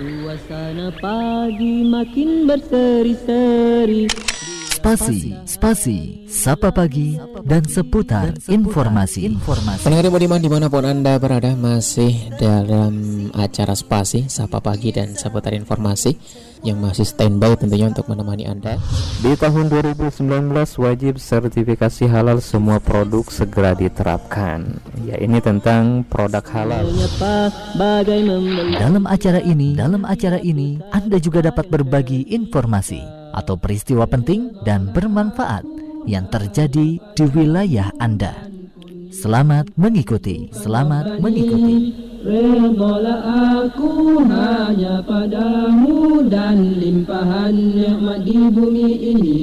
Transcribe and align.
Suasana 0.00 0.88
pagi 0.96 1.84
makin 1.84 2.48
berseri-seri 2.48 4.08
Spasi, 4.80 5.36
spasi, 5.44 5.98
sapa 6.24 6.72
pagi, 6.72 7.20
dan 7.44 7.60
seputar 7.68 8.32
informasi. 8.48 9.28
informasi. 9.28 9.84
Pendengar 9.84 10.08
Budiman 10.08 10.40
di 10.40 10.48
mana 10.48 10.72
pun 10.72 10.88
Anda 10.88 11.20
berada 11.20 11.52
masih 11.52 12.32
dalam 12.40 13.28
acara 13.36 13.76
spasi, 13.76 14.32
sapa 14.32 14.64
pagi, 14.64 14.88
dan 14.88 15.12
seputar 15.12 15.52
informasi 15.52 16.16
yang 16.64 16.80
masih 16.80 17.04
standby 17.04 17.60
tentunya 17.60 17.92
untuk 17.92 18.08
menemani 18.08 18.48
Anda. 18.48 18.80
Di 19.20 19.36
tahun 19.36 19.68
2019 19.68 20.16
wajib 20.80 21.20
sertifikasi 21.20 22.08
halal 22.08 22.40
semua 22.40 22.80
produk 22.80 23.28
segera 23.28 23.76
diterapkan. 23.76 24.80
Ya 25.04 25.20
ini 25.20 25.44
tentang 25.44 26.08
produk 26.08 26.44
halal. 26.56 26.88
Dalam 28.80 29.04
acara 29.04 29.44
ini, 29.44 29.76
dalam 29.76 30.08
acara 30.08 30.40
ini 30.40 30.80
Anda 30.88 31.20
juga 31.20 31.44
dapat 31.44 31.68
berbagi 31.68 32.32
informasi 32.32 33.19
atau 33.34 33.58
peristiwa 33.58 34.06
penting 34.06 34.54
dan 34.62 34.90
bermanfaat 34.90 35.62
yang 36.08 36.26
terjadi 36.32 36.98
di 36.98 37.24
wilayah 37.34 37.92
Anda. 38.00 38.48
Selamat 39.10 39.74
mengikuti, 39.74 40.48
selamat 40.54 41.18
mengikuti. 41.18 41.92
Redalah 42.20 43.20
aku 43.64 44.20
hanya 44.28 45.00
padamu 45.02 46.28
dan 46.28 46.76
limpahan 46.76 47.56
nikmat 47.74 48.20
di 48.28 48.38
bumi 48.52 48.90
ini 48.92 49.40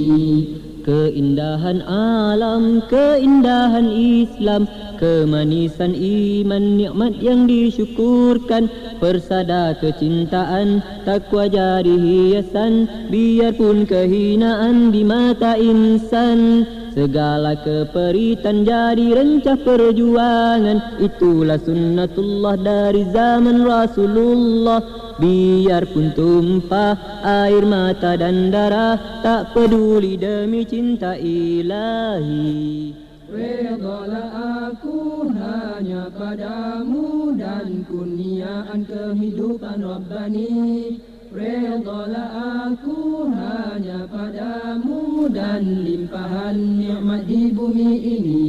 Keindahan 0.88 1.84
alam, 1.84 2.80
keindahan 2.88 3.91
Islam 3.91 4.72
Kemanisan 4.97 5.93
iman, 5.93 6.81
nikmat 6.81 7.21
yang 7.21 7.45
disyukurkan. 7.45 8.65
Persada 8.97 9.77
kecintaan, 9.77 10.81
takwa 11.05 11.45
jadi 11.45 11.93
hiasan. 11.93 12.89
Biarpun 13.13 13.85
kehinaan 13.85 14.89
di 14.89 15.05
mata 15.05 15.54
insan. 15.54 16.65
Segala 16.98 17.54
keperitan 17.62 18.65
jadi 18.65 19.21
rencah 19.21 19.62
perjuangan. 19.62 20.98
Itulah 20.98 21.61
sunnatullah 21.61 22.57
dari 22.57 23.05
zaman 23.13 23.61
Rasulullah. 23.61 24.82
Biarpun 25.21 26.13
tumpah 26.17 27.21
air 27.26 27.65
mata 27.65 28.13
dan 28.17 28.54
darah 28.54 29.17
Tak 29.26 29.57
peduli 29.57 30.13
demi 30.13 30.61
cinta 30.61 31.17
ilahi 31.17 33.07
Redalah 33.27 34.71
aku 34.71 35.27
hanya 35.35 36.07
padamu 36.15 37.35
dan 37.35 37.83
kurniaan 37.83 38.87
kehidupan 38.87 39.83
Rabbani. 39.83 40.95
Redalah 41.27 42.31
aku 42.71 43.27
hanya 43.27 44.07
padamu 44.07 45.27
dan 45.27 45.83
limpahan 45.83 46.55
nikmat 46.55 47.27
di 47.27 47.51
bumi 47.51 47.93
ini 47.99 48.48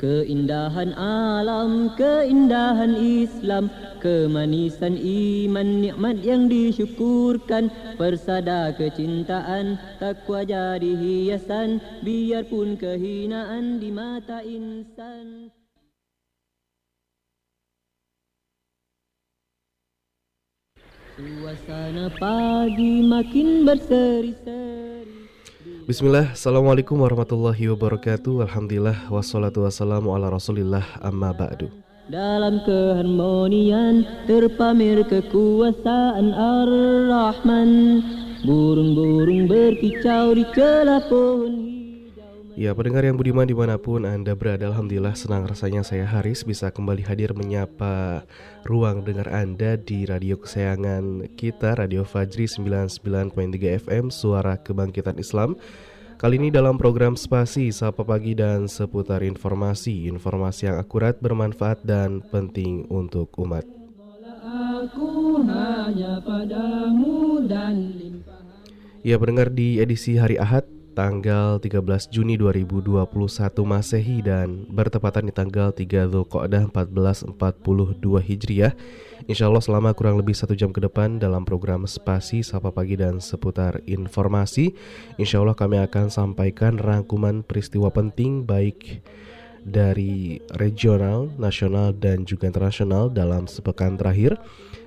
Keindahan 0.00 0.96
alam, 0.96 1.92
keindahan 1.92 2.96
Islam 2.96 3.68
Kemanisan 4.00 4.96
iman, 4.96 5.84
nikmat 5.84 6.24
yang 6.24 6.48
disyukurkan. 6.48 7.68
Persada 8.00 8.72
kecintaan, 8.72 9.76
takwa 10.00 10.40
jadi 10.40 10.96
hiasan 10.96 11.84
Biarpun 12.00 12.80
kehinaan 12.80 13.76
di 13.76 13.92
mata 13.92 14.40
insan. 14.40 15.52
Suasana 21.20 22.08
pagi 22.16 23.04
makin 23.04 23.68
berseri-seri 23.68 25.19
Bismillah, 25.60 26.32
Assalamualaikum 26.32 26.96
warahmatullahi 26.96 27.68
wabarakatuh. 27.76 28.48
Alhamdulillah, 28.48 29.12
wassalatu 29.12 29.68
wassalamu 29.68 30.16
ala 30.16 30.32
rasulillah. 30.32 30.80
Amma 31.04 31.36
ba'du. 31.36 31.68
Dalam 32.08 32.64
keharmonian 32.64 34.08
terpamer 34.24 35.04
kekuasaan 35.04 36.32
Ar-Rahman. 36.32 37.70
Burung-burung 38.40 39.44
berkicau 39.44 40.32
di 40.32 40.48
celah 40.56 41.04
pohon 41.12 41.69
Ya 42.60 42.76
pendengar 42.76 43.08
yang 43.08 43.16
budiman 43.16 43.48
di 43.48 43.56
mana 43.56 43.80
pun 43.80 44.04
Anda 44.04 44.36
berada 44.36 44.68
Alhamdulillah 44.68 45.16
senang 45.16 45.48
rasanya 45.48 45.80
saya 45.80 46.04
Haris 46.04 46.44
bisa 46.44 46.68
kembali 46.68 47.00
hadir 47.08 47.32
menyapa 47.32 48.28
ruang 48.68 49.00
dengar 49.00 49.32
Anda 49.32 49.80
di 49.80 50.04
radio 50.04 50.36
kesayangan 50.36 51.32
kita 51.40 51.80
Radio 51.80 52.04
Fajri 52.04 52.44
99.3 52.44 53.00
FM 53.80 54.12
Suara 54.12 54.60
Kebangkitan 54.60 55.16
Islam. 55.16 55.56
Kali 56.20 56.36
ini 56.36 56.52
dalam 56.52 56.76
program 56.76 57.16
Spasi 57.16 57.72
Sapa 57.72 58.04
Pagi 58.04 58.36
dan 58.36 58.68
seputar 58.68 59.24
informasi. 59.24 60.04
Informasi 60.12 60.68
yang 60.68 60.76
akurat, 60.76 61.16
bermanfaat 61.16 61.80
dan 61.80 62.20
penting 62.28 62.84
untuk 62.92 63.32
umat. 63.40 63.64
Aku 64.84 65.40
hanya 65.48 66.20
padamu 66.20 67.40
dan 67.48 67.88
Ya 69.00 69.16
pendengar 69.16 69.48
di 69.48 69.80
edisi 69.80 70.20
hari 70.20 70.36
Ahad 70.36 70.79
tanggal 70.92 71.62
13 71.62 72.10
Juni 72.10 72.34
2021 72.34 73.06
Masehi 73.62 74.20
dan 74.20 74.66
bertepatan 74.70 75.28
di 75.28 75.32
tanggal 75.32 75.70
3 75.70 76.10
Zulqa'dah 76.10 76.68
1442 76.70 78.00
Hijriah. 78.20 78.74
Insya 79.28 79.46
Allah 79.46 79.62
selama 79.62 79.92
kurang 79.92 80.18
lebih 80.18 80.34
satu 80.34 80.56
jam 80.56 80.74
ke 80.74 80.80
depan 80.82 81.20
dalam 81.20 81.46
program 81.46 81.84
Spasi 81.84 82.40
Sapa 82.40 82.72
Pagi 82.72 82.96
dan 82.96 83.20
seputar 83.20 83.78
informasi 83.84 84.72
Insya 85.20 85.44
Allah 85.44 85.54
kami 85.54 85.76
akan 85.76 86.08
sampaikan 86.08 86.80
rangkuman 86.80 87.44
peristiwa 87.44 87.92
penting 87.92 88.48
baik 88.48 89.04
dari 89.64 90.40
regional, 90.56 91.28
nasional, 91.36 91.92
dan 91.92 92.24
juga 92.24 92.48
internasional 92.48 93.12
dalam 93.12 93.44
sepekan 93.44 93.96
terakhir 94.00 94.40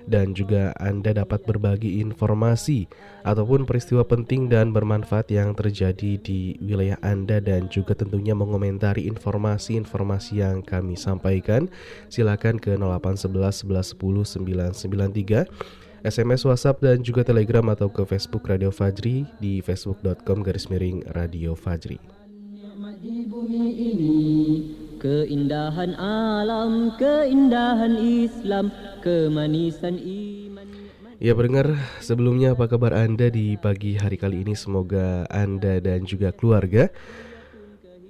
dan 0.07 0.35
juga 0.35 0.75
Anda 0.79 1.15
dapat 1.15 1.47
berbagi 1.47 2.03
informasi 2.03 2.87
ataupun 3.23 3.63
peristiwa 3.63 4.03
penting 4.03 4.51
dan 4.51 4.75
bermanfaat 4.75 5.31
yang 5.31 5.55
terjadi 5.55 6.19
di 6.19 6.59
wilayah 6.59 6.99
Anda 6.99 7.39
dan 7.39 7.71
juga 7.71 7.95
tentunya 7.95 8.35
mengomentari 8.35 9.07
informasi-informasi 9.07 10.43
yang 10.43 10.59
kami 10.59 10.99
sampaikan. 10.99 11.71
Silakan 12.11 12.59
ke 12.59 12.75
0811 12.75 13.63
11 13.63 13.95
10 13.95 14.75
993 14.83 16.03
SMS, 16.03 16.43
WhatsApp, 16.43 16.83
dan 16.83 16.99
juga 16.99 17.23
Telegram 17.23 17.63
atau 17.71 17.87
ke 17.87 18.03
Facebook 18.03 18.43
Radio 18.51 18.75
Fajri 18.75 19.23
di 19.39 19.63
facebook.com 19.63 20.43
garis 20.43 20.67
miring 20.67 20.99
Radio 21.15 21.55
Fajri. 21.55 21.95
Keindahan 25.03 25.99
alam, 25.99 26.95
keindahan 26.95 27.99
Islam, 27.99 28.71
kemanisan 29.03 29.99
iman 29.99 30.63
Ya 31.19 31.35
pendengar, 31.35 31.75
sebelumnya 31.99 32.55
apa 32.55 32.71
kabar 32.71 32.95
Anda 32.95 33.27
di 33.27 33.59
pagi 33.59 33.99
hari 33.99 34.15
kali 34.15 34.47
ini? 34.47 34.55
Semoga 34.55 35.27
Anda 35.27 35.83
dan 35.83 36.07
juga 36.07 36.31
keluarga 36.31 36.87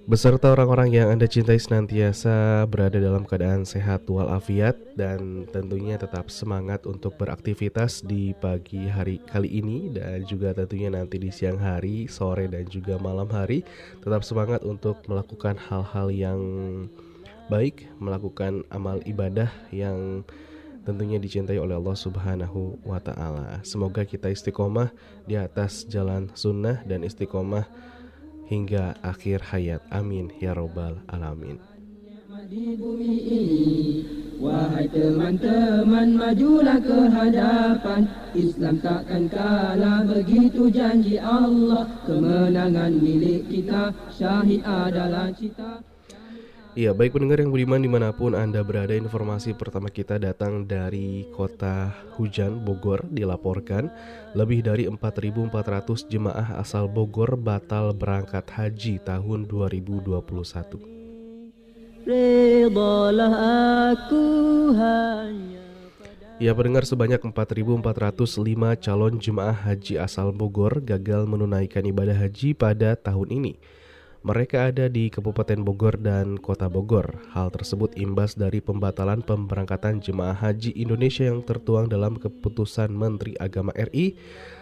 Beserta 0.03 0.51
orang-orang 0.51 0.91
yang 0.91 1.15
Anda 1.15 1.31
cintai 1.31 1.55
senantiasa 1.55 2.67
berada 2.67 2.99
dalam 2.99 3.23
keadaan 3.23 3.63
sehat 3.63 4.03
walafiat 4.11 4.75
dan 4.99 5.47
tentunya 5.47 5.95
tetap 5.95 6.27
semangat 6.27 6.83
untuk 6.83 7.15
beraktivitas 7.15 8.03
di 8.03 8.35
pagi 8.35 8.83
hari 8.91 9.23
kali 9.23 9.63
ini 9.63 9.95
dan 9.95 10.27
juga 10.27 10.51
tentunya 10.51 10.91
nanti 10.91 11.23
di 11.23 11.31
siang 11.31 11.55
hari, 11.55 12.11
sore 12.11 12.51
dan 12.51 12.67
juga 12.67 12.99
malam 12.99 13.31
hari 13.31 13.63
tetap 14.03 14.27
semangat 14.27 14.67
untuk 14.67 14.99
melakukan 15.07 15.55
hal-hal 15.55 16.11
yang 16.11 16.41
baik, 17.47 17.87
melakukan 18.03 18.67
amal 18.75 18.99
ibadah 19.07 19.47
yang 19.71 20.27
tentunya 20.83 21.15
dicintai 21.15 21.55
oleh 21.55 21.79
Allah 21.79 21.95
Subhanahu 21.95 22.75
wa 22.83 22.99
taala. 22.99 23.63
Semoga 23.63 24.03
kita 24.03 24.27
istiqomah 24.27 24.91
di 25.23 25.39
atas 25.39 25.87
jalan 25.87 26.27
sunnah 26.35 26.83
dan 26.83 27.07
istiqomah 27.07 27.63
hingga 28.47 28.97
akhir 29.03 29.53
hayat. 29.53 29.81
Amin 29.93 30.31
ya 30.39 30.55
robbal 30.55 30.99
alamin. 31.11 31.59
Di 32.43 32.75
bumi 32.75 33.13
ini 33.23 33.63
Wahai 34.43 34.91
teman-teman 34.91 36.19
majulah 36.19 36.75
ke 36.83 37.07
hadapan 37.07 38.03
Islam 38.35 38.83
takkan 38.83 39.31
kalah 39.31 40.03
begitu 40.03 40.67
janji 40.67 41.15
Allah 41.15 41.87
Kemenangan 42.03 42.99
milik 42.99 43.47
kita 43.47 43.95
Syahid 44.11 44.59
adalah 44.67 45.31
cita 45.31 45.92
Iya, 46.73 46.89
baik 46.89 47.13
pendengar 47.13 47.37
yang 47.37 47.53
budiman 47.53 47.77
di 47.77 47.85
mana 47.85 48.09
pun 48.09 48.33
Anda 48.33 48.65
berada, 48.65 48.97
informasi 48.97 49.53
pertama 49.53 49.93
kita 49.93 50.17
datang 50.17 50.65
dari 50.65 51.29
kota 51.29 51.93
Hujan, 52.17 52.65
Bogor, 52.65 53.05
dilaporkan 53.13 53.93
lebih 54.33 54.65
dari 54.65 54.89
4.400 54.89 55.53
jemaah 56.09 56.57
asal 56.57 56.89
Bogor 56.89 57.37
batal 57.37 57.93
berangkat 57.93 58.49
haji 58.49 58.97
tahun 59.05 59.45
2021. 59.45 62.09
Redalah 62.09 63.33
aku 63.93 64.25
hanya 64.73 65.61
Ya 66.41 66.57
pendengar 66.57 66.89
sebanyak 66.89 67.21
4.405 67.21 67.85
calon 68.81 69.21
jemaah 69.21 69.53
haji 69.53 70.01
asal 70.01 70.33
Bogor 70.33 70.81
gagal 70.81 71.29
menunaikan 71.29 71.85
ibadah 71.85 72.17
haji 72.17 72.57
pada 72.57 72.97
tahun 72.97 73.29
ini. 73.29 73.61
Mereka 74.23 74.71
ada 74.71 74.87
di 74.87 75.11
Kabupaten 75.11 75.67
Bogor 75.67 75.99
dan 75.99 76.39
Kota 76.39 76.71
Bogor. 76.71 77.27
Hal 77.35 77.51
tersebut 77.51 77.91
imbas 77.99 78.39
dari 78.39 78.63
pembatalan 78.63 79.19
pemberangkatan 79.19 79.99
jemaah 79.99 80.31
haji 80.31 80.71
Indonesia 80.79 81.27
yang 81.27 81.43
tertuang 81.43 81.91
dalam 81.91 82.15
keputusan 82.15 82.87
Menteri 82.95 83.35
Agama 83.35 83.75
RI 83.75 84.15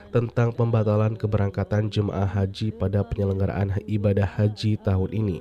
tentang 0.10 0.50
pembatalan 0.58 1.14
keberangkatan 1.14 1.94
jemaah 1.94 2.26
haji 2.26 2.74
pada 2.74 3.06
penyelenggaraan 3.06 3.78
ibadah 3.86 4.26
haji 4.26 4.82
tahun 4.82 5.14
ini. 5.14 5.38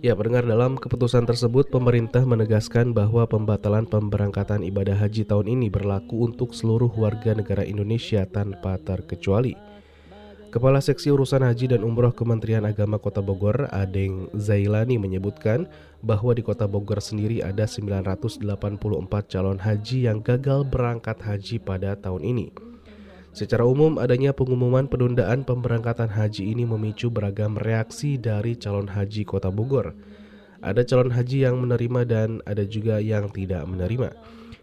Ya, 0.00 0.16
pendengar 0.16 0.48
dalam 0.48 0.80
keputusan 0.80 1.28
tersebut 1.28 1.68
pemerintah 1.68 2.24
menegaskan 2.24 2.96
bahwa 2.96 3.28
pembatalan 3.28 3.84
pemberangkatan 3.84 4.64
ibadah 4.64 4.96
haji 4.96 5.28
tahun 5.28 5.52
ini 5.52 5.68
berlaku 5.68 6.24
untuk 6.24 6.56
seluruh 6.56 6.96
warga 6.96 7.36
negara 7.36 7.60
Indonesia 7.60 8.24
tanpa 8.24 8.80
terkecuali. 8.80 9.52
Kepala 10.52 10.84
Seksi 10.84 11.08
Urusan 11.08 11.40
Haji 11.48 11.72
dan 11.72 11.80
Umroh 11.80 12.12
Kementerian 12.12 12.68
Agama 12.68 13.00
Kota 13.00 13.24
Bogor, 13.24 13.72
Adeng 13.72 14.28
Zailani 14.36 15.00
menyebutkan 15.00 15.64
bahwa 16.04 16.36
di 16.36 16.44
Kota 16.44 16.68
Bogor 16.68 17.00
sendiri 17.00 17.40
ada 17.40 17.64
984 17.64 18.44
calon 19.32 19.56
haji 19.56 20.12
yang 20.12 20.20
gagal 20.20 20.68
berangkat 20.68 21.16
haji 21.24 21.56
pada 21.56 21.96
tahun 21.96 22.20
ini. 22.36 22.52
Secara 23.32 23.64
umum, 23.64 23.96
adanya 23.96 24.36
pengumuman 24.36 24.92
penundaan 24.92 25.40
pemberangkatan 25.40 26.12
haji 26.12 26.52
ini 26.52 26.68
memicu 26.68 27.08
beragam 27.08 27.56
reaksi 27.56 28.20
dari 28.20 28.52
calon 28.52 28.92
haji 28.92 29.24
Kota 29.24 29.48
Bogor. 29.48 29.96
Ada 30.60 30.84
calon 30.84 31.16
haji 31.16 31.48
yang 31.48 31.64
menerima 31.64 32.04
dan 32.04 32.44
ada 32.44 32.68
juga 32.68 33.00
yang 33.00 33.32
tidak 33.32 33.64
menerima. 33.64 34.12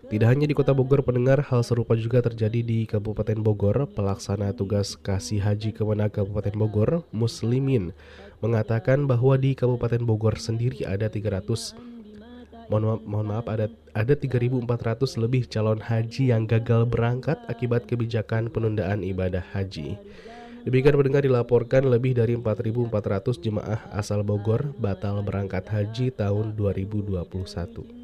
Tidak 0.10 0.26
hanya 0.26 0.50
di 0.50 0.58
Kota 0.58 0.74
Bogor 0.74 1.06
pendengar, 1.06 1.38
hal 1.54 1.62
serupa 1.62 1.94
juga 1.94 2.18
terjadi 2.26 2.66
di 2.66 2.90
Kabupaten 2.90 3.46
Bogor. 3.46 3.86
Pelaksana 3.94 4.58
tugas 4.58 4.98
kasih 4.98 5.38
haji 5.38 5.70
Kemenag 5.70 6.18
Kabupaten 6.18 6.58
Bogor, 6.58 7.06
Muslimin, 7.14 7.94
mengatakan 8.42 9.06
bahwa 9.06 9.38
di 9.38 9.54
Kabupaten 9.54 10.02
Bogor 10.02 10.42
sendiri 10.42 10.82
ada 10.82 11.06
300 11.14 11.78
mohon 12.74 12.86
maaf, 12.86 13.02
mohon 13.06 13.28
maaf 13.30 13.46
ada 13.50 13.70
ada 13.94 14.14
3.400 14.18 14.66
lebih 15.22 15.46
calon 15.46 15.78
haji 15.78 16.34
yang 16.34 16.50
gagal 16.50 16.90
berangkat 16.90 17.38
akibat 17.46 17.86
kebijakan 17.86 18.50
penundaan 18.50 19.06
ibadah 19.06 19.46
haji. 19.54 19.94
Demikian 20.66 20.98
pendengar 20.98 21.22
dilaporkan 21.22 21.86
lebih 21.86 22.18
dari 22.18 22.34
4.400 22.34 23.46
jemaah 23.46 23.82
asal 23.94 24.26
Bogor 24.26 24.74
batal 24.82 25.22
berangkat 25.22 25.70
haji 25.70 26.14
tahun 26.18 26.58
2021. 26.58 27.99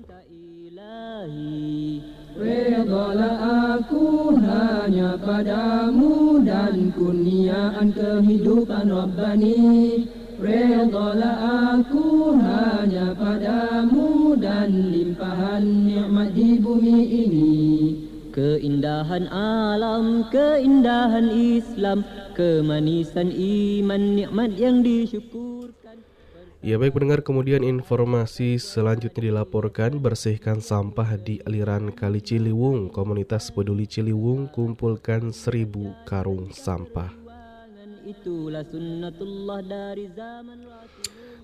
Redalah 2.36 3.38
aku 3.82 4.38
hanya 4.38 5.18
padamu 5.18 6.38
dan 6.46 6.94
kurniaan 6.94 7.90
kehidupan 7.90 8.94
Rabbani. 8.94 10.06
Redalah 10.38 11.38
aku 11.80 12.38
hanya 12.38 13.18
padamu 13.18 14.38
dan 14.38 14.94
limpahan 14.94 15.66
nikmat 15.66 16.30
di 16.38 16.62
bumi 16.62 17.00
ini. 17.26 17.58
Keindahan 18.30 19.26
alam, 19.32 20.28
keindahan 20.30 21.32
Islam 21.32 22.06
Kemanisan 22.36 23.32
iman, 23.32 24.20
nikmat 24.20 24.60
yang 24.60 24.84
disyukurkan 24.84 25.85
Ya 26.66 26.82
baik 26.82 26.98
pendengar 26.98 27.22
kemudian 27.22 27.62
informasi 27.62 28.58
selanjutnya 28.58 29.30
dilaporkan 29.30 30.02
bersihkan 30.02 30.58
sampah 30.58 31.14
di 31.14 31.38
aliran 31.46 31.94
Kali 31.94 32.18
Ciliwung. 32.18 32.90
Komunitas 32.90 33.54
Peduli 33.54 33.86
Ciliwung 33.86 34.50
kumpulkan 34.50 35.30
seribu 35.30 35.94
karung 36.10 36.50
sampah. 36.50 37.14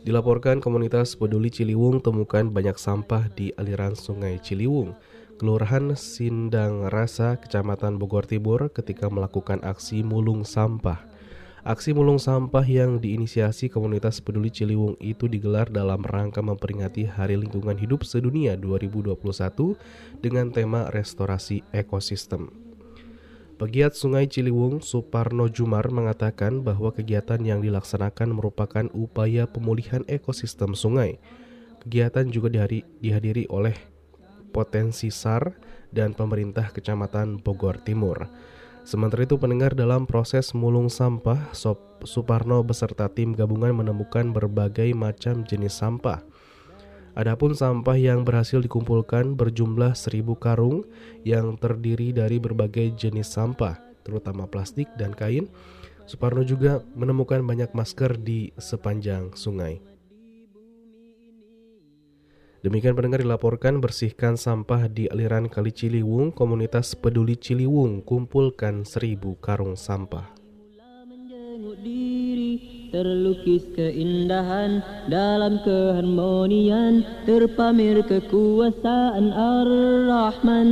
Dilaporkan 0.02 0.58
komunitas 0.58 1.14
peduli 1.14 1.54
Ciliwung 1.54 2.02
temukan 2.02 2.50
banyak 2.50 2.82
sampah 2.82 3.30
di 3.30 3.54
aliran 3.62 3.94
sungai 3.94 4.42
Ciliwung, 4.42 4.98
Kelurahan 5.38 5.94
Sindang 5.94 6.90
Rasa, 6.90 7.38
Kecamatan 7.38 8.02
Bogor 8.02 8.26
Timur 8.26 8.74
ketika 8.74 9.06
melakukan 9.06 9.62
aksi 9.62 10.02
mulung 10.02 10.42
sampah. 10.42 11.11
Aksi 11.62 11.94
mulung 11.94 12.18
sampah 12.18 12.66
yang 12.66 12.98
diinisiasi 12.98 13.70
komunitas 13.70 14.18
peduli 14.18 14.50
Ciliwung 14.50 14.98
itu 14.98 15.30
digelar 15.30 15.70
dalam 15.70 16.02
rangka 16.02 16.42
memperingati 16.42 17.06
Hari 17.06 17.38
Lingkungan 17.38 17.78
Hidup 17.78 18.02
Sedunia 18.02 18.58
2021 18.58 19.14
dengan 20.26 20.50
tema 20.50 20.90
restorasi 20.90 21.62
ekosistem. 21.70 22.50
Pegiat 23.62 23.94
Sungai 23.94 24.26
Ciliwung 24.26 24.82
Suparno 24.82 25.46
Jumar 25.54 25.86
mengatakan 25.94 26.66
bahwa 26.66 26.90
kegiatan 26.90 27.38
yang 27.46 27.62
dilaksanakan 27.62 28.34
merupakan 28.34 28.90
upaya 28.98 29.46
pemulihan 29.46 30.02
ekosistem 30.10 30.74
sungai. 30.74 31.22
Kegiatan 31.86 32.26
juga 32.34 32.50
dihadiri, 32.50 32.90
dihadiri 33.06 33.46
oleh 33.54 33.78
potensi 34.50 35.14
SAR 35.14 35.54
dan 35.94 36.18
pemerintah 36.18 36.74
Kecamatan 36.74 37.38
Bogor 37.38 37.78
Timur. 37.86 38.26
Sementara 38.82 39.24
itu 39.24 39.38
pendengar 39.38 39.78
dalam 39.78 40.10
proses 40.10 40.58
mulung 40.58 40.90
sampah, 40.90 41.54
Sop 41.54 42.02
Suparno 42.02 42.66
beserta 42.66 43.06
tim 43.14 43.38
gabungan 43.38 43.78
menemukan 43.78 44.34
berbagai 44.34 44.90
macam 44.98 45.46
jenis 45.46 45.78
sampah. 45.78 46.26
Adapun 47.14 47.54
sampah 47.54 47.94
yang 48.00 48.26
berhasil 48.26 48.58
dikumpulkan 48.58 49.38
berjumlah 49.38 49.94
seribu 49.94 50.34
karung 50.34 50.82
yang 51.22 51.60
terdiri 51.60 52.16
dari 52.16 52.42
berbagai 52.42 52.98
jenis 52.98 53.30
sampah, 53.30 53.78
terutama 54.02 54.50
plastik 54.50 54.90
dan 54.98 55.14
kain. 55.14 55.46
Suparno 56.10 56.42
juga 56.42 56.82
menemukan 56.98 57.46
banyak 57.46 57.78
masker 57.78 58.18
di 58.18 58.50
sepanjang 58.58 59.38
sungai. 59.38 59.91
Demikian 62.62 62.94
pendengar 62.94 63.26
dilaporkan 63.26 63.82
bersihkan 63.82 64.38
sampah 64.38 64.86
di 64.86 65.10
aliran 65.10 65.50
Kali 65.50 65.74
Ciliwung, 65.74 66.30
komunitas 66.30 66.94
peduli 66.94 67.34
Ciliwung 67.34 68.06
kumpulkan 68.06 68.86
seribu 68.86 69.34
karung 69.42 69.74
sampah. 69.74 70.30
Terlukis 72.92 73.66
keindahan 73.72 74.84
dalam 75.08 75.64
keharmonian 75.64 77.02
Terpamer 77.24 78.04
kekuasaan 78.04 79.32
Ar-Rahman 79.32 80.70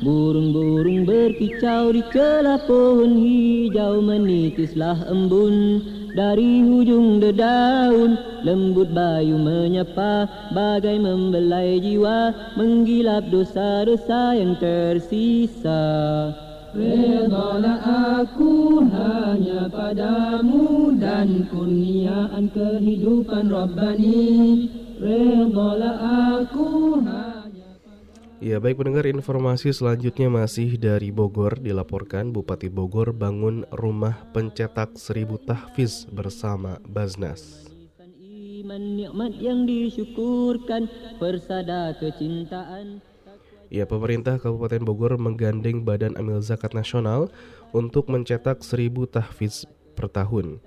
Burung-burung 0.00 1.04
berkicau 1.04 1.92
di 1.92 2.00
celah 2.08 2.56
pohon 2.64 3.20
hijau 3.20 4.00
Menitislah 4.00 4.96
embun. 5.12 5.84
Dari 6.16 6.64
hujung 6.64 7.20
dedaun 7.20 8.16
Lembut 8.40 8.90
bayu 8.96 9.36
menyapa 9.36 10.24
bagai 10.56 10.96
membelai 10.96 11.84
jiwa 11.84 12.32
Menggilap 12.56 13.28
dosa-dosa 13.28 14.40
yang 14.40 14.56
tersisa. 14.56 15.84
Redalah 16.72 18.24
aku 18.24 18.80
hanya 18.88 19.68
padamu 19.68 20.96
dan 20.96 21.44
kurniaan 21.52 22.48
kehidupan 22.56 23.52
Rabbani. 23.52 24.64
Redalah 24.96 26.40
aku 26.40 26.96
hanya 27.04 27.29
Ya 28.40 28.56
baik 28.56 28.80
pendengar 28.80 29.04
informasi 29.04 29.70
selanjutnya 29.76 30.32
masih 30.32 30.80
dari 30.80 31.12
Bogor. 31.12 31.60
Dilaporkan 31.60 32.32
Bupati 32.32 32.72
Bogor 32.72 33.12
bangun 33.12 33.68
rumah 33.68 34.16
pencetak 34.32 34.96
seribu 34.96 35.36
tahfiz 35.36 36.08
bersama 36.08 36.80
Baznas 36.88 37.70
nikmat 38.78 39.34
yang 39.40 39.66
disyukurkan 39.66 40.86
persada 41.18 41.96
kecintaan. 41.98 43.02
Ya, 43.70 43.86
pemerintah 43.86 44.38
Kabupaten 44.38 44.82
Bogor 44.82 45.14
menggandeng 45.14 45.86
Badan 45.86 46.18
Amil 46.18 46.42
Zakat 46.42 46.74
Nasional 46.74 47.30
untuk 47.70 48.10
mencetak 48.10 48.66
1000 48.66 49.06
tahfiz 49.06 49.62
per 49.94 50.10
tahun. 50.10 50.58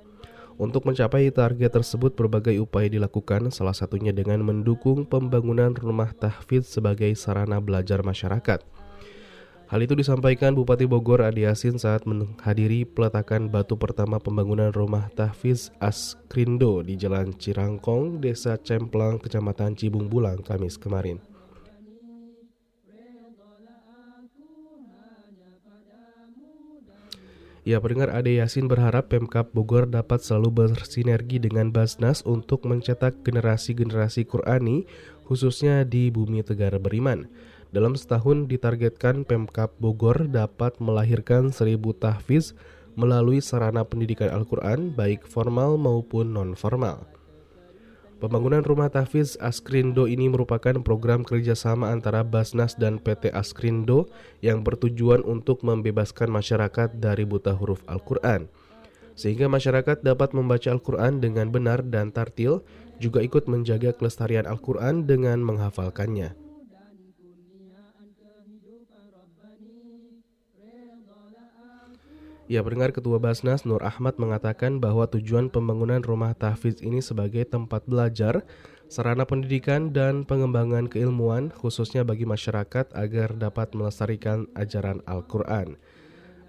Untuk 0.53 0.85
mencapai 0.85 1.33
target 1.33 1.81
tersebut 1.81 2.13
berbagai 2.13 2.53
upaya 2.61 2.85
dilakukan, 2.85 3.49
salah 3.49 3.73
satunya 3.73 4.13
dengan 4.13 4.45
mendukung 4.45 5.01
pembangunan 5.01 5.73
rumah 5.73 6.13
tahfiz 6.13 6.69
sebagai 6.69 7.09
sarana 7.17 7.57
belajar 7.57 8.05
masyarakat. 8.05 8.61
Hal 9.73 9.81
itu 9.81 9.97
disampaikan 9.97 10.53
Bupati 10.53 10.85
Bogor 10.85 11.25
Adi 11.25 11.49
Yasin 11.49 11.81
saat 11.81 12.05
menghadiri 12.05 12.85
peletakan 12.85 13.49
batu 13.49 13.73
pertama 13.73 14.21
pembangunan 14.21 14.69
rumah 14.69 15.09
tahfiz 15.17 15.73
Askrindo 15.81 16.85
di 16.85 16.93
Jalan 16.93 17.33
Cirangkong, 17.33 18.21
Desa 18.21 18.53
Cemplang, 18.61 19.17
Kecamatan 19.17 19.73
Cibung 19.73 20.05
Bulang, 20.05 20.45
Kamis 20.45 20.77
kemarin. 20.77 21.32
Ya, 27.63 27.79
pendengar 27.79 28.11
Ade 28.11 28.43
Yasin 28.43 28.67
berharap 28.67 29.07
Pemkap 29.07 29.55
Bogor 29.55 29.87
dapat 29.87 30.19
selalu 30.19 30.67
bersinergi 30.67 31.39
dengan 31.39 31.71
Basnas 31.71 32.19
untuk 32.27 32.67
mencetak 32.67 33.23
generasi-generasi 33.23 34.27
Qurani 34.27 34.83
khususnya 35.23 35.87
di 35.87 36.11
bumi 36.11 36.43
Tegara 36.43 36.75
Beriman. 36.75 37.31
Dalam 37.71 37.95
setahun 37.95 38.51
ditargetkan 38.51 39.23
Pemkap 39.23 39.79
Bogor 39.79 40.27
dapat 40.27 40.75
melahirkan 40.83 41.55
1000 41.55 41.79
tahfiz 41.95 42.51
melalui 42.99 43.39
sarana 43.39 43.87
pendidikan 43.87 44.27
Al-Quran 44.27 44.91
baik 44.91 45.23
formal 45.23 45.79
maupun 45.79 46.35
non-formal. 46.35 47.07
Pembangunan 48.23 48.63
rumah 48.63 48.87
tahfiz 48.87 49.35
Askrindo 49.35 50.07
ini 50.07 50.31
merupakan 50.31 50.79
program 50.79 51.27
kerjasama 51.27 51.91
antara 51.91 52.23
Basnas 52.23 52.71
dan 52.71 52.95
PT 52.95 53.35
Askrindo 53.35 54.07
yang 54.39 54.63
bertujuan 54.63 55.27
untuk 55.27 55.59
membebaskan 55.59 56.31
masyarakat 56.31 57.03
dari 57.03 57.27
buta 57.27 57.51
huruf 57.51 57.83
Al-Quran. 57.83 58.47
Sehingga 59.19 59.51
masyarakat 59.51 60.07
dapat 60.07 60.31
membaca 60.31 60.71
Al-Quran 60.71 61.19
dengan 61.19 61.51
benar 61.51 61.83
dan 61.83 62.15
tartil, 62.15 62.63
juga 62.95 63.19
ikut 63.19 63.51
menjaga 63.51 63.91
kelestarian 63.91 64.47
Al-Quran 64.47 65.03
dengan 65.03 65.43
menghafalkannya. 65.43 66.42
Ya, 72.51 72.59
pendengar 72.59 72.91
Ketua 72.91 73.23
Basnas 73.23 73.63
Nur 73.63 73.79
Ahmad 73.87 74.19
mengatakan 74.19 74.83
bahwa 74.83 75.07
tujuan 75.07 75.47
pembangunan 75.47 76.03
rumah 76.03 76.35
tahfiz 76.35 76.83
ini 76.83 76.99
sebagai 76.99 77.47
tempat 77.47 77.87
belajar, 77.87 78.43
sarana 78.91 79.23
pendidikan 79.23 79.95
dan 79.95 80.27
pengembangan 80.27 80.91
keilmuan 80.91 81.55
khususnya 81.55 82.03
bagi 82.03 82.27
masyarakat 82.27 82.91
agar 82.91 83.39
dapat 83.39 83.71
melestarikan 83.71 84.51
ajaran 84.59 84.99
Al-Qur'an. 85.07 85.79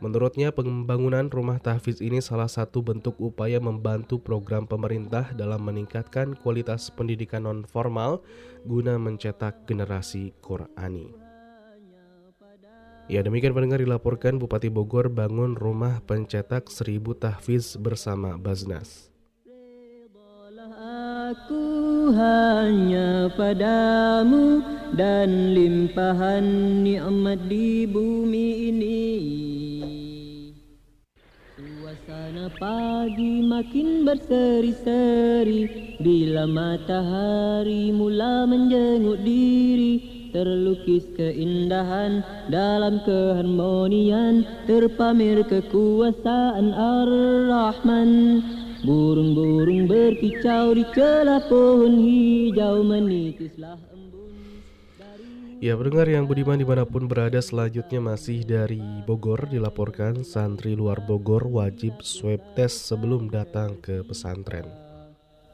Menurutnya 0.02 0.50
pembangunan 0.50 1.30
rumah 1.30 1.62
tahfiz 1.62 2.02
ini 2.02 2.18
salah 2.18 2.50
satu 2.50 2.82
bentuk 2.82 3.14
upaya 3.22 3.62
membantu 3.62 4.18
program 4.18 4.66
pemerintah 4.66 5.30
dalam 5.32 5.62
meningkatkan 5.62 6.34
kualitas 6.34 6.90
pendidikan 6.90 7.46
non 7.46 7.62
formal 7.64 8.20
guna 8.66 8.98
mencetak 8.98 9.64
generasi 9.64 10.34
Qurani. 10.42 11.23
Ya 13.04 13.20
demikian 13.20 13.52
pendengar 13.52 13.84
dilaporkan 13.84 14.40
Bupati 14.40 14.72
Bogor 14.72 15.12
bangun 15.12 15.60
rumah 15.60 16.00
pencetak 16.08 16.72
seribu 16.72 17.12
tahfiz 17.12 17.76
bersama 17.76 18.40
Baznas. 18.40 19.12
Aku 20.74 22.08
hanya 22.16 23.28
padamu 23.36 24.64
dan 24.96 25.52
limpahan 25.52 26.44
nikmat 26.80 27.44
di 27.44 27.84
bumi 27.84 28.72
ini. 28.72 29.04
Suasana 31.60 32.48
pagi 32.56 33.44
makin 33.44 34.08
berseri-seri 34.08 35.68
bila 36.00 36.48
matahari 36.48 37.92
mula 37.92 38.48
menjenguk 38.48 39.20
diri 39.20 40.13
terlukis 40.34 41.06
keindahan 41.14 42.26
dalam 42.50 42.98
keharmonian 43.06 44.42
terpamer 44.66 45.46
kekuasaan 45.46 46.74
Ar-Rahman 46.74 48.10
burung-burung 48.82 49.86
berkicau 49.86 50.74
di 50.74 50.82
celah 50.90 51.38
pohon 51.46 52.02
hijau 52.02 52.82
menitislah 52.82 53.78
Ya 55.64 55.72
pendengar 55.80 56.04
yang 56.04 56.28
budiman 56.28 56.60
di 56.60 56.66
mana 56.68 56.84
pun 56.84 57.08
berada 57.08 57.40
selanjutnya 57.40 57.96
masih 57.96 58.44
dari 58.44 58.84
Bogor 59.08 59.48
dilaporkan 59.48 60.20
santri 60.20 60.76
luar 60.76 61.00
Bogor 61.00 61.48
wajib 61.48 62.04
swab 62.04 62.44
test 62.52 62.84
sebelum 62.84 63.32
datang 63.32 63.80
ke 63.80 64.04
pesantren. 64.04 64.83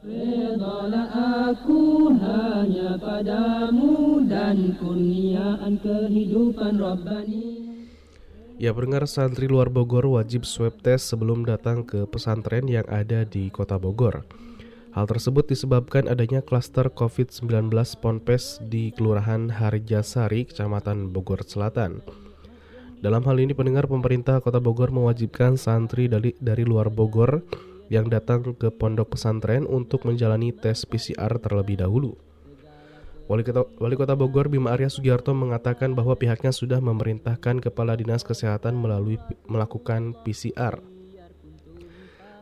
Redalah 0.01 1.53
aku 1.53 2.09
hanya 2.17 2.97
padamu 2.97 4.25
dan 4.25 4.73
kurniaan 4.81 5.77
kehidupan 5.77 6.81
Rabbani 6.81 7.69
Ya 8.57 8.73
pendengar 8.73 9.05
santri 9.05 9.45
luar 9.45 9.69
Bogor 9.69 10.09
wajib 10.09 10.49
swab 10.49 10.73
test 10.81 11.05
sebelum 11.13 11.45
datang 11.45 11.85
ke 11.85 12.09
pesantren 12.09 12.65
yang 12.65 12.81
ada 12.89 13.29
di 13.29 13.53
kota 13.53 13.77
Bogor. 13.77 14.25
Hal 14.97 15.05
tersebut 15.05 15.45
disebabkan 15.53 16.09
adanya 16.09 16.41
klaster 16.41 16.89
COVID-19 16.89 17.69
Ponpes 18.01 18.57
di 18.57 18.89
Kelurahan 18.97 19.53
Harjasari, 19.53 20.49
Kecamatan 20.49 21.13
Bogor 21.13 21.45
Selatan. 21.45 22.01
Dalam 23.05 23.21
hal 23.21 23.37
ini 23.37 23.53
pendengar 23.53 23.85
pemerintah 23.85 24.41
kota 24.41 24.57
Bogor 24.57 24.89
mewajibkan 24.89 25.61
santri 25.61 26.09
dari, 26.09 26.33
dari 26.41 26.65
luar 26.65 26.89
Bogor 26.89 27.45
yang 27.91 28.07
datang 28.07 28.55
ke 28.55 28.71
pondok 28.71 29.19
pesantren 29.19 29.67
untuk 29.67 30.07
menjalani 30.07 30.55
tes 30.55 30.87
PCR 30.87 31.35
terlebih 31.43 31.83
dahulu. 31.83 32.15
Wali 33.27 33.43
Kota, 33.43 33.67
Wali 33.83 33.95
Kota 33.99 34.15
Bogor 34.15 34.47
Bima 34.47 34.71
Arya 34.71 34.87
Sugiarto 34.87 35.35
mengatakan 35.35 35.91
bahwa 35.91 36.15
pihaknya 36.15 36.55
sudah 36.55 36.79
memerintahkan 36.79 37.59
Kepala 37.59 37.99
Dinas 37.99 38.23
Kesehatan 38.23 38.79
melalui 38.79 39.19
melakukan 39.47 40.15
PCR. 40.23 40.79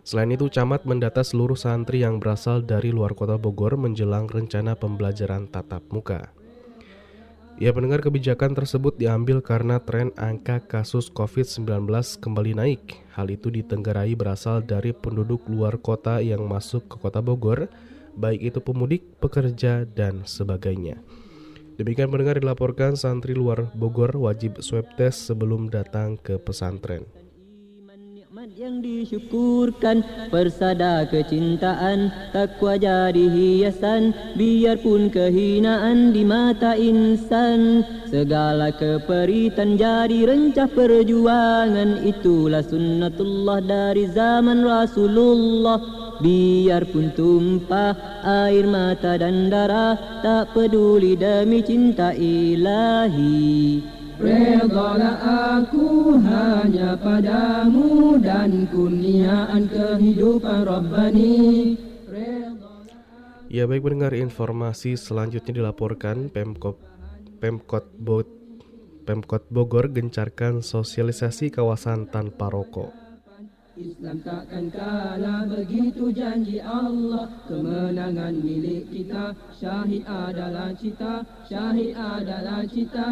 Selain 0.05 0.29
itu, 0.33 0.49
Camat 0.49 0.89
mendata 0.89 1.21
seluruh 1.21 1.57
santri 1.57 2.01
yang 2.01 2.17
berasal 2.17 2.65
dari 2.65 2.89
luar 2.89 3.13
kota 3.13 3.37
Bogor 3.37 3.77
menjelang 3.77 4.25
rencana 4.25 4.73
pembelajaran 4.73 5.45
tatap 5.45 5.85
muka. 5.93 6.33
Ya 7.59 7.75
pendengar 7.75 7.99
kebijakan 7.99 8.55
tersebut 8.55 8.95
diambil 8.95 9.43
karena 9.43 9.83
tren 9.83 10.15
angka 10.15 10.63
kasus 10.63 11.11
COVID-19 11.11 11.91
kembali 12.23 12.55
naik. 12.55 13.03
Hal 13.11 13.27
itu 13.27 13.51
ditenggarai 13.51 14.15
berasal 14.15 14.63
dari 14.63 14.95
penduduk 14.95 15.43
luar 15.51 15.75
kota 15.75 16.23
yang 16.23 16.47
masuk 16.47 16.87
ke 16.87 16.95
kota 16.95 17.19
Bogor, 17.19 17.67
baik 18.15 18.55
itu 18.55 18.63
pemudik, 18.63 19.03
pekerja, 19.19 19.83
dan 19.83 20.23
sebagainya. 20.23 21.03
Demikian 21.75 22.07
pendengar 22.07 22.39
dilaporkan 22.39 22.95
santri 22.95 23.35
luar 23.35 23.67
Bogor 23.75 24.15
wajib 24.15 24.63
swab 24.63 24.87
test 24.95 25.27
sebelum 25.27 25.67
datang 25.67 26.15
ke 26.15 26.39
pesantren 26.39 27.18
yang 28.53 28.77
disyukurkan. 28.85 30.05
Persada 30.29 31.01
kecintaan 31.09 32.13
Takwa 32.29 32.77
jadi 32.77 33.25
hiasan. 33.25 34.13
Biarpun 34.37 35.09
kehinaan 35.09 36.13
di 36.13 36.21
mata 36.21 36.77
insan. 36.77 37.81
Segala 38.05 38.69
keperitan 38.69 39.81
jadi 39.81 40.29
rencah 40.29 40.69
perjuangan. 40.69 42.05
Itulah 42.05 42.61
sunnatullah 42.61 43.65
dari 43.65 44.05
zaman 44.13 44.61
Rasulullah. 44.61 45.81
Biarpun 46.21 47.09
tumpah 47.17 47.97
air 48.21 48.67
mata 48.69 49.17
dan 49.17 49.47
darah 49.47 50.21
Tak 50.21 50.51
peduli 50.51 51.15
demi 51.15 51.63
cinta 51.63 52.11
ilahi 52.11 53.98
Redalah 54.19 55.15
aku 55.63 56.19
hanya 56.19 56.99
padamu 56.99 58.19
dan 58.19 58.67
kurniaan 58.67 59.71
kehidupan 59.71 60.67
Rabbani 60.67 61.79
Ya 63.47 63.63
baik 63.63 63.79
mendengar 63.79 64.11
informasi 64.11 64.99
selanjutnya 64.99 65.63
dilaporkan 65.63 66.27
Pemkot 66.27 66.75
Pemkot 67.39 67.87
Bot 67.95 68.27
Pemkot 69.07 69.47
Bogor 69.47 69.87
gencarkan 69.87 70.61
sosialisasi 70.61 71.49
kawasan 71.49 72.11
tanpa 72.11 72.51
rokok. 72.51 73.08
Islam 73.79 74.19
takkan 74.27 74.67
kalah 74.67 75.47
begitu 75.47 76.11
janji 76.11 76.59
Allah 76.59 77.31
Kemenangan 77.47 78.35
milik 78.35 78.91
kita. 78.91 79.31
Syahid 79.55 80.03
adalah 80.03 80.75
cita 80.75 81.23
Syahid 81.47 81.95
adalah 81.95 82.67
cita. 82.67 83.11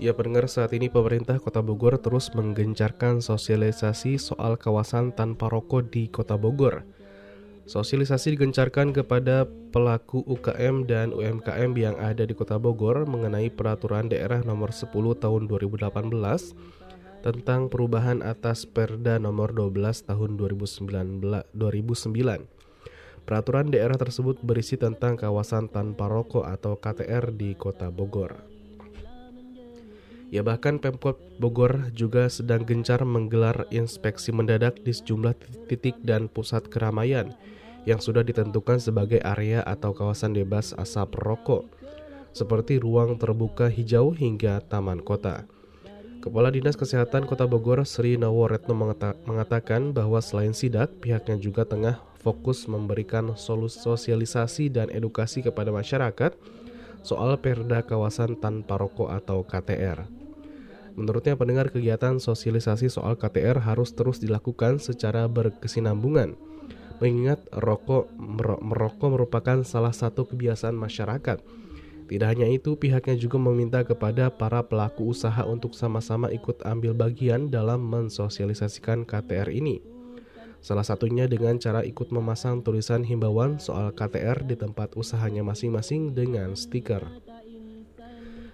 Ya 0.00 0.12
pendengar 0.12 0.48
saat 0.52 0.72
ini 0.76 0.92
pemerintah 0.92 1.40
kota 1.40 1.64
Bogor 1.64 1.96
terus 1.96 2.28
menggencarkan 2.36 3.24
sosialisasi 3.24 4.20
soal 4.20 4.60
kawasan 4.60 5.16
tanpa 5.16 5.48
rokok 5.48 5.88
di 5.88 6.12
kota 6.12 6.36
Bogor 6.36 6.99
Sosialisasi 7.70 8.34
digencarkan 8.34 8.90
kepada 8.90 9.46
pelaku 9.70 10.26
UKM 10.26 10.90
dan 10.90 11.14
UMKM 11.14 11.70
yang 11.78 11.94
ada 12.02 12.26
di 12.26 12.34
Kota 12.34 12.58
Bogor 12.58 13.06
mengenai 13.06 13.46
peraturan 13.46 14.10
daerah 14.10 14.42
nomor 14.42 14.74
10 14.74 14.90
tahun 14.90 15.46
2018 15.46 15.86
tentang 17.22 17.70
perubahan 17.70 18.26
atas 18.26 18.66
Perda 18.66 19.22
nomor 19.22 19.54
12 19.54 20.02
tahun 20.02 20.34
2009. 20.34 21.54
Peraturan 23.22 23.70
daerah 23.70 23.94
tersebut 23.94 24.42
berisi 24.42 24.74
tentang 24.74 25.14
kawasan 25.14 25.70
tanpa 25.70 26.10
rokok 26.10 26.50
atau 26.50 26.74
KTR 26.74 27.30
di 27.30 27.54
Kota 27.54 27.94
Bogor. 27.94 28.34
Ya 30.34 30.42
bahkan 30.42 30.82
Pemkot 30.82 31.22
Bogor 31.38 31.94
juga 31.94 32.26
sedang 32.26 32.66
gencar 32.66 33.06
menggelar 33.06 33.70
inspeksi 33.70 34.34
mendadak 34.34 34.82
di 34.82 34.90
sejumlah 34.90 35.38
titik 35.70 35.94
dan 36.02 36.26
pusat 36.26 36.66
keramaian 36.66 37.30
yang 37.88 38.00
sudah 38.00 38.20
ditentukan 38.20 38.80
sebagai 38.80 39.20
area 39.24 39.64
atau 39.64 39.96
kawasan 39.96 40.36
bebas 40.36 40.76
asap 40.76 41.16
rokok, 41.20 41.64
seperti 42.36 42.76
ruang 42.76 43.16
terbuka 43.16 43.72
hijau 43.72 44.12
hingga 44.12 44.60
taman 44.68 45.00
kota. 45.00 45.48
Kepala 46.20 46.52
Dinas 46.52 46.76
Kesehatan 46.76 47.24
Kota 47.24 47.48
Bogor 47.48 47.80
Sri 47.88 48.20
Nawaretno 48.20 48.76
mengata 48.76 49.16
mengatakan 49.24 49.96
bahwa 49.96 50.20
selain 50.20 50.52
sidak, 50.52 50.92
pihaknya 51.00 51.40
juga 51.40 51.64
tengah 51.64 51.96
fokus 52.20 52.68
memberikan 52.68 53.32
sosialisasi 53.72 54.68
dan 54.68 54.92
edukasi 54.92 55.40
kepada 55.40 55.72
masyarakat 55.72 56.36
soal 57.00 57.40
perda 57.40 57.80
kawasan 57.80 58.36
tanpa 58.36 58.76
rokok 58.76 59.08
atau 59.08 59.40
KTR. 59.48 60.04
Menurutnya 60.92 61.40
pendengar 61.40 61.72
kegiatan 61.72 62.20
sosialisasi 62.20 62.92
soal 62.92 63.16
KTR 63.16 63.56
harus 63.64 63.96
terus 63.96 64.20
dilakukan 64.20 64.76
secara 64.76 65.24
berkesinambungan 65.24 66.36
mengingat 67.00 67.42
rokok 67.50 68.12
merokok 68.60 69.08
merupakan 69.10 69.58
salah 69.64 69.96
satu 69.96 70.28
kebiasaan 70.28 70.76
masyarakat 70.76 71.40
tidak 72.10 72.26
hanya 72.34 72.50
itu, 72.50 72.74
pihaknya 72.74 73.14
juga 73.14 73.38
meminta 73.38 73.86
kepada 73.86 74.34
para 74.34 74.66
pelaku 74.66 75.14
usaha 75.14 75.46
untuk 75.46 75.78
sama-sama 75.78 76.26
ikut 76.34 76.58
ambil 76.66 76.90
bagian 76.90 77.54
dalam 77.54 77.86
mensosialisasikan 77.86 79.06
KTR 79.06 79.46
ini. 79.54 79.78
Salah 80.58 80.82
satunya 80.82 81.30
dengan 81.30 81.62
cara 81.62 81.86
ikut 81.86 82.10
memasang 82.10 82.66
tulisan 82.66 83.06
himbauan 83.06 83.62
soal 83.62 83.94
KTR 83.94 84.42
di 84.42 84.58
tempat 84.58 84.98
usahanya 84.98 85.46
masing-masing 85.46 86.10
dengan 86.10 86.58
stiker. 86.58 87.06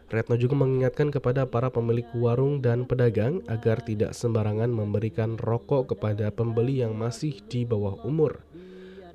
Retno 0.07 0.39
juga 0.39 0.55
mengingatkan 0.55 1.11
kepada 1.11 1.51
para 1.51 1.67
pemilik 1.67 2.07
warung 2.15 2.63
dan 2.63 2.87
pedagang 2.87 3.43
agar 3.51 3.83
tidak 3.83 4.15
sembarangan 4.15 4.71
memberikan 4.71 5.35
rokok 5.35 5.95
kepada 5.95 6.31
pembeli 6.31 6.79
yang 6.79 6.95
masih 6.95 7.43
di 7.51 7.67
bawah 7.67 7.99
umur. 8.07 8.47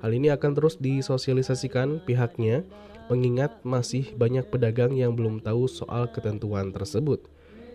Hal 0.04 0.12
ini 0.12 0.28
akan 0.28 0.52
terus 0.52 0.76
disosialisasikan 0.76 2.04
pihaknya 2.04 2.68
mengingat 3.08 3.56
masih 3.64 4.12
banyak 4.20 4.44
pedagang 4.52 4.92
yang 4.92 5.16
belum 5.16 5.40
tahu 5.40 5.64
soal 5.64 6.12
ketentuan 6.12 6.76
tersebut. 6.76 7.24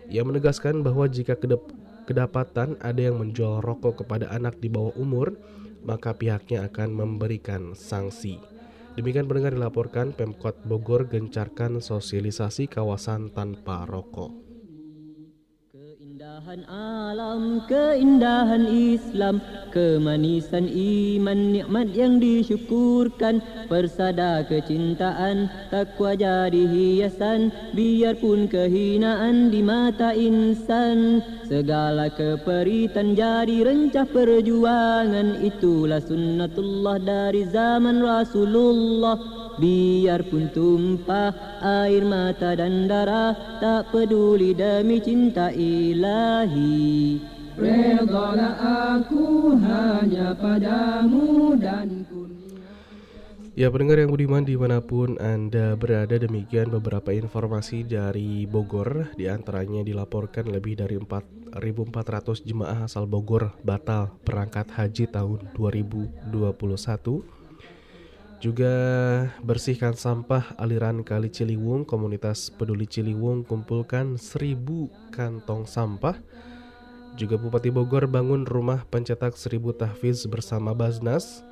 Ia 0.06 0.22
menegaskan 0.22 0.86
bahwa 0.86 1.10
jika 1.10 1.34
kedep 1.34 1.74
kedapatan 2.06 2.78
ada 2.80 3.02
yang 3.02 3.18
menjual 3.18 3.60
rokok 3.60 4.06
kepada 4.06 4.30
anak 4.30 4.62
di 4.62 4.70
bawah 4.70 4.94
umur, 4.94 5.36
maka 5.82 6.14
pihaknya 6.14 6.70
akan 6.70 6.94
memberikan 6.94 7.74
sanksi. 7.74 8.57
Demikian 8.98 9.30
pendengar 9.30 9.54
dilaporkan 9.54 10.10
Pemkot 10.10 10.66
Bogor 10.66 11.06
gencarkan 11.06 11.78
sosialisasi 11.78 12.66
kawasan 12.66 13.30
tanpa 13.30 13.86
rokok. 13.86 14.47
Keindahan 16.38 16.70
alam, 16.70 17.42
keindahan 17.66 18.70
Islam 18.70 19.42
Kemanisan 19.74 20.70
iman, 20.70 21.50
nikmat 21.50 21.90
yang 21.90 22.22
disyukurkan. 22.22 23.42
Persada 23.66 24.46
kecintaan, 24.46 25.50
takwa 25.66 26.14
jadi 26.14 26.62
hiasan 26.62 27.50
Biarpun 27.74 28.46
kehinaan 28.46 29.50
di 29.50 29.66
mata 29.66 30.14
insan. 30.14 31.26
Segala 31.42 32.06
keperitan 32.06 33.18
jadi 33.18 33.66
rencah 33.66 34.06
perjuangan 34.06 35.42
Itulah 35.42 35.98
sunnatullah 35.98 37.02
dari 37.02 37.50
zaman 37.50 37.98
Rasulullah 37.98 39.37
Biarpun 39.58 40.54
tumpah 40.54 41.34
air 41.60 42.06
mata 42.06 42.54
dan 42.54 42.86
darah 42.86 43.34
Tak 43.58 43.90
peduli 43.90 44.54
demi 44.54 45.02
cinta 45.02 45.50
ilahi. 45.50 47.18
Redalah 47.58 48.54
aku 48.94 49.58
hanya 49.58 50.30
padamu 50.38 51.58
dan 51.58 52.06
Ya 53.58 53.66
pendengar 53.74 53.98
yang 53.98 54.14
budiman 54.14 54.46
di 54.46 54.54
mana 54.54 54.78
pun 54.78 55.18
Anda 55.18 55.74
berada 55.74 56.14
demikian 56.14 56.70
beberapa 56.70 57.10
informasi 57.10 57.82
dari 57.82 58.46
Bogor. 58.46 59.10
Di 59.18 59.26
antaranya 59.26 59.82
dilaporkan 59.82 60.46
lebih 60.46 60.78
dari 60.78 60.94
4.400 60.94 62.46
jemaah 62.46 62.86
asal 62.86 63.10
Bogor 63.10 63.58
batal 63.66 64.14
berangkat 64.22 64.70
haji 64.70 65.10
tahun 65.10 65.50
2021 65.58 66.30
juga 68.38 68.74
bersihkan 69.42 69.98
sampah 69.98 70.54
aliran 70.62 71.02
Kali 71.02 71.26
Ciliwung, 71.26 71.82
komunitas 71.82 72.54
peduli 72.54 72.86
Ciliwung 72.86 73.42
kumpulkan 73.42 74.14
seribu 74.14 74.86
kantong 75.10 75.66
sampah. 75.66 76.14
Juga 77.18 77.34
Bupati 77.34 77.74
Bogor 77.74 78.06
bangun 78.06 78.46
rumah 78.46 78.86
pencetak 78.86 79.34
seribu 79.34 79.74
tahfiz 79.74 80.22
bersama 80.30 80.70
Baznas. 80.70 81.42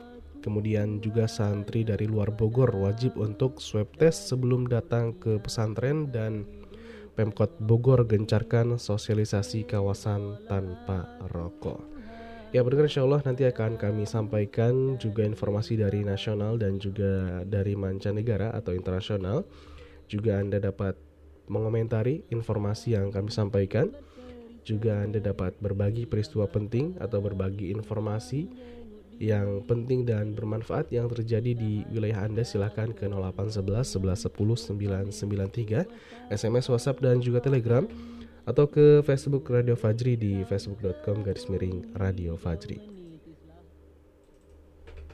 Kemudian 0.47 1.03
juga 1.03 1.27
santri 1.27 1.83
dari 1.83 2.07
luar 2.07 2.31
Bogor 2.31 2.71
wajib 2.71 3.19
untuk 3.19 3.59
swab 3.59 3.91
test 3.99 4.31
sebelum 4.31 4.71
datang 4.71 5.19
ke 5.19 5.43
pesantren 5.43 6.15
dan 6.15 6.47
Pemkot 7.19 7.59
Bogor 7.59 8.07
gencarkan 8.07 8.79
sosialisasi 8.79 9.67
kawasan 9.67 10.39
tanpa 10.47 11.19
rokok. 11.35 11.96
Ya 12.55 12.63
berdengar 12.63 12.87
insya 12.87 13.03
Allah 13.03 13.19
nanti 13.27 13.43
akan 13.43 13.75
kami 13.75 14.07
sampaikan 14.07 14.95
juga 15.03 15.27
informasi 15.27 15.83
dari 15.83 16.07
nasional 16.07 16.55
dan 16.55 16.79
juga 16.79 17.43
dari 17.43 17.75
mancanegara 17.75 18.55
atau 18.55 18.71
internasional. 18.71 19.43
Juga 20.07 20.39
Anda 20.39 20.63
dapat 20.63 20.95
mengomentari 21.51 22.23
informasi 22.31 22.95
yang 22.95 23.11
kami 23.11 23.35
sampaikan. 23.35 23.91
Juga 24.63 25.03
Anda 25.03 25.19
dapat 25.19 25.59
berbagi 25.59 26.07
peristiwa 26.07 26.47
penting 26.47 26.95
atau 27.03 27.19
berbagi 27.19 27.75
informasi 27.75 28.47
yang 29.17 29.65
penting 29.65 30.05
dan 30.05 30.37
bermanfaat 30.37 30.93
yang 30.93 31.09
terjadi 31.09 31.57
di 31.57 31.83
wilayah 31.89 32.29
Anda 32.29 32.45
silahkan 32.45 32.93
ke 32.93 33.09
0811 33.09 33.97
11 33.97 35.11
10 35.11 35.11
993 35.11 36.31
SMS 36.31 36.67
WhatsApp 36.69 37.01
dan 37.01 37.19
juga 37.25 37.41
Telegram 37.41 37.89
atau 38.47 38.71
ke 38.71 39.03
Facebook 39.03 39.51
Radio 39.51 39.75
Fajri 39.75 40.15
di 40.15 40.47
facebook.com 40.47 41.27
garis 41.27 41.51
miring 41.51 41.83
Radio 41.99 42.39
Fajri. 42.39 42.79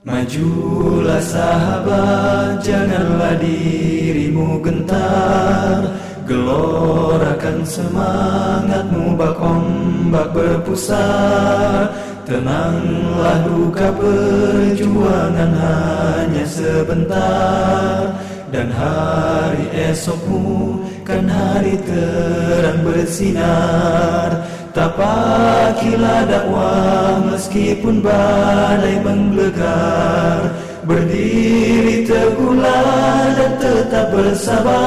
Majulah 0.00 1.20
sahabat 1.20 2.64
Janganlah 2.64 3.36
dirimu 3.36 4.62
gentar. 4.64 5.84
Gelorakan 6.24 7.66
semangatmu 7.66 9.18
Bak 9.18 9.36
ombak 9.36 10.32
berpusat 10.32 11.92
Tenanglah 12.24 13.42
duka 13.44 13.90
perjuangan 13.90 15.50
hanya 15.50 16.46
sebentar 16.46 18.29
dan 18.50 18.66
hari 18.74 19.70
esokmu 19.90 20.82
kan 21.06 21.26
hari 21.30 21.78
terang 21.86 22.82
bersinar. 22.82 24.42
Tapakilah 24.70 26.26
dakwah 26.30 27.18
meskipun 27.30 28.02
badai 28.02 29.02
menggelegar. 29.02 30.50
Berdiri 30.86 32.06
teguhlah 32.06 33.34
dan 33.38 33.52
tetap 33.62 34.10
bersabar. 34.10 34.78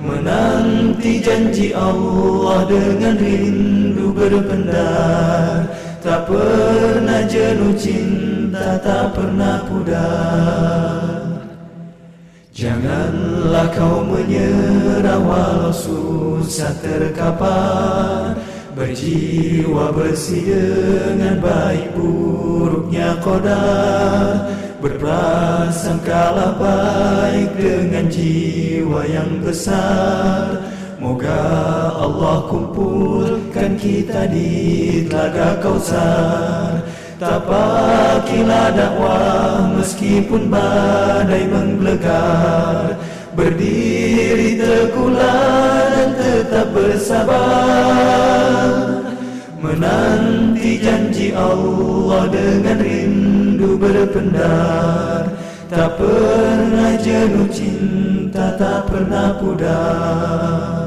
Menanti 0.00 1.20
janji 1.24 1.72
Allah 1.72 2.68
dengan 2.68 3.16
rindu 3.16 4.12
berpendar. 4.12 5.68
Tak 6.02 6.26
pernah 6.26 7.22
jenuh 7.30 7.78
cinta, 7.78 8.74
tak 8.82 9.14
pernah 9.14 9.62
pudar 9.70 11.01
Janganlah 12.52 13.72
kau 13.72 14.04
menyerah 14.04 15.16
walau 15.24 15.72
susah 15.72 16.68
terkapar. 16.84 18.36
Berjiwa 18.76 19.88
bersih 19.96 20.48
dengan 21.12 21.40
baik 21.44 21.92
buruknya 21.92 23.20
kodar 23.20 24.48
Berprasangkalah 24.84 26.56
baik 26.60 27.56
dengan 27.56 28.12
jiwa 28.12 29.00
yang 29.08 29.40
besar. 29.40 30.60
Moga 31.00 31.40
Allah 31.96 32.52
kumpulkan 32.52 33.80
kita 33.80 34.28
di 34.28 35.08
telaga 35.08 35.56
kausar 35.64 36.84
Tapakilah 37.22 38.74
dakwah 38.74 39.78
meskipun 39.78 40.50
badai 40.50 41.46
menggelegar 41.46 42.98
Berdiri 43.38 44.58
teguhlah 44.58 45.86
dan 45.94 46.10
tetap 46.18 46.68
bersabar. 46.74 47.38
Menanti 49.62 50.82
janji 50.82 51.30
Allah 51.32 52.26
dengan 52.28 52.76
rindu 52.82 53.78
berpendar. 53.78 55.32
Tak 55.70 55.96
pernah 55.96 56.92
jenuh 57.00 57.48
cinta, 57.48 58.52
tak 58.60 58.92
pernah 58.92 59.32
pudar 59.40 60.81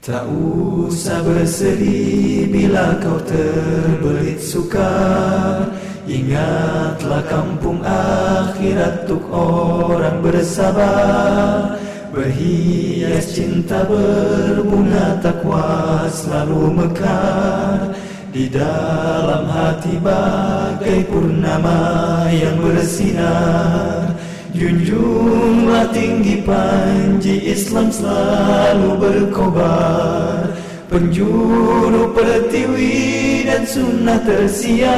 Tak 0.00 0.24
usah 0.32 1.20
bersedih 1.20 2.48
bila 2.48 2.96
kau 3.04 3.20
terbelit 3.20 4.40
sukar. 4.40 5.68
Ingatlah 6.08 7.20
kampung 7.28 7.84
akhirat 7.84 9.04
untuk 9.04 9.28
orang 9.28 10.24
bersabar. 10.24 11.76
Berhias 12.16 13.36
cinta 13.36 13.84
berbunga 13.84 15.20
takwa 15.20 16.08
selalu 16.08 16.80
mekar. 16.80 17.92
Di 18.32 18.48
dalam 18.48 19.52
hati 19.52 20.00
bagai 20.00 21.12
purnama 21.12 22.24
yang 22.32 22.56
bersinar 22.56 24.16
Junjunglah 24.50 25.94
tinggi 25.94 26.42
panji 26.42 27.54
Islam 27.54 27.86
selalu 27.94 28.98
berkobar. 28.98 30.50
Penjuru 30.90 32.10
pertiwi 32.10 33.46
dan 33.46 33.62
sunnah 33.62 34.18
tersiar. 34.26 34.90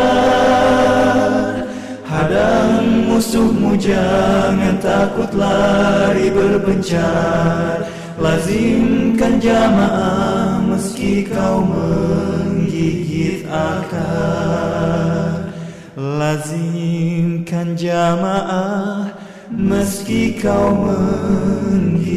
Hadang 2.08 3.12
musuhmu 3.12 3.76
jangan 3.76 4.80
takut 4.80 5.28
lari 5.36 6.32
berpencar. 6.32 7.84
Lazimkan 8.16 9.36
jamaah 9.36 10.64
meski 10.64 11.28
kau 11.28 11.60
menggigit 11.60 13.44
akar. 13.52 15.44
Lazimkan 15.92 17.76
jamaah 17.76 19.21
meski 19.56 20.40
kau 20.40 20.72
menggigit 20.88 22.12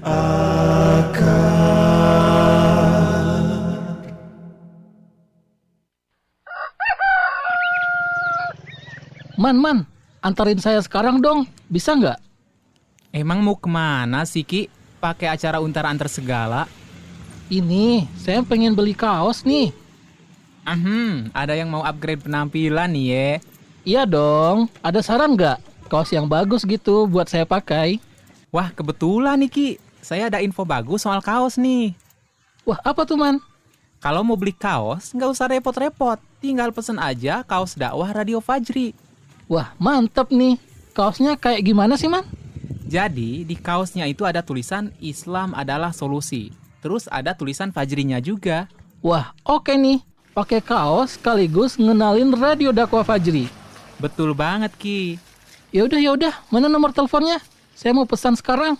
akar 0.00 1.44
Man, 9.36 9.60
man, 9.60 9.84
antarin 10.24 10.56
saya 10.56 10.80
sekarang 10.80 11.20
dong, 11.20 11.44
bisa 11.68 11.92
nggak? 11.92 12.16
Emang 13.12 13.44
mau 13.44 13.52
ke 13.52 13.68
mana 13.68 14.24
sih 14.24 14.40
Ki? 14.40 14.72
Pakai 14.96 15.28
acara 15.28 15.60
untar 15.60 15.84
antar 15.84 16.08
segala? 16.08 16.64
Ini, 17.52 18.08
saya 18.16 18.40
pengen 18.42 18.72
beli 18.72 18.96
kaos 18.96 19.44
nih. 19.44 19.70
Hmm, 20.66 21.30
ada 21.30 21.54
yang 21.54 21.70
mau 21.70 21.84
upgrade 21.84 22.26
penampilan 22.26 22.90
nih 22.90 23.06
ya. 23.06 23.38
Iya 23.86 24.02
dong, 24.02 24.66
ada 24.82 24.98
saran 24.98 25.38
nggak? 25.38 25.62
Kaos 25.86 26.10
yang 26.10 26.26
bagus 26.26 26.66
gitu 26.66 27.06
buat 27.06 27.30
saya 27.30 27.46
pakai. 27.46 28.02
Wah, 28.50 28.74
kebetulan 28.74 29.38
nih 29.38 29.46
Ki. 29.46 29.68
Saya 30.02 30.26
ada 30.26 30.42
info 30.42 30.66
bagus 30.66 31.06
soal 31.06 31.22
kaos 31.22 31.54
nih. 31.54 31.94
Wah, 32.66 32.82
apa 32.82 33.06
tuh 33.06 33.14
man? 33.14 33.38
Kalau 34.02 34.26
mau 34.26 34.34
beli 34.34 34.50
kaos, 34.50 35.14
nggak 35.14 35.30
usah 35.30 35.46
repot-repot. 35.54 36.18
Tinggal 36.42 36.74
pesen 36.74 36.98
aja 36.98 37.46
kaos 37.46 37.78
dakwah 37.78 38.10
Radio 38.10 38.42
Fajri. 38.42 38.90
Wah, 39.46 39.70
mantep 39.78 40.34
nih. 40.34 40.58
Kaosnya 40.90 41.38
kayak 41.38 41.62
gimana 41.62 41.94
sih 41.94 42.10
man? 42.10 42.26
Jadi, 42.90 43.46
di 43.46 43.54
kaosnya 43.54 44.10
itu 44.10 44.26
ada 44.26 44.42
tulisan 44.42 44.90
Islam 44.98 45.54
adalah 45.54 45.94
solusi. 45.94 46.50
Terus 46.82 47.06
ada 47.06 47.38
tulisan 47.38 47.70
Fajrinya 47.70 48.18
juga. 48.18 48.66
Wah, 48.98 49.30
oke 49.46 49.78
nih. 49.78 50.02
Pakai 50.34 50.58
kaos 50.58 51.14
sekaligus 51.14 51.78
ngenalin 51.78 52.34
radio 52.34 52.74
dakwah 52.74 53.06
Fajri. 53.06 53.65
Betul 53.96 54.36
banget, 54.36 54.72
Ki. 54.76 55.16
Ya 55.72 55.84
udah 55.84 56.00
ya 56.00 56.10
udah, 56.12 56.34
mana 56.52 56.68
nomor 56.68 56.92
teleponnya? 56.92 57.40
Saya 57.76 57.92
mau 57.92 58.08
pesan 58.08 58.36
sekarang. 58.36 58.76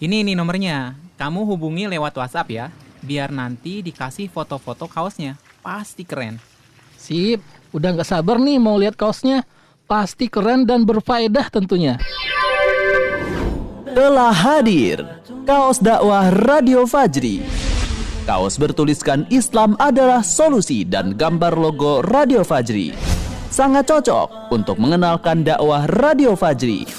Ini 0.00 0.24
nih 0.24 0.36
nomornya. 0.36 0.98
Kamu 1.16 1.46
hubungi 1.48 1.88
lewat 1.88 2.16
WhatsApp 2.18 2.48
ya. 2.50 2.66
Biar 3.04 3.32
nanti 3.32 3.80
dikasih 3.84 4.28
foto-foto 4.32 4.88
kaosnya. 4.88 5.36
Pasti 5.64 6.04
keren. 6.04 6.40
Sip, 6.96 7.40
udah 7.72 7.92
nggak 7.92 8.08
sabar 8.08 8.40
nih 8.40 8.56
mau 8.60 8.76
lihat 8.80 8.96
kaosnya. 8.96 9.44
Pasti 9.84 10.28
keren 10.32 10.64
dan 10.64 10.88
berfaedah 10.88 11.52
tentunya. 11.52 12.00
Telah 13.94 14.32
hadir 14.34 15.04
kaos 15.46 15.78
dakwah 15.78 16.32
Radio 16.32 16.88
Fajri. 16.88 17.44
Kaos 18.24 18.56
bertuliskan 18.56 19.28
Islam 19.28 19.76
adalah 19.76 20.24
solusi 20.24 20.82
dan 20.82 21.12
gambar 21.14 21.54
logo 21.54 22.00
Radio 22.00 22.40
Fajri. 22.40 23.13
Sangat 23.54 23.86
cocok 23.86 24.50
untuk 24.50 24.82
mengenalkan 24.82 25.46
dakwah 25.46 25.86
Radio 26.02 26.34
Fajri. 26.34 26.90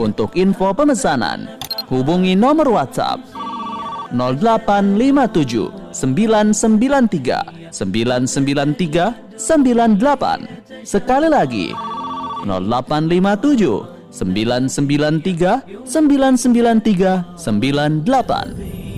Untuk 0.00 0.32
info 0.40 0.72
pemesanan, 0.72 1.60
hubungi 1.92 2.32
nomor 2.32 2.64
WhatsApp 2.72 3.20
0857 4.16 5.92
993 5.92 7.76
993 7.76 9.36
98. 9.36 10.80
Sekali 10.80 11.28
lagi 11.28 11.76
0857 12.48 14.16
993 14.16 15.84
993 15.84 17.36
98. 17.36 18.93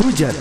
Hujan. 0.00 0.32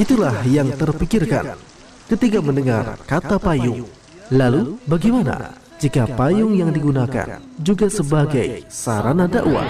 Itulah 0.00 0.40
yang 0.48 0.72
terpikirkan 0.72 1.60
ketika 2.08 2.40
mendengar 2.40 2.96
kata 3.04 3.36
payung. 3.36 3.84
Lalu 4.32 4.80
bagaimana 4.88 5.60
jika 5.76 6.08
payung 6.16 6.56
yang 6.56 6.72
digunakan 6.72 7.36
juga 7.60 7.92
sebagai 7.92 8.64
sarana 8.72 9.28
dakwah? 9.28 9.68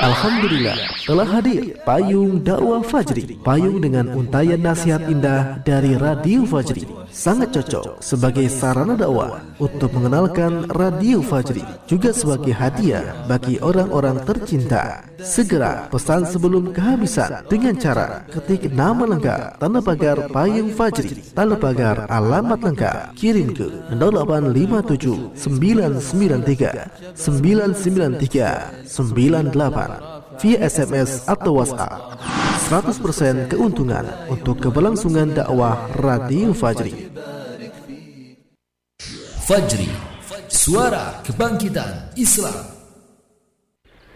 Alhamdulillah 0.00 0.80
telah 1.04 1.28
hadir 1.28 1.76
payung 1.84 2.40
dakwah 2.40 2.80
Fajri. 2.80 3.36
Payung 3.44 3.84
dengan 3.84 4.08
untayan 4.16 4.64
nasihat 4.64 5.12
indah 5.12 5.60
dari 5.60 5.92
Radio 6.00 6.48
Fajri 6.48 6.88
sangat 7.12 7.52
cocok 7.52 8.00
sebagai 8.00 8.48
sarana 8.48 8.96
dakwah 8.96 9.44
untuk 9.60 9.92
mengenalkan 9.92 10.64
Radio 10.72 11.20
Fajri 11.20 11.62
juga 11.84 12.10
sebagai 12.10 12.56
hadiah 12.56 13.28
bagi 13.28 13.60
orang-orang 13.60 14.24
tercinta. 14.24 15.04
Segera 15.22 15.86
pesan 15.92 16.26
sebelum 16.26 16.72
kehabisan 16.74 17.46
dengan 17.46 17.76
cara 17.78 18.26
ketik 18.32 18.72
nama 18.74 19.06
lengkap 19.06 19.60
tanda 19.60 19.78
pagar 19.84 20.26
payung 20.32 20.72
Fajri 20.74 21.22
tanda 21.36 21.54
pagar 21.54 22.10
alamat 22.10 22.58
lengkap 22.58 23.14
kirim 23.14 23.54
ke 23.54 23.68
0857 23.94 25.36
993 25.36 27.14
993 27.14 28.88
98 28.88 30.11
via 30.40 30.58
SMS 30.64 31.26
atau 31.28 31.60
WhatsApp. 31.60 32.16
100% 32.72 33.52
keuntungan 33.52 34.06
untuk 34.32 34.62
keberlangsungan 34.62 35.36
dakwah 35.36 35.90
Radio 36.00 36.56
Fajri. 36.56 37.12
Fajri, 39.44 39.90
suara 40.48 41.20
kebangkitan 41.26 42.14
Islam. 42.16 42.72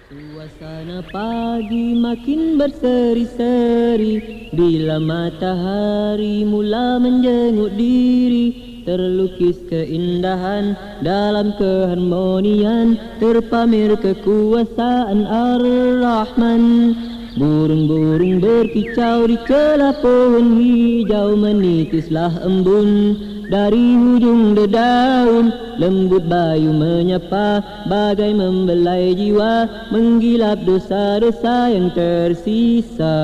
Suasana 0.06 1.02
pagi 1.10 1.98
makin 1.98 2.54
berseri-seri 2.54 4.46
Bila 4.54 5.02
matahari 5.02 6.46
mula 6.46 7.02
menjenguk 7.02 7.74
diri 7.74 8.75
Terlukis 8.86 9.58
keindahan 9.66 10.78
dalam 11.02 11.58
keharmonian 11.58 12.94
Terpamer 13.18 13.98
kekuasaan 13.98 15.26
Ar-Rahman. 15.26 16.94
Burung-burung 17.34 18.38
berkicau 18.38 19.26
di 19.26 19.42
celah 19.42 19.90
pohon 19.98 20.62
hijau 20.62 21.34
Menitislah 21.34 22.46
embun. 22.46 23.18
Dari 23.46 23.94
hujung 23.94 24.58
dedaun 24.58 25.54
Lembut 25.78 26.26
bayu 26.26 26.74
menyapa 26.74 27.62
bagai 27.86 28.34
membelai 28.34 29.14
jiwa 29.14 29.70
Menggilap 29.94 30.66
dosa-dosa 30.66 31.70
yang 31.70 31.94
tersisa 31.94 33.14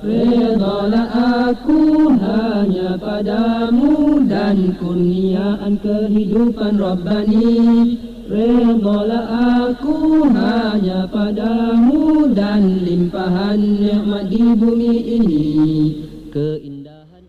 Redalah 0.00 1.12
aku 1.52 2.08
hanya 2.08 2.96
padamu 2.96 4.24
dan 4.24 4.72
kurniaan 4.80 5.76
kehidupan 5.76 6.80
Rabbani. 6.80 8.00
Redalah 8.24 9.28
aku 9.68 10.24
hanya 10.32 11.04
padamu 11.04 12.32
dan 12.32 12.80
limpahan 12.80 13.60
nikmat 13.60 14.32
di 14.32 14.40
bumi 14.56 14.94
ini. 15.20 15.46
Keindahan 16.32 17.20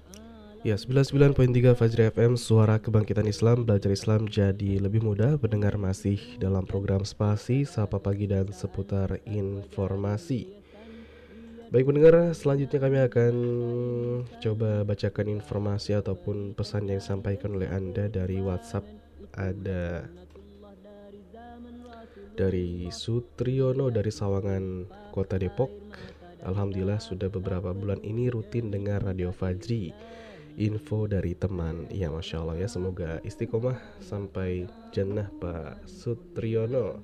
Ya, 0.64 0.80
99.3 0.80 1.76
Fajri 1.76 2.08
FM 2.08 2.40
Suara 2.40 2.80
Kebangkitan 2.80 3.28
Islam 3.28 3.68
Belajar 3.68 3.92
Islam 3.92 4.32
jadi 4.32 4.80
lebih 4.80 5.04
mudah. 5.04 5.36
Pendengar 5.36 5.76
masih 5.76 6.40
dalam 6.40 6.64
program 6.64 7.04
Spasi 7.04 7.68
Sapa 7.68 8.00
Pagi 8.00 8.32
dan 8.32 8.48
seputar 8.56 9.20
informasi 9.28 10.61
Baik 11.72 11.88
pendengar, 11.88 12.36
selanjutnya 12.36 12.84
kami 12.84 13.00
akan 13.00 13.36
coba 14.44 14.84
bacakan 14.84 15.40
informasi 15.40 15.96
ataupun 15.96 16.52
pesan 16.52 16.92
yang 16.92 17.00
disampaikan 17.00 17.56
oleh 17.56 17.72
Anda 17.72 18.12
dari 18.12 18.44
WhatsApp 18.44 18.84
Ada 19.32 20.04
dari 22.36 22.92
Sutriyono 22.92 23.88
dari 23.88 24.12
Sawangan 24.12 24.84
Kota 25.16 25.40
Depok. 25.40 25.72
Alhamdulillah 26.44 27.00
sudah 27.00 27.32
beberapa 27.32 27.72
bulan 27.72 28.04
ini 28.04 28.28
rutin 28.28 28.68
dengar 28.68 29.08
Radio 29.08 29.32
Fajri. 29.32 29.96
Info 30.60 31.08
dari 31.08 31.40
teman, 31.40 31.88
ya 31.88 32.12
masya 32.12 32.44
Allah 32.44 32.60
ya 32.60 32.68
semoga 32.68 33.24
istiqomah 33.24 33.80
sampai 34.04 34.68
jannah 34.92 35.32
Pak 35.40 35.88
Sutriyono. 35.88 37.00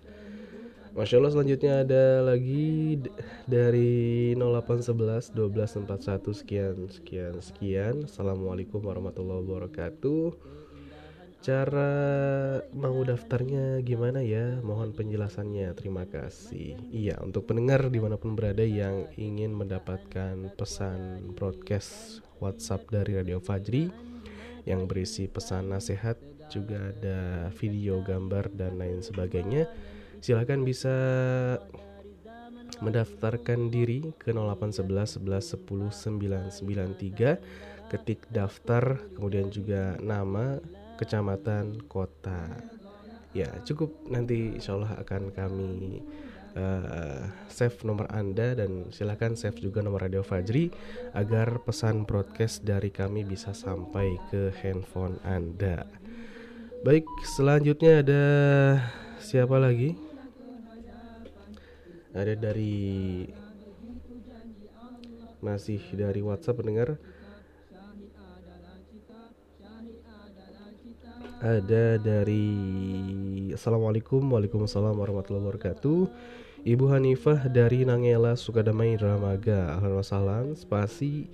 Masya 0.97 1.21
Allah 1.21 1.29
selanjutnya 1.29 1.85
ada 1.85 2.25
lagi 2.25 2.97
dari 3.45 4.33
0811 4.33 5.29
1241 5.29 5.85
sekian 6.33 6.89
sekian 6.89 7.37
sekian. 7.37 7.95
Assalamualaikum 8.09 8.81
warahmatullahi 8.81 9.45
wabarakatuh. 9.45 10.33
Cara 11.45 11.93
mau 12.73 12.97
daftarnya 13.05 13.77
gimana 13.85 14.25
ya? 14.25 14.57
Mohon 14.65 14.97
penjelasannya. 14.97 15.77
Terima 15.77 16.09
kasih. 16.09 16.81
Iya, 16.89 17.21
untuk 17.21 17.45
pendengar 17.45 17.93
di 17.93 18.01
mana 18.01 18.17
pun 18.17 18.33
berada 18.33 18.65
yang 18.65 19.05
ingin 19.21 19.53
mendapatkan 19.53 20.49
pesan 20.57 21.29
broadcast 21.37 22.25
WhatsApp 22.41 22.89
dari 22.89 23.21
Radio 23.21 23.37
Fajri 23.37 23.93
yang 24.65 24.89
berisi 24.89 25.29
pesan 25.29 25.69
nasihat, 25.69 26.17
juga 26.49 26.89
ada 26.89 27.53
video, 27.53 28.01
gambar 28.01 28.49
dan 28.57 28.81
lain 28.81 29.05
sebagainya. 29.05 29.69
Silahkan 30.21 30.61
bisa 30.65 30.95
mendaftarkan 32.77 33.73
diri 33.73 34.05
ke 34.21 34.29
0811 34.29 35.17
11 35.17 35.65
10 35.65 36.61
993 36.61 37.89
ketik 37.89 38.27
daftar 38.29 38.99
kemudian 39.15 39.47
juga 39.49 39.95
nama 40.03 40.59
kecamatan 40.99 41.87
kota. 41.87 42.59
Ya 43.31 43.49
cukup. 43.63 43.93
Nanti 44.09 44.57
insya 44.57 44.75
Allah 44.75 44.97
akan 44.97 45.29
kami 45.31 46.01
uh, 46.57 47.21
save 47.47 47.77
nomor 47.85 48.09
anda 48.11 48.57
dan 48.57 48.89
silahkan 48.89 49.37
save 49.37 49.61
juga 49.61 49.85
nomor 49.85 50.03
radio 50.03 50.25
Fajri 50.25 50.73
agar 51.13 51.61
pesan 51.63 52.03
broadcast 52.03 52.65
dari 52.65 52.89
kami 52.89 53.23
bisa 53.23 53.53
sampai 53.53 54.17
ke 54.33 54.51
handphone 54.59 55.21
anda. 55.23 55.85
Baik 56.81 57.05
selanjutnya 57.37 58.05
ada 58.05 58.23
siapa 59.17 59.57
lagi 59.57 60.06
ada 62.17 62.33
dari 62.33 63.29
masih 65.37 65.77
dari 65.93 66.25
WhatsApp 66.25 66.57
pendengar. 66.57 66.97
Ada 71.37 72.01
dari 72.01 72.49
Assalamualaikum 73.53 74.25
Waalaikumsalam 74.33 74.97
warahmatullahi 74.97 75.45
wabarakatuh. 75.45 75.99
Ibu 76.65 76.85
Hanifah 76.89 77.45
dari 77.53 77.85
Nangela 77.85 78.33
Sukadamai 78.33 78.97
Dramaga 78.97 79.77
wassalam 79.77 80.57
Spasi. 80.57 81.29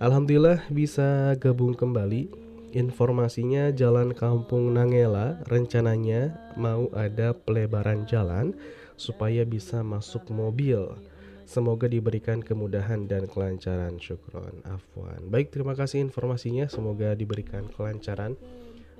Alhamdulillah 0.00 0.64
bisa 0.72 1.36
gabung 1.36 1.76
kembali. 1.76 2.48
Informasinya 2.72 3.68
Jalan 3.76 4.16
Kampung 4.16 4.72
Nangela 4.72 5.36
rencananya 5.52 6.32
mau 6.56 6.88
ada 6.96 7.36
pelebaran 7.36 8.08
jalan 8.08 8.56
supaya 8.96 9.44
bisa 9.44 9.80
masuk 9.84 10.28
mobil. 10.32 10.82
Semoga 11.46 11.86
diberikan 11.86 12.42
kemudahan 12.42 13.06
dan 13.06 13.30
kelancaran. 13.30 14.02
Syukron, 14.02 14.66
afwan. 14.66 15.30
Baik, 15.30 15.54
terima 15.54 15.78
kasih 15.78 16.02
informasinya. 16.02 16.66
Semoga 16.66 17.14
diberikan 17.14 17.70
kelancaran 17.70 18.34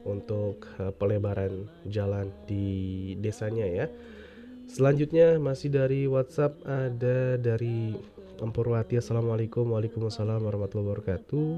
untuk 0.07 0.71
uh, 0.79 0.95
pelebaran 0.95 1.67
jalan 1.91 2.31
di 2.47 3.19
desanya 3.19 3.67
ya. 3.67 3.87
Selanjutnya 4.71 5.39
masih 5.43 5.75
dari 5.75 6.07
WhatsApp 6.11 6.59
ada 6.67 7.39
dari 7.39 7.95
Empurwati 8.37 9.01
Assalamualaikum 9.01 9.73
Waalaikumsalam 9.73 10.43
warahmatullahi 10.43 10.93
wabarakatuh 10.93 11.51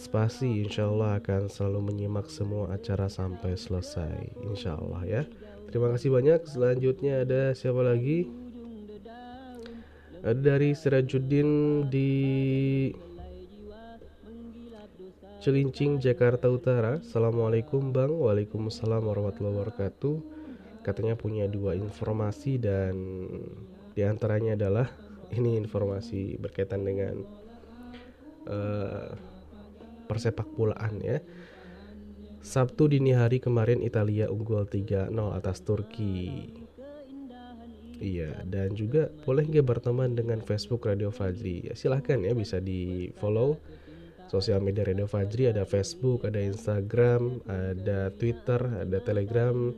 Spasi 0.00 0.66
insya 0.66 0.88
Allah 0.88 1.20
akan 1.20 1.46
selalu 1.46 1.92
menyimak 1.92 2.26
semua 2.32 2.72
acara 2.74 3.06
sampai 3.06 3.54
selesai 3.54 4.40
Insya 4.42 4.74
Allah 4.74 5.02
ya 5.06 5.22
Terima 5.70 5.94
kasih 5.94 6.10
banyak. 6.10 6.50
Selanjutnya 6.50 7.22
ada 7.22 7.54
siapa 7.54 7.78
lagi? 7.86 8.26
Ada 10.20 10.36
dari 10.36 10.74
Sirajuddin 10.74 11.48
di 11.86 12.10
Celincing, 15.40 16.02
Jakarta 16.02 16.50
Utara. 16.50 16.98
Assalamualaikum 17.00 17.94
Bang. 17.94 18.12
Waalaikumsalam 18.12 19.00
warahmatullahi 19.00 19.56
wabarakatuh. 19.56 20.16
Katanya 20.82 21.14
punya 21.16 21.46
dua 21.46 21.78
informasi 21.78 22.60
dan 22.60 22.94
di 23.94 24.02
antaranya 24.02 24.58
adalah 24.58 24.90
ini 25.38 25.54
informasi 25.54 26.36
berkaitan 26.36 26.82
dengan 26.82 27.14
uh, 28.50 29.16
persepak 30.10 30.50
bolaan 30.58 30.98
ya. 30.98 31.22
Sabtu 32.40 32.88
dini 32.88 33.12
hari 33.12 33.36
kemarin 33.38 33.84
Italia 33.84 34.32
unggul 34.32 34.64
3-0 34.64 35.12
atas 35.36 35.60
Turki. 35.60 36.48
Iya, 38.00 38.32
dan 38.48 38.72
juga 38.72 39.12
boleh 39.28 39.44
nggak 39.44 39.66
berteman 39.68 40.16
dengan 40.16 40.40
Facebook 40.40 40.88
Radio 40.88 41.12
Fajri? 41.12 41.68
Ya, 41.68 41.76
silahkan 41.76 42.16
ya, 42.24 42.32
bisa 42.32 42.56
di 42.56 43.12
follow 43.20 43.60
sosial 44.32 44.64
media 44.64 44.88
Radio 44.88 45.04
Fajri. 45.04 45.52
Ada 45.52 45.68
Facebook, 45.68 46.24
ada 46.24 46.40
Instagram, 46.40 47.44
ada 47.44 48.08
Twitter, 48.16 48.88
ada 48.88 48.98
Telegram. 49.04 49.76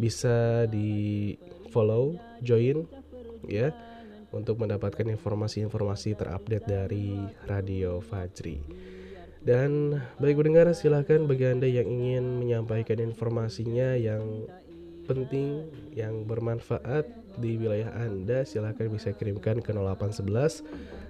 Bisa 0.00 0.64
di 0.72 1.36
follow, 1.68 2.16
join, 2.40 2.88
ya, 3.44 3.76
untuk 4.32 4.56
mendapatkan 4.56 5.04
informasi-informasi 5.04 6.16
terupdate 6.16 6.64
dari 6.64 7.20
Radio 7.44 8.00
Fajri. 8.00 8.56
Dan 9.40 9.96
baik 10.20 10.36
pendengar 10.36 10.68
silahkan 10.76 11.24
bagi 11.24 11.48
Anda 11.48 11.64
yang 11.64 11.88
ingin 11.88 12.44
menyampaikan 12.44 13.00
informasinya 13.00 13.96
yang 13.96 14.44
penting, 15.08 15.64
yang 15.96 16.28
bermanfaat 16.28 17.08
di 17.40 17.56
wilayah 17.56 17.88
Anda 17.96 18.44
silahkan 18.44 18.92
bisa 18.92 19.16
kirimkan 19.16 19.64
ke 19.64 19.72
0811 19.72 20.62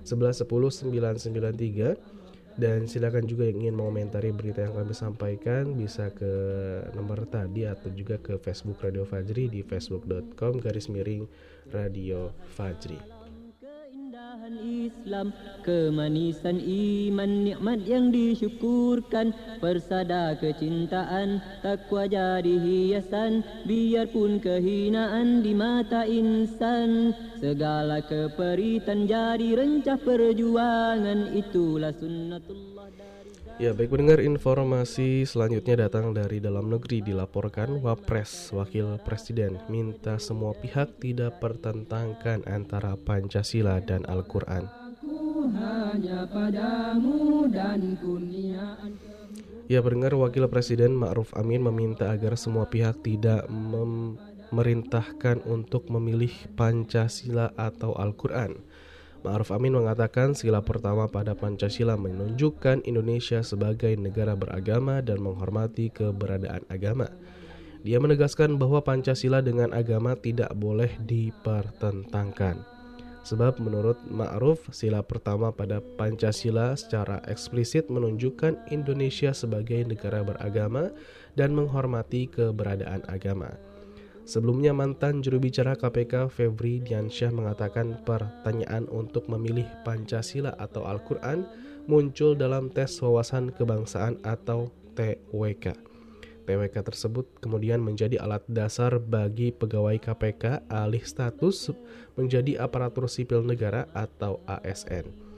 11 0.06 0.46
10 0.46 0.46
993 0.46 2.20
dan 2.60 2.84
silakan 2.84 3.24
juga 3.24 3.48
yang 3.48 3.66
ingin 3.66 3.76
mengomentari 3.78 4.34
berita 4.34 4.66
yang 4.66 4.76
kami 4.76 4.92
sampaikan 4.92 5.72
bisa 5.74 6.12
ke 6.12 6.32
nomor 6.92 7.24
tadi 7.24 7.64
atau 7.64 7.88
juga 7.94 8.20
ke 8.20 8.36
Facebook 8.36 8.82
Radio 8.84 9.08
Fajri 9.08 9.48
di 9.48 9.60
facebook.com 9.64 10.60
garis 10.60 10.90
miring 10.92 11.24
Radio 11.72 12.34
Fajri. 12.52 13.19
Islam 14.58 15.30
Kemanisan 15.60 16.58
iman 16.58 17.44
nikmat 17.44 17.84
yang 17.84 18.08
disyukurkan. 18.08 19.36
Persada 19.60 20.34
kecintaan 20.40 21.44
takwa 21.60 22.08
jadi 22.08 22.56
hiasan 22.58 23.44
Biarpun 23.68 24.40
kehinaan 24.40 25.44
di 25.44 25.52
mata 25.52 26.08
insan. 26.08 27.12
Segala 27.36 28.00
keperitan 28.00 29.04
jadi 29.04 29.56
rencah 29.56 30.00
perjuangan 30.00 31.32
Itulah 31.36 31.92
sunnatullah 31.92 32.79
Ya, 33.60 33.76
baik 33.76 33.92
pendengar 33.92 34.24
informasi 34.24 35.28
selanjutnya 35.28 35.84
datang 35.84 36.16
dari 36.16 36.40
dalam 36.40 36.72
negeri 36.72 37.04
dilaporkan 37.04 37.84
Wapres 37.84 38.56
Wakil 38.56 38.96
Presiden 39.04 39.60
minta 39.68 40.16
semua 40.16 40.56
pihak 40.56 40.96
tidak 40.96 41.44
pertentangkan 41.44 42.40
antara 42.48 42.96
Pancasila 42.96 43.84
dan 43.84 44.08
Al-Qur'an. 44.08 44.64
Ya, 49.68 49.84
pendengar 49.84 50.16
Wakil 50.16 50.48
Presiden 50.48 50.96
Ma'ruf 50.96 51.28
Amin 51.36 51.60
meminta 51.60 52.16
agar 52.16 52.40
semua 52.40 52.64
pihak 52.64 53.04
tidak 53.04 53.44
memerintahkan 53.52 55.44
untuk 55.44 55.92
memilih 55.92 56.32
Pancasila 56.56 57.52
atau 57.60 57.92
Al-Qur'an. 57.92 58.56
Ma'ruf 59.20 59.52
Amin 59.52 59.76
mengatakan 59.76 60.32
sila 60.32 60.64
pertama 60.64 61.04
pada 61.04 61.36
Pancasila 61.36 61.92
menunjukkan 62.00 62.88
Indonesia 62.88 63.44
sebagai 63.44 63.92
negara 63.92 64.32
beragama 64.32 65.04
dan 65.04 65.20
menghormati 65.20 65.92
keberadaan 65.92 66.64
agama. 66.72 67.04
Dia 67.84 68.00
menegaskan 68.00 68.56
bahwa 68.56 68.80
Pancasila 68.80 69.44
dengan 69.44 69.76
agama 69.76 70.16
tidak 70.16 70.52
boleh 70.56 70.88
dipertentangkan. 71.04 72.64
Sebab 73.20 73.60
menurut 73.60 74.00
Ma'ruf, 74.08 74.72
sila 74.72 75.04
pertama 75.04 75.52
pada 75.52 75.84
Pancasila 76.00 76.72
secara 76.72 77.20
eksplisit 77.28 77.92
menunjukkan 77.92 78.72
Indonesia 78.72 79.36
sebagai 79.36 79.84
negara 79.84 80.24
beragama 80.24 80.88
dan 81.36 81.52
menghormati 81.52 82.24
keberadaan 82.32 83.04
agama. 83.04 83.52
Sebelumnya 84.28 84.70
mantan 84.70 85.24
juru 85.24 85.42
bicara 85.42 85.74
KPK 85.74 86.30
Febri 86.30 86.78
Diansyah 86.84 87.32
mengatakan 87.34 87.98
pertanyaan 88.04 88.86
untuk 88.92 89.26
memilih 89.26 89.66
Pancasila 89.82 90.54
atau 90.60 90.86
Al-Quran 90.86 91.44
muncul 91.90 92.38
dalam 92.38 92.70
tes 92.70 92.94
wawasan 93.00 93.50
kebangsaan 93.50 94.20
atau 94.22 94.70
TWK. 94.94 95.74
TWK 96.44 96.76
tersebut 96.82 97.26
kemudian 97.38 97.78
menjadi 97.78 98.18
alat 98.18 98.42
dasar 98.50 98.98
bagi 98.98 99.54
pegawai 99.54 99.96
KPK 100.02 100.66
alih 100.66 101.02
status 101.06 101.70
menjadi 102.18 102.58
aparatur 102.58 103.06
sipil 103.06 103.46
negara 103.46 103.86
atau 103.94 104.42
ASN. 104.50 105.30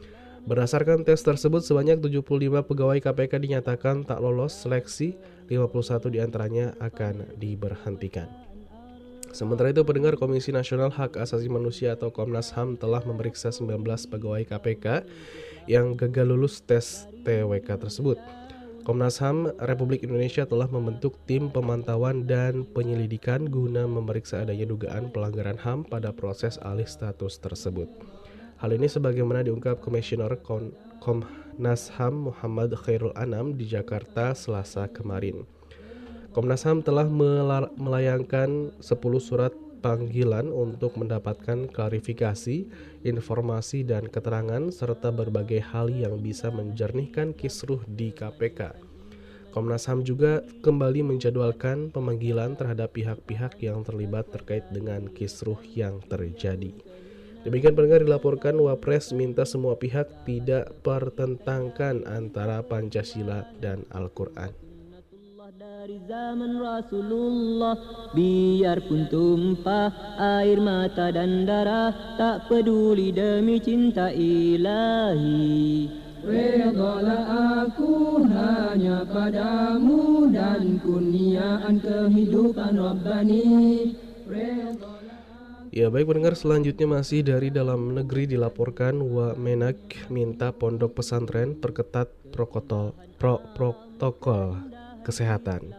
Berdasarkan 0.43 1.07
tes 1.07 1.23
tersebut, 1.23 1.63
sebanyak 1.63 2.03
75 2.03 2.67
pegawai 2.67 2.99
KPK 2.99 3.39
dinyatakan 3.39 4.03
tak 4.03 4.19
lolos 4.19 4.51
seleksi, 4.51 5.15
51 5.47 6.11
di 6.11 6.19
antaranya 6.19 6.75
akan 6.83 7.39
diberhentikan. 7.39 8.42
Sementara 9.33 9.73
itu, 9.73 9.81
pendengar 9.81 10.21
Komisi 10.21 10.53
Nasional 10.53 10.93
Hak 10.93 11.17
Asasi 11.17 11.49
Manusia 11.49 11.97
atau 11.97 12.13
Komnas 12.13 12.53
HAM 12.53 12.77
telah 12.77 13.01
memeriksa 13.09 13.49
19 13.49 13.81
pegawai 14.13 14.45
KPK 14.45 15.09
yang 15.65 15.97
gagal 15.97 16.29
lulus 16.29 16.61
tes 16.61 17.09
TWK 17.25 17.81
tersebut. 17.81 18.21
Komnas 18.85 19.17
HAM 19.25 19.57
Republik 19.63 20.05
Indonesia 20.05 20.45
telah 20.45 20.69
membentuk 20.69 21.17
tim 21.25 21.49
pemantauan 21.49 22.29
dan 22.29 22.69
penyelidikan 22.77 23.49
guna 23.49 23.89
memeriksa 23.89 24.45
adanya 24.45 24.69
dugaan 24.69 25.09
pelanggaran 25.09 25.57
HAM 25.57 25.89
pada 25.89 26.13
proses 26.13 26.61
alih 26.61 26.85
status 26.85 27.41
tersebut. 27.41 27.89
Hal 28.61 28.77
ini 28.77 28.85
sebagaimana 28.85 29.47
diungkap 29.49 29.81
Komisioner 29.81 30.37
Komnas 31.01 31.89
HAM 31.97 32.29
Muhammad 32.29 32.77
Khairul 32.77 33.17
Anam 33.17 33.57
di 33.57 33.65
Jakarta 33.65 34.37
Selasa 34.37 34.93
kemarin. 34.93 35.49
Komnas 36.33 36.65
HAM 36.65 36.81
telah 36.81 37.05
melayangkan 37.77 38.73
10 38.81 38.81
surat 39.21 39.53
panggilan 39.85 40.49
untuk 40.49 40.97
mendapatkan 40.97 41.69
klarifikasi, 41.69 42.65
informasi, 43.05 43.85
dan 43.85 44.09
keterangan 44.09 44.73
serta 44.73 45.13
berbagai 45.13 45.61
hal 45.61 45.93
yang 45.93 46.25
bisa 46.25 46.49
menjernihkan 46.49 47.37
kisruh 47.37 47.85
di 47.85 48.17
KPK. 48.17 48.73
Komnas 49.53 49.85
HAM 49.85 50.09
juga 50.09 50.41
kembali 50.65 51.05
menjadwalkan 51.13 51.93
pemanggilan 51.93 52.57
terhadap 52.57 52.97
pihak-pihak 52.97 53.61
yang 53.61 53.85
terlibat 53.85 54.33
terkait 54.33 54.65
dengan 54.73 55.13
kisruh 55.13 55.61
yang 55.77 56.01
terjadi. 56.09 56.73
Demikian 57.45 57.77
pendengar 57.77 58.01
dilaporkan 58.01 58.57
Wapres 58.57 59.13
minta 59.13 59.45
semua 59.45 59.77
pihak 59.77 60.25
tidak 60.25 60.73
pertentangkan 60.81 62.09
antara 62.09 62.65
Pancasila 62.65 63.45
dan 63.61 63.85
Al-Quran 63.93 64.72
dari 65.83 65.99
zaman 66.07 66.63
Rasulullah 66.63 67.75
Biarpun 68.15 69.11
tumpah 69.11 69.91
air 70.15 70.63
mata 70.63 71.11
dan 71.11 71.43
darah 71.43 71.91
Tak 72.15 72.47
peduli 72.47 73.11
demi 73.11 73.59
cinta 73.59 74.15
ilahi. 74.15 75.91
Redalah 76.23 77.67
aku 77.67 78.23
hanya 78.31 79.03
padamu 79.11 80.31
Dan 80.31 80.79
kurniaan 80.87 81.83
kehidupan 81.83 82.79
Rabbani. 82.79 83.51
Ya 85.75 85.91
baik 85.91 86.07
pendengar 86.07 86.39
selanjutnya 86.39 86.87
masih 86.87 87.27
dari 87.27 87.51
dalam 87.51 87.91
negeri 87.91 88.31
dilaporkan 88.31 89.03
Wamenak 89.03 90.07
minta 90.15 90.55
pondok 90.55 91.03
pesantren 91.03 91.59
perketat 91.59 92.07
protokol 92.31 92.95
pro, 93.19 93.43
protokol 93.57 94.73
kesehatan. 95.05 95.75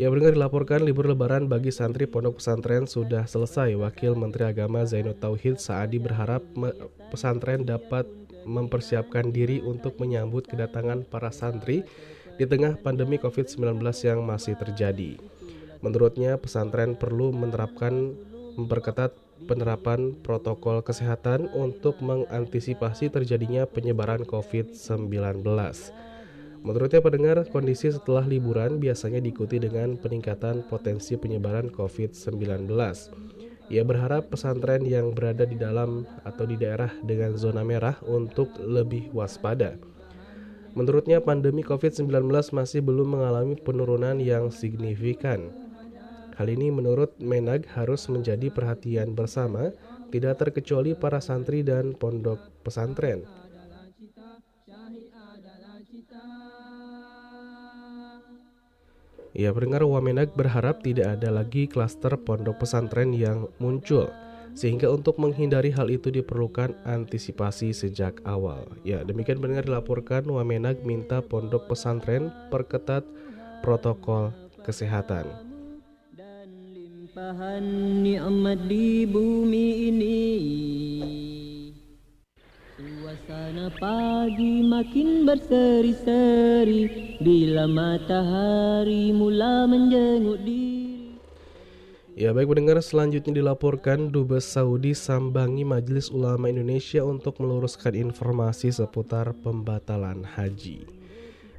Ya 0.00 0.08
mendengar 0.08 0.32
dilaporkan 0.32 0.80
libur 0.80 1.04
lebaran 1.04 1.44
bagi 1.44 1.68
santri 1.68 2.08
pondok 2.08 2.40
pesantren 2.40 2.88
sudah 2.88 3.28
selesai. 3.28 3.76
Wakil 3.76 4.16
Menteri 4.16 4.48
Agama 4.48 4.80
Zainud 4.88 5.20
Tauhid 5.20 5.60
Saadi 5.60 6.00
berharap 6.00 6.40
pesantren 7.12 7.68
dapat 7.68 8.08
mempersiapkan 8.48 9.28
diri 9.28 9.60
untuk 9.60 10.00
menyambut 10.00 10.48
kedatangan 10.48 11.04
para 11.04 11.28
santri 11.28 11.84
di 12.40 12.48
tengah 12.48 12.80
pandemi 12.80 13.20
COVID-19 13.20 13.76
yang 14.08 14.24
masih 14.24 14.56
terjadi. 14.56 15.20
Menurutnya, 15.84 16.40
pesantren 16.40 16.96
perlu 16.96 17.28
menerapkan 17.36 18.16
memperketat 18.56 19.12
penerapan 19.44 20.16
protokol 20.20 20.80
kesehatan 20.80 21.48
untuk 21.52 22.00
mengantisipasi 22.00 23.12
terjadinya 23.12 23.68
penyebaran 23.68 24.24
COVID-19. 24.24 25.44
Menurutnya 26.60 27.00
pendengar, 27.00 27.48
kondisi 27.48 27.88
setelah 27.88 28.28
liburan 28.28 28.76
biasanya 28.76 29.16
diikuti 29.16 29.56
dengan 29.56 29.96
peningkatan 29.96 30.68
potensi 30.68 31.16
penyebaran 31.16 31.72
COVID-19. 31.72 32.68
Ia 33.70 33.82
berharap 33.86 34.28
pesantren 34.28 34.84
yang 34.84 35.16
berada 35.16 35.48
di 35.48 35.56
dalam 35.56 36.04
atau 36.20 36.44
di 36.44 36.60
daerah 36.60 36.92
dengan 37.00 37.38
zona 37.40 37.64
merah 37.64 37.96
untuk 38.04 38.52
lebih 38.60 39.08
waspada. 39.16 39.80
Menurutnya 40.76 41.24
pandemi 41.24 41.64
COVID-19 41.64 42.28
masih 42.52 42.84
belum 42.84 43.16
mengalami 43.16 43.56
penurunan 43.56 44.20
yang 44.20 44.52
signifikan. 44.52 45.50
Hal 46.36 46.46
ini 46.50 46.68
menurut 46.68 47.16
Menag 47.18 47.66
harus 47.72 48.04
menjadi 48.12 48.52
perhatian 48.52 49.16
bersama, 49.16 49.72
tidak 50.12 50.44
terkecuali 50.44 50.92
para 50.92 51.22
santri 51.24 51.64
dan 51.64 51.96
pondok 51.96 52.42
pesantren. 52.66 53.39
Ya, 59.40 59.56
pendengar 59.56 59.88
Wamenag 59.88 60.36
berharap 60.36 60.84
tidak 60.84 61.16
ada 61.16 61.32
lagi 61.32 61.64
klaster 61.64 62.12
pondok 62.12 62.60
pesantren 62.60 63.16
yang 63.16 63.48
muncul, 63.56 64.12
sehingga 64.52 64.92
untuk 64.92 65.16
menghindari 65.16 65.72
hal 65.72 65.88
itu 65.88 66.12
diperlukan 66.12 66.76
antisipasi 66.84 67.72
sejak 67.72 68.20
awal. 68.28 68.68
Ya, 68.84 69.00
demikian 69.00 69.40
pendengar 69.40 69.64
dilaporkan 69.64 70.28
Wamenag 70.28 70.84
minta 70.84 71.24
pondok 71.24 71.72
pesantren 71.72 72.28
perketat 72.52 73.00
protokol 73.64 74.36
kesehatan. 74.60 75.24
Suasana 83.50 83.66
pagi 83.82 84.62
makin 84.62 85.26
berseri-seri 85.26 87.18
Bila 87.18 87.66
matahari 87.66 89.10
mula 89.10 89.66
menjenguk 89.66 90.38
diri 90.46 91.18
Ya 92.14 92.30
baik 92.30 92.46
pendengar 92.46 92.78
selanjutnya 92.78 93.42
dilaporkan 93.42 94.14
Dubes 94.14 94.46
Saudi 94.46 94.94
sambangi 94.94 95.66
Majelis 95.66 96.14
Ulama 96.14 96.46
Indonesia 96.46 97.02
untuk 97.02 97.42
meluruskan 97.42 97.98
informasi 97.98 98.70
seputar 98.70 99.34
pembatalan 99.42 100.22
haji. 100.22 100.86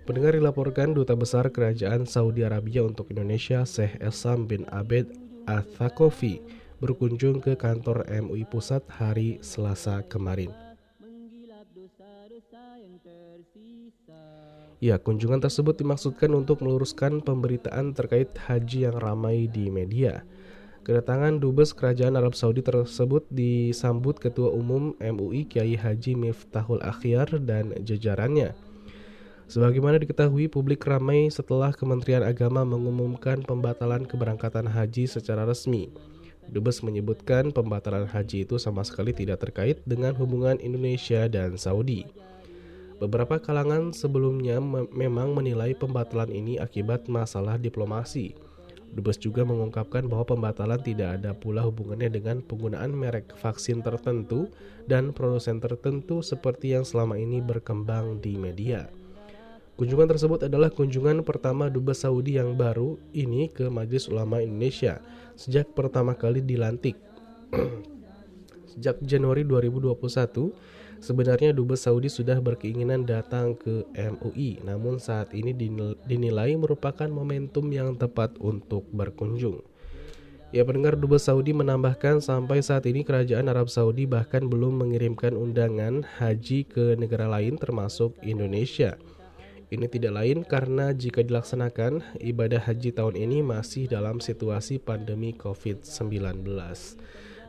Pendengar 0.07 0.39
dilaporkan 0.39 0.95
Duta 0.95 1.19
Besar 1.19 1.51
Kerajaan 1.51 2.07
Saudi 2.07 2.47
Arabia 2.47 2.87
untuk 2.87 3.11
Indonesia 3.11 3.67
Syekh 3.67 3.99
Esam 3.99 4.47
bin 4.47 4.63
Abed 4.71 5.11
Athakofi 5.43 6.39
berkunjung 6.79 7.43
ke 7.43 7.59
kantor 7.59 8.07
MUI 8.07 8.47
Pusat 8.47 8.87
hari 8.95 9.43
Selasa 9.43 10.07
kemarin. 10.07 10.70
Ya, 14.81 14.97
kunjungan 14.97 15.37
tersebut 15.37 15.77
dimaksudkan 15.77 16.33
untuk 16.33 16.65
meluruskan 16.65 17.21
pemberitaan 17.21 17.93
terkait 17.93 18.33
haji 18.33 18.89
yang 18.89 18.97
ramai 18.97 19.45
di 19.45 19.69
media. 19.69 20.25
Kedatangan 20.81 21.37
Dubes 21.37 21.77
Kerajaan 21.77 22.17
Arab 22.17 22.33
Saudi 22.33 22.65
tersebut 22.65 23.29
disambut 23.29 24.17
Ketua 24.17 24.49
Umum 24.49 24.97
MUI 24.97 25.45
Kiai 25.45 25.77
Haji 25.77 26.17
Miftahul 26.17 26.81
Akhyar 26.81 27.29
dan 27.45 27.77
jajarannya. 27.85 28.57
Sebagaimana 29.45 30.01
diketahui, 30.01 30.49
publik 30.49 30.81
ramai 30.89 31.29
setelah 31.29 31.69
Kementerian 31.77 32.25
Agama 32.25 32.65
mengumumkan 32.65 33.45
pembatalan 33.45 34.09
keberangkatan 34.09 34.65
haji 34.65 35.05
secara 35.05 35.45
resmi. 35.45 35.93
Dubes 36.49 36.81
menyebutkan 36.81 37.53
pembatalan 37.53 38.09
haji 38.09 38.49
itu 38.49 38.57
sama 38.57 38.81
sekali 38.81 39.13
tidak 39.13 39.45
terkait 39.45 39.77
dengan 39.85 40.17
hubungan 40.17 40.57
Indonesia 40.57 41.29
dan 41.29 41.53
Saudi. 41.61 42.30
Beberapa 43.01 43.41
kalangan 43.41 43.97
sebelumnya 43.97 44.61
me 44.61 44.85
memang 44.93 45.33
menilai 45.33 45.73
pembatalan 45.73 46.29
ini 46.29 46.61
akibat 46.61 47.09
masalah 47.09 47.57
diplomasi. 47.57 48.37
Dubes 48.93 49.17
juga 49.17 49.41
mengungkapkan 49.41 50.05
bahwa 50.05 50.21
pembatalan 50.21 50.77
tidak 50.85 51.17
ada 51.17 51.33
pula 51.33 51.65
hubungannya 51.65 52.13
dengan 52.13 52.45
penggunaan 52.45 52.93
merek 52.93 53.33
vaksin 53.41 53.81
tertentu 53.81 54.53
dan 54.85 55.17
produsen 55.17 55.57
tertentu 55.57 56.21
seperti 56.21 56.77
yang 56.77 56.85
selama 56.85 57.17
ini 57.17 57.41
berkembang 57.41 58.21
di 58.21 58.37
media. 58.37 58.85
Kunjungan 59.81 60.05
tersebut 60.05 60.45
adalah 60.45 60.69
kunjungan 60.69 61.25
pertama 61.25 61.73
Dubes 61.73 62.05
Saudi 62.05 62.37
yang 62.37 62.53
baru 62.53 63.01
ini 63.17 63.49
ke 63.49 63.65
Majelis 63.65 64.13
Ulama 64.13 64.45
Indonesia 64.45 65.01
sejak 65.33 65.73
pertama 65.73 66.13
kali 66.13 66.45
dilantik. 66.45 67.01
sejak 68.77 69.01
Januari 69.03 69.41
2021, 69.43 70.53
Sebenarnya 71.01 71.49
Dubes 71.49 71.81
Saudi 71.81 72.13
sudah 72.13 72.37
berkeinginan 72.37 73.09
datang 73.09 73.57
ke 73.57 73.89
MUI, 73.97 74.61
namun 74.61 75.01
saat 75.01 75.33
ini 75.33 75.49
dinilai 76.05 76.53
merupakan 76.53 77.09
momentum 77.09 77.73
yang 77.73 77.97
tepat 77.97 78.37
untuk 78.37 78.85
berkunjung. 78.93 79.65
Ya 80.53 80.61
pendengar 80.61 80.93
Dubes 80.93 81.25
Saudi 81.25 81.57
menambahkan 81.57 82.21
sampai 82.21 82.61
saat 82.61 82.85
ini 82.85 83.01
kerajaan 83.01 83.49
Arab 83.49 83.73
Saudi 83.73 84.05
bahkan 84.05 84.45
belum 84.45 84.77
mengirimkan 84.83 85.33
undangan 85.33 86.05
haji 86.21 86.69
ke 86.69 86.93
negara 87.01 87.25
lain 87.25 87.57
termasuk 87.57 88.13
Indonesia. 88.21 88.93
Ini 89.71 89.87
tidak 89.89 90.21
lain 90.21 90.43
karena 90.45 90.91
jika 90.91 91.25
dilaksanakan, 91.25 92.19
ibadah 92.19 92.61
haji 92.61 92.91
tahun 92.93 93.15
ini 93.15 93.41
masih 93.41 93.87
dalam 93.89 94.21
situasi 94.21 94.77
pandemi 94.77 95.33
COVID-19. 95.33 96.45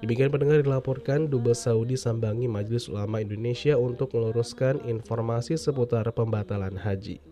Demikian 0.03 0.35
pendengar 0.35 0.67
dilaporkan 0.67 1.31
Dubes 1.31 1.63
Saudi 1.63 1.95
sambangi 1.95 2.51
Majelis 2.51 2.91
Ulama 2.91 3.23
Indonesia 3.23 3.79
untuk 3.79 4.11
meluruskan 4.19 4.83
informasi 4.83 5.55
seputar 5.55 6.11
pembatalan 6.11 6.75
haji. 6.75 7.23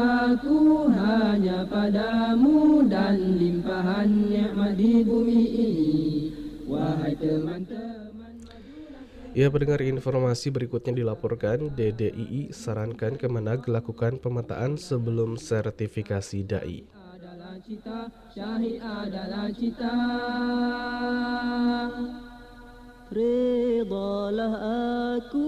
Aku 0.00 0.88
hanya 0.88 1.60
padamu 1.68 2.88
dan 2.88 3.36
limpahan 3.36 4.08
nikmat 4.32 4.72
di 4.80 4.92
bumi 5.04 5.42
ini 5.44 6.09
Wahai 6.70 7.18
teman-teman 7.18 8.32
Ya 9.34 9.46
pendengar 9.46 9.82
informasi 9.82 10.54
berikutnya 10.54 10.94
dilaporkan 11.02 11.70
DDII 11.74 12.50
sarankan 12.50 13.14
Kemenag 13.14 13.66
lakukan 13.66 14.18
pemetaan 14.18 14.74
sebelum 14.78 15.34
sertifikasi 15.38 16.46
DAI. 16.46 16.86
adalah 16.90 17.54
cita, 17.62 18.10
syahid 18.30 18.78
adalah 18.82 19.46
cita 19.54 19.94
Redalah 23.10 24.54
aku 25.18 25.46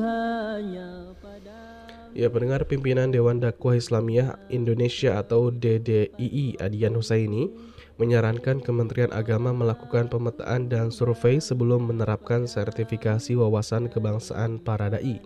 hanya 0.00 1.12
Ya 2.16 2.28
pendengar 2.32 2.64
pimpinan 2.64 3.12
Dewan 3.12 3.40
Dakwah 3.40 3.76
Islamiyah 3.76 4.36
Indonesia 4.48 5.20
atau 5.20 5.52
DDII 5.52 6.56
Adian 6.60 6.96
Husaini 6.96 7.73
menyarankan 7.96 8.58
Kementerian 8.58 9.14
Agama 9.14 9.54
melakukan 9.54 10.10
pemetaan 10.10 10.66
dan 10.66 10.90
survei 10.90 11.38
sebelum 11.38 11.86
menerapkan 11.86 12.46
sertifikasi 12.50 13.38
wawasan 13.38 13.86
kebangsaan 13.86 14.58
para 14.58 14.90
dai. 14.90 15.22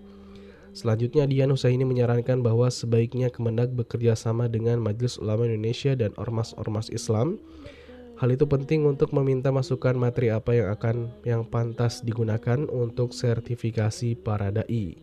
Selanjutnya 0.77 1.25
Dian 1.25 1.51
Husaini 1.51 1.83
menyarankan 1.83 2.45
bahwa 2.45 2.69
sebaiknya 2.69 3.33
Kemendag 3.33 3.73
bekerja 3.73 4.13
sama 4.15 4.47
dengan 4.47 4.79
Majelis 4.79 5.17
Ulama 5.17 5.49
Indonesia 5.49 5.97
dan 5.97 6.13
ormas-ormas 6.21 6.93
Islam. 6.93 7.41
Hal 8.21 8.35
itu 8.35 8.45
penting 8.45 8.85
untuk 8.85 9.15
meminta 9.15 9.49
masukan 9.49 9.95
materi 9.95 10.29
apa 10.29 10.51
yang 10.55 10.69
akan 10.75 10.97
yang 11.23 11.43
pantas 11.47 12.03
digunakan 12.05 12.67
untuk 12.69 13.15
sertifikasi 13.15 14.19
para 14.21 14.53
dai. 14.53 14.99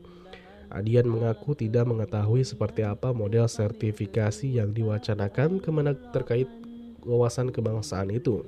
Adian 0.70 1.08
mengaku 1.08 1.56
tidak 1.56 1.88
mengetahui 1.88 2.44
seperti 2.44 2.84
apa 2.84 3.16
model 3.16 3.48
sertifikasi 3.48 4.60
yang 4.60 4.76
diwacanakan 4.76 5.64
Kemenag 5.64 6.12
terkait 6.12 6.50
wawasan 7.06 7.54
kebangsaan 7.54 8.12
itu. 8.12 8.42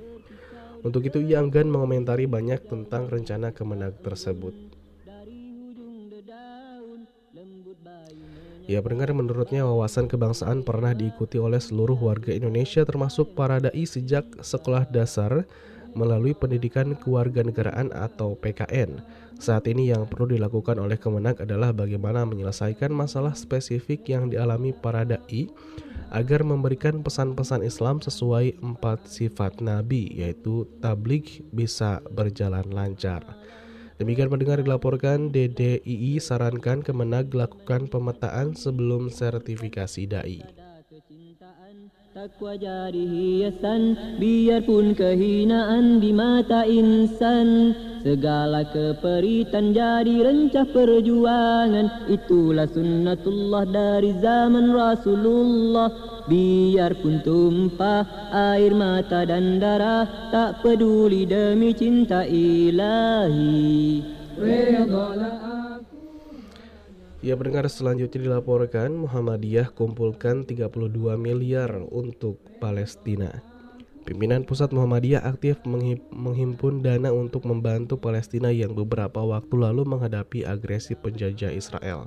Untuk 0.82 1.06
itu 1.06 1.18
ia 1.18 1.42
enggan 1.42 1.66
mengomentari 1.70 2.26
banyak 2.30 2.66
tentang 2.70 3.10
rencana 3.10 3.50
Kemenag 3.50 3.98
tersebut. 4.02 4.54
Ya 8.68 8.84
pendengar 8.84 9.16
menurutnya 9.16 9.64
wawasan 9.64 10.12
kebangsaan 10.12 10.60
pernah 10.60 10.92
diikuti 10.92 11.40
oleh 11.40 11.56
seluruh 11.56 11.96
warga 11.96 12.36
Indonesia 12.36 12.84
termasuk 12.84 13.32
para 13.32 13.56
dai 13.64 13.88
sejak 13.88 14.44
sekolah 14.44 14.84
dasar 14.92 15.48
melalui 15.96 16.36
pendidikan 16.36 16.92
kewarganegaraan 16.92 17.88
atau 17.96 18.36
PKN. 18.36 19.00
Saat 19.40 19.72
ini 19.72 19.88
yang 19.88 20.04
perlu 20.04 20.36
dilakukan 20.36 20.76
oleh 20.76 21.00
Kemenag 21.00 21.40
adalah 21.48 21.72
bagaimana 21.72 22.28
menyelesaikan 22.28 22.92
masalah 22.92 23.32
spesifik 23.32 24.04
yang 24.04 24.28
dialami 24.28 24.76
para 24.76 25.00
dai 25.06 25.48
agar 26.08 26.44
memberikan 26.44 27.04
pesan-pesan 27.04 27.64
Islam 27.64 28.00
sesuai 28.00 28.60
empat 28.64 29.08
sifat 29.08 29.60
Nabi 29.60 30.12
yaitu 30.12 30.64
tabligh 30.80 31.44
bisa 31.52 32.00
berjalan 32.12 32.64
lancar. 32.72 33.24
Demikian 33.98 34.30
pendengar 34.30 34.62
dilaporkan 34.62 35.34
DDII 35.34 36.22
sarankan 36.22 36.86
Kemenag 36.86 37.34
lakukan 37.34 37.90
pemetaan 37.90 38.54
sebelum 38.54 39.10
sertifikasi 39.10 40.06
dai. 40.06 40.67
Takwa 42.18 42.58
jadi 42.58 42.98
hiasan 42.98 44.18
Biarpun 44.18 44.90
kehinaan 44.98 46.02
di 46.02 46.10
mata 46.10 46.66
insan. 46.66 47.78
Segala 48.02 48.66
keperitan 48.74 49.70
jadi 49.70 50.26
rencah 50.26 50.66
perjuangan 50.66 52.10
Itulah 52.10 52.66
sunnatullah 52.74 53.70
dari 53.70 54.18
zaman 54.18 54.74
Rasulullah. 54.74 55.94
Biarpun 56.26 57.22
tumpah 57.22 58.02
air 58.34 58.74
mata 58.74 59.22
dan 59.22 59.62
darah 59.62 60.34
Tak 60.34 60.66
peduli 60.66 61.22
demi 61.22 61.70
cinta 61.70 62.26
ilahi. 62.26 64.02
Redalah 64.34 65.67
Ya 67.18 67.34
pendengar 67.34 67.66
selanjutnya 67.66 68.30
dilaporkan 68.30 68.94
Muhammadiyah 68.94 69.74
kumpulkan 69.74 70.46
32 70.46 71.18
miliar 71.18 71.82
untuk 71.90 72.38
Palestina. 72.62 73.42
Pimpinan 74.06 74.46
pusat 74.46 74.70
Muhammadiyah 74.70 75.26
aktif 75.26 75.58
menghimpun 76.14 76.78
dana 76.78 77.10
untuk 77.10 77.42
membantu 77.42 77.98
Palestina 77.98 78.54
yang 78.54 78.70
beberapa 78.70 79.18
waktu 79.18 79.50
lalu 79.50 79.82
menghadapi 79.82 80.46
agresi 80.46 80.94
penjajah 80.94 81.50
Israel. 81.50 82.06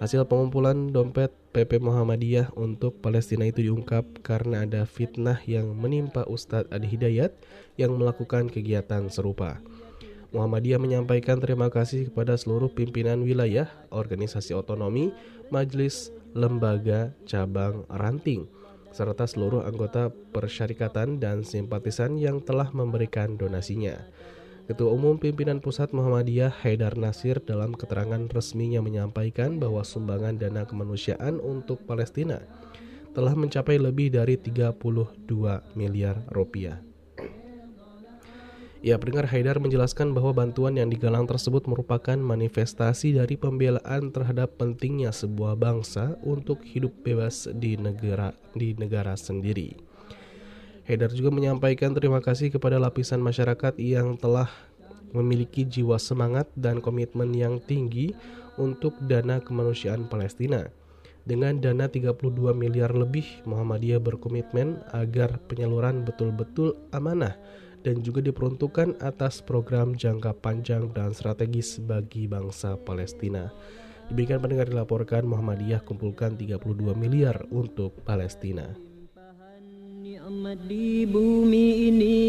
Hasil 0.00 0.24
pengumpulan 0.24 0.90
dompet 0.90 1.30
PP 1.52 1.84
Muhammadiyah 1.84 2.56
untuk 2.56 3.04
Palestina 3.04 3.44
itu 3.44 3.68
diungkap 3.68 4.24
karena 4.24 4.64
ada 4.64 4.88
fitnah 4.88 5.38
yang 5.44 5.76
menimpa 5.76 6.24
Ustadz 6.24 6.72
Adi 6.72 6.88
Hidayat 6.88 7.36
yang 7.76 8.00
melakukan 8.00 8.48
kegiatan 8.48 9.12
serupa. 9.12 9.60
Muhammadiyah 10.32 10.80
menyampaikan 10.80 11.36
terima 11.36 11.68
kasih 11.68 12.08
kepada 12.08 12.32
seluruh 12.40 12.72
pimpinan 12.72 13.20
wilayah, 13.20 13.68
organisasi 13.92 14.56
otonomi, 14.56 15.12
majelis, 15.52 16.08
lembaga, 16.32 17.12
cabang, 17.28 17.84
ranting, 17.92 18.48
serta 18.96 19.28
seluruh 19.28 19.64
anggota 19.68 20.08
persyarikatan 20.32 21.20
dan 21.20 21.44
simpatisan 21.44 22.16
yang 22.16 22.40
telah 22.40 22.72
memberikan 22.72 23.36
donasinya. 23.36 24.00
Ketua 24.62 24.94
Umum 24.94 25.20
Pimpinan 25.20 25.60
Pusat 25.60 25.92
Muhammadiyah 25.92 26.64
Haidar 26.64 26.96
Nasir 26.96 27.42
dalam 27.44 27.76
keterangan 27.76 28.24
resminya 28.32 28.80
menyampaikan 28.80 29.60
bahwa 29.60 29.84
sumbangan 29.84 30.40
dana 30.40 30.64
kemanusiaan 30.64 31.42
untuk 31.44 31.84
Palestina 31.84 32.40
telah 33.12 33.36
mencapai 33.36 33.76
lebih 33.76 34.16
dari 34.16 34.40
32 34.40 34.80
miliar 35.76 36.24
rupiah. 36.32 36.91
Ya, 38.82 38.98
pendengar 38.98 39.30
Haidar 39.30 39.62
menjelaskan 39.62 40.10
bahwa 40.10 40.34
bantuan 40.34 40.74
yang 40.74 40.90
digalang 40.90 41.22
tersebut 41.22 41.70
merupakan 41.70 42.18
manifestasi 42.18 43.14
dari 43.14 43.38
pembelaan 43.38 44.10
terhadap 44.10 44.58
pentingnya 44.58 45.14
sebuah 45.14 45.54
bangsa 45.54 46.18
untuk 46.26 46.66
hidup 46.66 46.90
bebas 47.06 47.46
di 47.46 47.78
negara 47.78 48.34
di 48.58 48.74
negara 48.74 49.14
sendiri. 49.14 49.78
Haidar 50.82 51.14
juga 51.14 51.30
menyampaikan 51.30 51.94
terima 51.94 52.18
kasih 52.18 52.50
kepada 52.50 52.82
lapisan 52.82 53.22
masyarakat 53.22 53.78
yang 53.78 54.18
telah 54.18 54.50
memiliki 55.14 55.62
jiwa 55.62 55.94
semangat 56.02 56.50
dan 56.58 56.82
komitmen 56.82 57.30
yang 57.30 57.62
tinggi 57.62 58.18
untuk 58.58 58.98
dana 59.06 59.38
kemanusiaan 59.38 60.10
Palestina. 60.10 60.66
Dengan 61.22 61.62
dana 61.62 61.86
32 61.86 62.18
miliar 62.50 62.90
lebih, 62.98 63.46
Muhammadiyah 63.46 64.02
berkomitmen 64.02 64.82
agar 64.90 65.38
penyaluran 65.46 66.02
betul-betul 66.02 66.74
amanah 66.90 67.38
dan 67.82 68.00
juga 68.00 68.22
diperuntukkan 68.22 69.02
atas 69.02 69.42
program 69.42 69.98
jangka 69.98 70.32
panjang 70.38 70.90
dan 70.94 71.10
strategis 71.10 71.82
bagi 71.82 72.30
bangsa 72.30 72.78
Palestina. 72.78 73.50
Demikian 74.10 74.42
pendengar 74.42 74.70
dilaporkan 74.70 75.26
Muhammadiyah 75.26 75.82
kumpulkan 75.86 76.38
32 76.38 76.94
miliar 76.94 77.46
untuk 77.50 78.02
Palestina. 78.02 78.70
Di 80.42 81.06
bumi 81.06 81.68
ini 81.92 82.20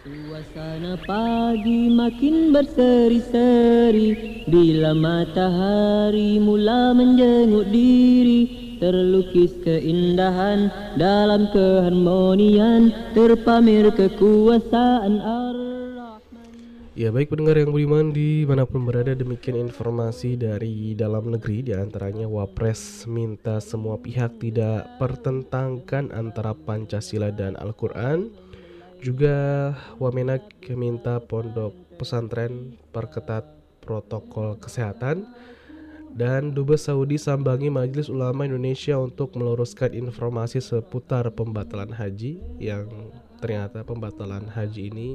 Suasana 0.00 0.96
pagi 1.04 1.92
makin 1.92 2.48
berseri-seri 2.50 4.40
Bila 4.48 4.96
matahari 4.96 6.40
mula 6.40 6.96
menjenguk 6.96 7.68
diri 7.68 8.69
terlukis 8.80 9.52
keindahan 9.60 10.72
dalam 10.96 11.46
keharmonian 11.52 12.90
terpamer 13.12 13.92
kekuasaan 13.92 15.20
Allah. 15.20 16.18
Ya 16.98 17.08
baik 17.14 17.30
pendengar 17.30 17.54
yang 17.56 17.70
budiman 17.70 18.10
di 18.10 18.42
mana 18.42 18.66
pun 18.66 18.82
berada 18.82 19.14
demikian 19.14 19.56
informasi 19.70 20.34
dari 20.34 20.92
dalam 20.98 21.30
negeri 21.30 21.70
di 21.70 21.72
antaranya 21.72 22.26
Wapres 22.26 23.06
minta 23.06 23.62
semua 23.62 23.94
pihak 23.96 24.42
tidak 24.42 24.98
pertentangkan 24.98 26.10
antara 26.10 26.52
Pancasila 26.52 27.30
dan 27.30 27.54
Al-Quran 27.56 28.34
juga 29.00 29.72
Wamenak 29.96 30.50
minta 30.76 31.22
pondok 31.24 31.72
pesantren 31.96 32.76
perketat 32.92 33.48
protokol 33.80 34.60
kesehatan 34.60 35.24
Dan 36.10 36.52
Dubes 36.52 36.84
Saudi 36.90 37.16
sambangi 37.16 37.70
Majelis 37.70 38.10
Ulama 38.10 38.42
Indonesia 38.44 38.98
untuk 38.98 39.38
meluruskan 39.38 39.94
informasi 39.94 40.58
seputar 40.58 41.30
pembatalan 41.30 41.94
haji 41.94 42.42
yang 42.58 42.90
ternyata 43.38 43.86
pembatalan 43.86 44.44
haji 44.50 44.90
ini 44.90 45.08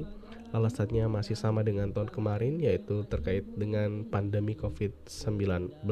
alasannya 0.56 1.06
masih 1.12 1.36
sama 1.36 1.62
dengan 1.62 1.92
tahun 1.92 2.10
kemarin 2.10 2.64
yaitu 2.64 3.04
terkait 3.12 3.44
dengan 3.60 4.08
pandemi 4.08 4.56
COVID-19. 4.56 5.84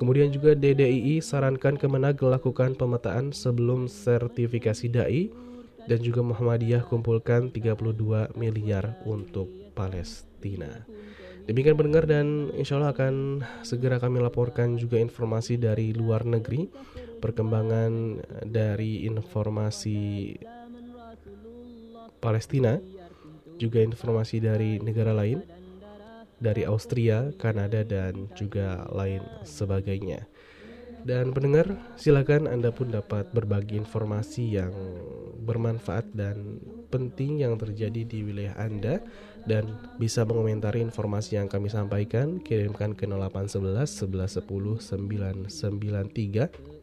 Kemudian 0.00 0.32
juga 0.32 0.56
DDII 0.56 1.20
sarankan 1.20 1.76
Kemenag 1.76 2.24
lakukan 2.24 2.72
pemetaan 2.72 3.36
sebelum 3.36 3.84
sertifikasi 3.84 4.88
DAI 4.88 5.28
dan 5.84 6.00
juga 6.00 6.24
Muhammadiyah 6.24 6.88
kumpulkan 6.88 7.52
32 7.52 8.32
miliar 8.38 8.96
untuk 9.04 9.50
Palestina. 9.76 10.88
Demikian 11.50 11.74
pendengar 11.74 12.06
dan 12.06 12.54
insya 12.54 12.78
Allah 12.78 12.94
akan 12.94 13.42
segera 13.66 13.98
kami 13.98 14.22
laporkan 14.22 14.78
juga 14.78 15.02
informasi 15.02 15.58
dari 15.58 15.90
luar 15.90 16.22
negeri. 16.22 16.70
Perkembangan 17.18 18.22
dari 18.46 19.04
informasi 19.04 20.32
Palestina 22.22 22.78
Juga 23.58 23.82
informasi 23.82 24.38
dari 24.38 24.78
negara 24.78 25.10
lain 25.10 25.42
Dari 26.38 26.62
Austria, 26.70 27.34
Kanada 27.34 27.82
dan 27.82 28.30
juga 28.38 28.86
lain 28.94 29.20
sebagainya. 29.42 30.30
Dan 31.00 31.32
pendengar, 31.32 31.80
silakan 31.96 32.46
Anda 32.46 32.70
pun 32.70 32.92
dapat 32.92 33.32
berbagi 33.32 33.80
informasi 33.80 34.60
yang 34.60 34.72
bermanfaat 35.40 36.12
dan 36.12 36.60
penting 36.92 37.40
yang 37.40 37.56
terjadi 37.56 38.04
di 38.04 38.20
wilayah 38.20 38.52
Anda 38.60 39.00
dan 39.48 39.68
bisa 39.96 40.24
mengomentari 40.26 40.80
informasi 40.84 41.36
yang 41.40 41.48
kami 41.48 41.68
sampaikan. 41.72 42.40
Kirimkan 42.40 42.96
ke 42.96 43.04
0811 43.08 44.08
1110 44.08 45.48
993 45.48 46.80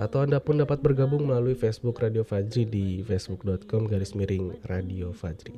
atau 0.00 0.24
Anda 0.24 0.40
pun 0.40 0.56
dapat 0.56 0.80
bergabung 0.80 1.28
melalui 1.28 1.52
Facebook 1.52 2.00
Radio 2.00 2.24
Fajri 2.24 2.64
di 2.64 3.04
facebook.com 3.04 3.84
garis 3.84 4.16
miring 4.16 4.56
Radio 4.64 5.12
Fajri. 5.12 5.52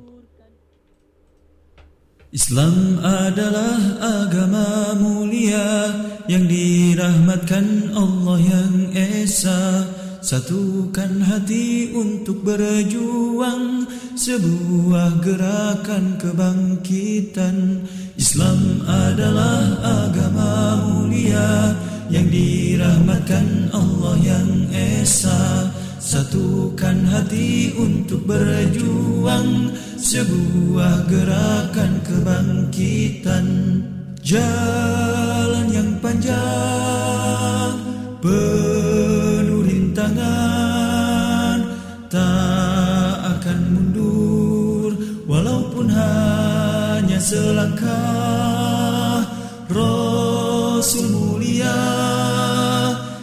Islam 2.33 2.97
adalah 2.99 3.77
agama 4.01 4.97
mulia 4.97 5.95
yang 6.25 6.49
dirahmatkan 6.49 7.93
Allah 7.93 8.39
yang 8.41 8.73
Esa 8.91 9.85
Satukan 10.23 11.19
hati 11.19 11.91
untuk 11.91 12.47
berjuang 12.47 13.83
sebuah 14.15 15.19
gerakan 15.19 16.15
kebangkitan. 16.15 17.83
Islam 18.15 18.87
adalah 18.87 19.83
agama 19.83 20.79
mulia 20.87 21.75
yang 22.07 22.31
dirahmatkan 22.31 23.67
Allah 23.75 24.15
yang 24.23 24.71
Esa. 24.71 25.67
Satukan 25.99 27.03
hati 27.03 27.75
untuk 27.75 28.23
berjuang 28.23 29.75
Sebuah 29.99 31.03
gerakan 31.11 31.99
kebangkitan. 31.99 33.45
Jalan 34.23 35.67
yang 35.67 35.99
panjang 35.99 37.75
selangkah 47.23 49.23
Rasul 49.71 51.07
mulia 51.15 51.79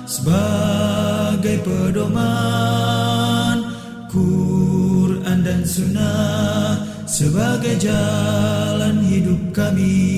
Sebagai 0.08 1.60
pedoman 1.60 3.60
Quran 4.08 5.38
dan 5.44 5.60
Sunnah 5.68 6.80
Sebagai 7.04 7.76
jalan 7.76 9.04
hidup 9.04 9.52
kami. 9.52 10.08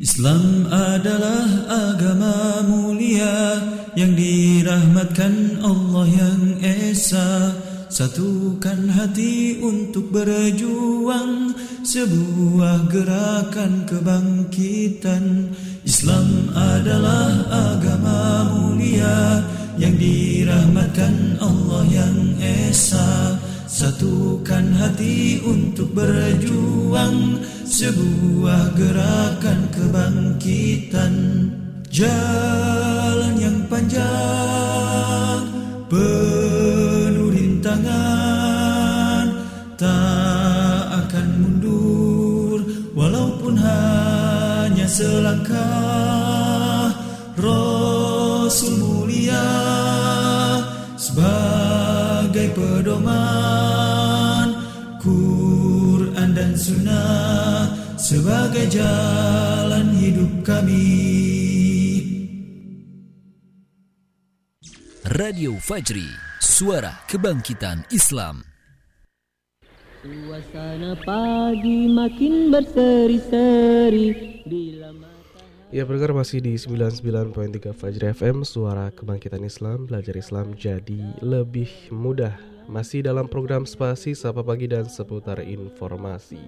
Islam 0.00 0.64
adalah 0.72 1.44
agama 1.92 2.64
mulia 2.64 3.60
Yang 3.92 4.12
dirahmatkan 4.16 5.60
Allah 5.60 6.08
yang 6.08 6.56
Esa 6.64 7.52
Satukan 7.96 8.92
hati 8.92 9.56
untuk 9.64 10.12
berjuang 10.12 11.56
Sebuah 11.80 12.92
gerakan 12.92 13.88
kebangkitan. 13.88 15.48
Islam 15.80 16.52
adalah 16.52 17.32
agama 17.48 18.52
mulia 18.52 19.40
Yang 19.80 19.96
dirahmatkan 19.96 21.40
Allah 21.40 21.88
yang 21.88 22.36
Esa. 22.36 23.40
Satukan 23.64 24.76
hati 24.76 25.40
untuk 25.40 25.96
berjuang 25.96 27.40
Sebuah 27.64 28.76
gerakan 28.76 29.72
kebangkitan. 29.72 31.14
Jalan 31.88 33.40
yang 33.40 33.64
panjang 33.72 35.48
Penuh 35.88 36.65
Walaupun 43.46 43.62
hanya 43.62 44.90
selangkah 44.90 46.90
Rasul 47.38 48.74
mulia 48.82 49.46
Sebagai 50.98 52.50
pedoman 52.58 54.50
Quran 54.98 56.34
dan 56.34 56.58
Sunnah 56.58 57.70
Sebagai 57.94 58.66
jalan 58.66 59.94
hidup 59.94 60.42
kami 60.42 60.98
Radio 65.06 65.54
Fajri, 65.62 66.10
suara 66.42 66.90
kebangkitan 67.06 67.86
Islam. 67.94 68.55
Suasana 70.06 70.94
pagi 71.02 71.90
makin 71.90 72.54
berseri-seri 72.54 74.38
Ya 75.74 75.82
pendengar 75.82 76.14
masih 76.14 76.38
di 76.38 76.54
99.3 76.54 77.74
Fajri 77.74 78.14
FM 78.14 78.46
Suara 78.46 78.94
Kebangkitan 78.94 79.42
Islam 79.42 79.90
Belajar 79.90 80.14
Islam 80.14 80.54
jadi 80.54 81.10
lebih 81.18 81.90
mudah. 81.90 82.38
Masih 82.70 83.02
dalam 83.02 83.26
program 83.26 83.66
Spasi 83.66 84.14
Sapa 84.14 84.46
Pagi 84.46 84.70
dan 84.70 84.86
seputar 84.86 85.42
informasi. 85.42 86.38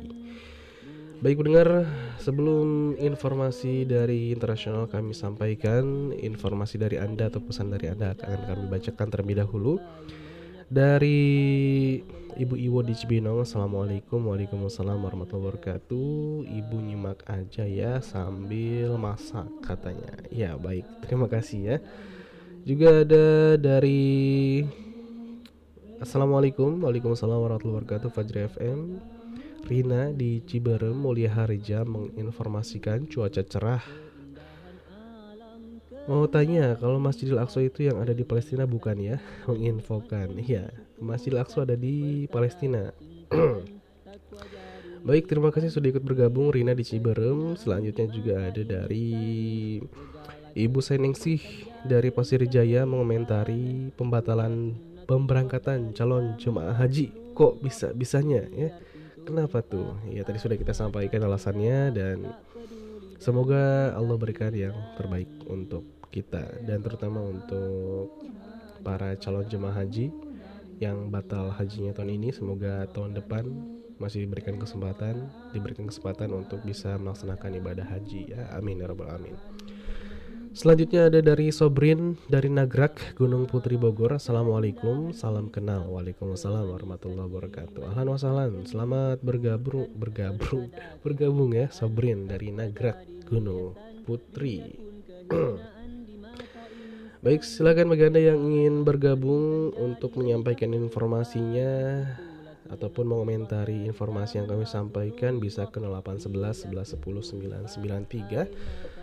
Baik 1.18 1.42
pendengar, 1.42 1.82
sebelum 2.22 2.94
informasi 2.94 3.82
dari 3.82 4.30
internasional 4.30 4.86
kami 4.86 5.10
sampaikan 5.10 6.14
Informasi 6.14 6.78
dari 6.78 6.94
Anda 6.94 7.26
atau 7.26 7.42
pesan 7.42 7.74
dari 7.74 7.90
Anda 7.90 8.14
akan 8.14 8.38
kami 8.54 8.64
bacakan 8.70 9.10
terlebih 9.10 9.42
dahulu 9.42 9.82
Dari 10.68 11.96
Ibu 12.36 12.52
Iwo 12.60 12.84
di 12.84 12.92
Cibinong 12.92 13.40
Assalamualaikum 13.40 14.20
Waalaikumsalam 14.28 15.00
warahmatullahi 15.00 15.56
wabarakatuh. 15.56 16.44
Ibu 16.44 16.76
nyimak 16.84 17.24
aja 17.24 17.64
ya 17.64 18.04
sambil 18.04 19.00
masak 19.00 19.48
katanya. 19.64 20.12
Ya 20.28 20.60
baik. 20.60 20.84
Terima 21.08 21.24
kasih 21.24 21.60
ya. 21.64 21.76
Juga 22.68 23.00
ada 23.00 23.56
dari 23.56 24.60
Assalamualaikum 26.04 26.84
Waalaikumsalam 26.84 27.40
warahmatullahi 27.40 27.88
wabarakatuh 27.88 28.12
Fajri 28.12 28.44
FM 28.52 29.00
Rina 29.64 30.12
di 30.12 30.44
Ciberem 30.44 31.00
Mulia 31.00 31.32
Harja 31.32 31.88
menginformasikan 31.88 33.08
cuaca 33.08 33.40
cerah 33.40 34.07
Mau 36.08 36.24
tanya, 36.24 36.72
kalau 36.80 36.96
Masjidil 36.96 37.36
Aqsa 37.36 37.60
itu 37.60 37.84
yang 37.84 38.00
ada 38.00 38.16
di 38.16 38.24
Palestina 38.24 38.64
bukan 38.64 38.96
ya? 38.96 39.20
Menginfokan, 39.44 40.40
iya. 40.40 40.72
Masjidil 40.96 41.36
Aqsa 41.36 41.68
ada 41.68 41.76
di 41.76 42.24
Palestina. 42.32 42.96
Baik, 45.04 45.28
terima 45.28 45.52
kasih 45.52 45.68
sudah 45.68 45.92
ikut 45.92 46.00
bergabung 46.00 46.48
Rina 46.48 46.72
di 46.72 46.80
Ciberem. 46.80 47.60
Selanjutnya 47.60 48.08
juga 48.08 48.48
ada 48.48 48.62
dari 48.64 49.04
Ibu 50.56 50.80
Seningsih 50.80 51.44
dari 51.84 52.08
Pasir 52.08 52.40
Jaya 52.48 52.88
mengomentari 52.88 53.92
pembatalan 53.92 54.80
pemberangkatan 55.04 55.92
calon 55.92 56.40
jemaah 56.40 56.72
haji. 56.72 57.12
Kok 57.36 57.60
bisa 57.60 57.92
bisanya 57.92 58.48
ya? 58.48 58.72
Kenapa 59.28 59.60
tuh? 59.60 59.92
Ya 60.08 60.24
tadi 60.24 60.40
sudah 60.40 60.56
kita 60.56 60.72
sampaikan 60.72 61.20
alasannya 61.20 61.92
dan 61.92 62.32
semoga 63.20 63.92
Allah 63.92 64.16
berikan 64.16 64.56
yang 64.56 64.72
terbaik 64.96 65.28
untuk 65.44 65.97
kita 66.08 66.64
dan 66.64 66.80
terutama 66.80 67.20
untuk 67.20 68.12
para 68.80 69.12
calon 69.20 69.44
jemaah 69.46 69.84
haji 69.84 70.08
yang 70.78 71.10
batal 71.10 71.50
hajinya 71.50 71.90
tahun 71.90 72.22
ini 72.22 72.30
semoga 72.30 72.86
tahun 72.94 73.18
depan 73.18 73.44
masih 73.98 74.24
diberikan 74.24 74.56
kesempatan, 74.56 75.26
diberikan 75.50 75.90
kesempatan 75.90 76.30
untuk 76.30 76.62
bisa 76.62 76.94
melaksanakan 76.96 77.58
ibadah 77.58 77.86
haji 77.86 78.30
ya. 78.30 78.46
Amin 78.54 78.78
ya 78.78 78.86
rabbal 78.86 79.10
alamin. 79.10 79.34
Selanjutnya 80.58 81.06
ada 81.06 81.20
dari 81.22 81.52
Sobrin 81.54 82.18
dari 82.26 82.48
Nagrak, 82.50 83.14
Gunung 83.14 83.46
Putri 83.46 83.78
Bogor. 83.78 84.16
Assalamualaikum, 84.16 85.14
salam 85.14 85.52
kenal. 85.52 85.86
Waalaikumsalam 85.86 86.66
warahmatullahi 86.72 87.30
wabarakatuh. 87.30 87.94
Ahlan 87.94 88.08
wasahlan, 88.10 88.52
selamat 88.66 89.22
bergabung, 89.22 89.86
bergabung, 89.94 90.72
bergabung 91.04 91.50
ya 91.54 91.70
Sobrin 91.70 92.26
dari 92.26 92.50
Nagrak, 92.50 93.06
Gunung 93.28 93.76
Putri. 94.02 94.78
Baik, 97.18 97.42
silakan 97.42 97.90
bagi 97.90 98.06
Anda 98.06 98.22
yang 98.30 98.38
ingin 98.46 98.86
bergabung 98.86 99.74
untuk 99.74 100.14
menyampaikan 100.14 100.70
informasinya 100.70 102.06
ataupun 102.70 103.10
mengomentari 103.10 103.90
informasi 103.90 104.38
yang 104.38 104.46
kami 104.46 104.62
sampaikan 104.62 105.42
bisa 105.42 105.66
ke 105.66 105.82
0811 105.82 106.70
11 106.70 106.94
10 106.94 107.74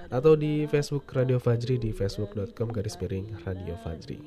993 0.08 0.16
atau 0.16 0.32
di 0.40 0.64
Facebook 0.64 1.04
Radio 1.12 1.44
Fajri 1.44 1.76
di 1.76 1.92
facebook.com 1.92 2.72
garis 2.72 2.96
miring 3.04 3.36
Radio 3.44 3.76
Fajri. 3.84 4.24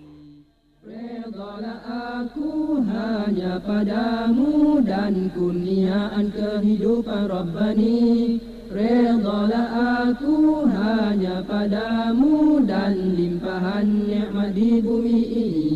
Aku 2.29 2.85
hanya 2.85 3.57
padamu 3.57 4.85
dan 4.85 5.33
kurniaan 5.33 6.29
kehidupan 6.29 7.25
Rabbani 7.25 8.37
Redalah 8.69 9.69
aku 10.13 10.69
hanya 10.69 11.41
padamu 11.41 12.61
dan 12.69 13.17
limpahan 13.17 13.89
nikmat 14.05 14.53
di 14.53 14.85
bumi 14.85 15.21
ini. 15.25 15.73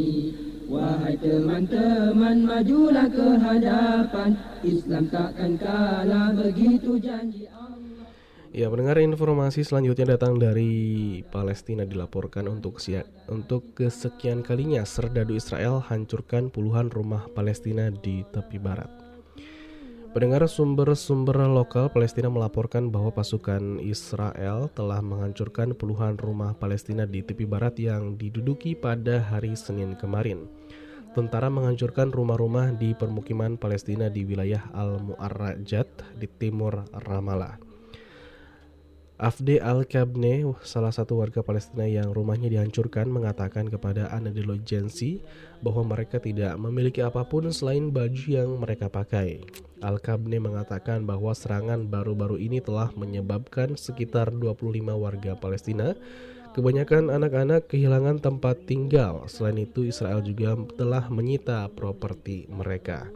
Wahai 0.68 1.16
teman-teman 1.16 2.44
majulah 2.44 3.08
ke 3.08 3.40
hadapan. 3.40 4.36
Islam 4.60 5.08
takkan 5.08 5.56
kalah 5.56 6.36
begitu 6.36 7.00
janji 7.00 7.48
Ya, 8.52 8.68
mendengar 8.68 9.00
informasi 9.00 9.64
selanjutnya 9.64 10.12
datang 10.20 10.36
dari 10.36 11.24
Palestina 11.32 11.88
dilaporkan 11.88 12.44
untuk 12.52 12.84
siak, 12.84 13.08
untuk 13.32 13.72
kesekian 13.72 14.44
kalinya 14.44 14.84
serdadu 14.84 15.32
Israel 15.32 15.80
hancurkan 15.80 16.52
puluhan 16.52 16.92
rumah 16.92 17.24
Palestina 17.32 17.88
di 17.88 18.20
tepi 18.28 18.60
barat. 18.60 19.11
Pendengar 20.12 20.44
sumber-sumber 20.44 21.40
lokal 21.48 21.88
Palestina 21.88 22.28
melaporkan 22.28 22.92
bahwa 22.92 23.08
pasukan 23.16 23.80
Israel 23.80 24.68
telah 24.76 25.00
menghancurkan 25.00 25.72
puluhan 25.72 26.20
rumah 26.20 26.52
Palestina 26.52 27.08
di 27.08 27.24
tepi 27.24 27.48
barat 27.48 27.80
yang 27.80 28.20
diduduki 28.20 28.76
pada 28.76 29.24
hari 29.24 29.56
Senin 29.56 29.96
kemarin. 29.96 30.52
Tentara 31.16 31.48
menghancurkan 31.48 32.12
rumah-rumah 32.12 32.76
di 32.76 32.92
permukiman 32.92 33.56
Palestina 33.56 34.12
di 34.12 34.28
wilayah 34.28 34.68
Al-Mu'arrajat 34.76 35.88
di 36.20 36.28
timur 36.28 36.84
Ramallah. 36.92 37.71
Afde 39.22 39.62
Al-Kabne, 39.62 40.42
salah 40.66 40.90
satu 40.90 41.22
warga 41.22 41.46
Palestina 41.46 41.86
yang 41.86 42.10
rumahnya 42.10 42.50
dihancurkan, 42.50 43.06
mengatakan 43.06 43.70
kepada 43.70 44.10
Anadolu 44.10 44.58
Agency 44.58 45.22
bahwa 45.62 45.94
mereka 45.94 46.18
tidak 46.18 46.58
memiliki 46.58 47.06
apa 47.06 47.22
pun 47.22 47.46
selain 47.54 47.94
baju 47.94 48.26
yang 48.26 48.58
mereka 48.58 48.90
pakai. 48.90 49.46
Al-Kabne 49.78 50.42
mengatakan 50.42 51.06
bahwa 51.06 51.38
serangan 51.38 51.86
baru-baru 51.86 52.34
ini 52.42 52.58
telah 52.58 52.90
menyebabkan 52.98 53.78
sekitar 53.78 54.34
25 54.34 54.90
warga 54.90 55.38
Palestina 55.38 55.94
Kebanyakan 56.52 57.08
anak-anak 57.08 57.64
kehilangan 57.72 58.20
tempat 58.20 58.68
tinggal. 58.68 59.24
Selain 59.24 59.56
itu, 59.56 59.88
Israel 59.88 60.20
juga 60.20 60.52
telah 60.76 61.08
menyita 61.08 61.64
properti 61.72 62.44
mereka. 62.52 63.08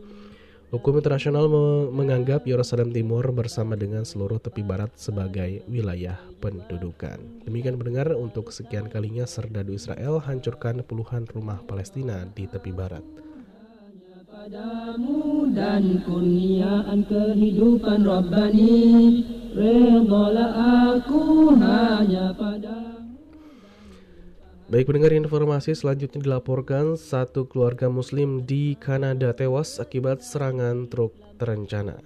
Hukum 0.66 0.98
internasional 0.98 1.46
menganggap 1.94 2.42
Yerusalem 2.42 2.90
Timur 2.90 3.22
bersama 3.30 3.78
dengan 3.78 4.02
seluruh 4.02 4.42
tepi 4.42 4.66
barat 4.66 4.90
sebagai 4.98 5.62
wilayah 5.70 6.18
pendudukan. 6.42 7.22
Demikian 7.46 7.78
mendengar 7.78 8.10
untuk 8.18 8.50
sekian 8.50 8.90
kalinya 8.90 9.30
serdadu 9.30 9.78
Israel 9.78 10.18
hancurkan 10.18 10.82
puluhan 10.82 11.22
rumah 11.30 11.62
Palestina 11.70 12.26
di 12.34 12.50
tepi 12.50 12.74
barat. 12.74 13.06
Baik 24.66 24.90
pendengar 24.90 25.14
informasi 25.14 25.78
selanjutnya 25.78 26.26
dilaporkan 26.26 26.98
satu 26.98 27.46
keluarga 27.46 27.86
muslim 27.86 28.42
di 28.42 28.74
Kanada 28.74 29.30
tewas 29.30 29.78
akibat 29.78 30.26
serangan 30.26 30.90
truk 30.90 31.14
terencana. 31.38 32.02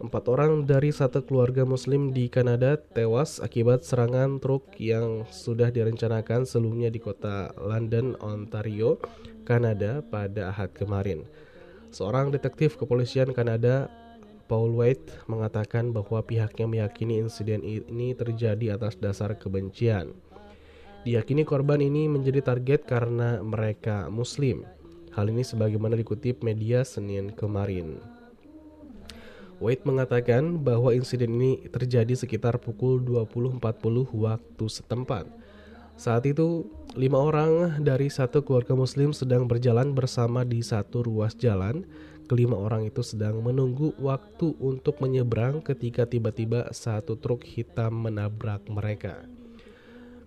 Empat 0.00 0.32
orang 0.32 0.64
dari 0.64 0.88
satu 0.96 1.20
keluarga 1.20 1.68
muslim 1.68 2.08
di 2.08 2.32
Kanada 2.32 2.80
tewas 2.80 3.36
akibat 3.36 3.84
serangan 3.84 4.40
truk 4.40 4.64
yang 4.80 5.28
sudah 5.28 5.68
direncanakan 5.68 6.48
sebelumnya 6.48 6.88
di 6.88 7.04
kota 7.04 7.52
London, 7.60 8.16
Ontario, 8.24 8.96
Kanada 9.44 10.00
pada 10.00 10.56
Ahad 10.56 10.72
kemarin. 10.72 11.28
Seorang 11.92 12.32
detektif 12.32 12.80
kepolisian 12.80 13.36
Kanada 13.36 13.92
Paul 14.48 14.72
White 14.72 15.28
mengatakan 15.28 15.92
bahwa 15.92 16.24
pihaknya 16.24 16.64
meyakini 16.64 17.20
insiden 17.20 17.60
ini 17.60 18.16
terjadi 18.16 18.80
atas 18.80 18.96
dasar 18.96 19.36
kebencian. 19.36 20.16
Diyakini 21.02 21.42
korban 21.42 21.82
ini 21.82 22.06
menjadi 22.06 22.38
target 22.46 22.86
karena 22.86 23.42
mereka 23.42 24.06
Muslim. 24.06 24.62
Hal 25.10 25.26
ini 25.26 25.42
sebagaimana 25.42 25.98
dikutip 25.98 26.46
media 26.46 26.86
Senin 26.86 27.34
kemarin. 27.34 27.98
Wade 29.58 29.82
mengatakan 29.82 30.62
bahwa 30.62 30.94
insiden 30.94 31.38
ini 31.38 31.66
terjadi 31.70 32.14
sekitar 32.14 32.62
pukul 32.62 33.02
20.40 33.02 33.58
waktu 34.14 34.64
setempat. 34.70 35.26
Saat 35.98 36.22
itu, 36.26 36.70
lima 36.94 37.18
orang 37.18 37.82
dari 37.82 38.06
satu 38.06 38.46
keluarga 38.46 38.78
muslim 38.78 39.10
sedang 39.10 39.50
berjalan 39.50 39.94
bersama 39.94 40.46
di 40.46 40.62
satu 40.62 41.02
ruas 41.02 41.34
jalan. 41.34 41.82
Kelima 42.30 42.54
orang 42.54 42.86
itu 42.86 43.02
sedang 43.02 43.42
menunggu 43.42 43.90
waktu 43.98 44.54
untuk 44.62 45.02
menyeberang 45.02 45.60
ketika 45.66 46.06
tiba-tiba 46.06 46.70
satu 46.70 47.18
truk 47.18 47.42
hitam 47.42 48.06
menabrak 48.06 48.62
mereka. 48.70 49.26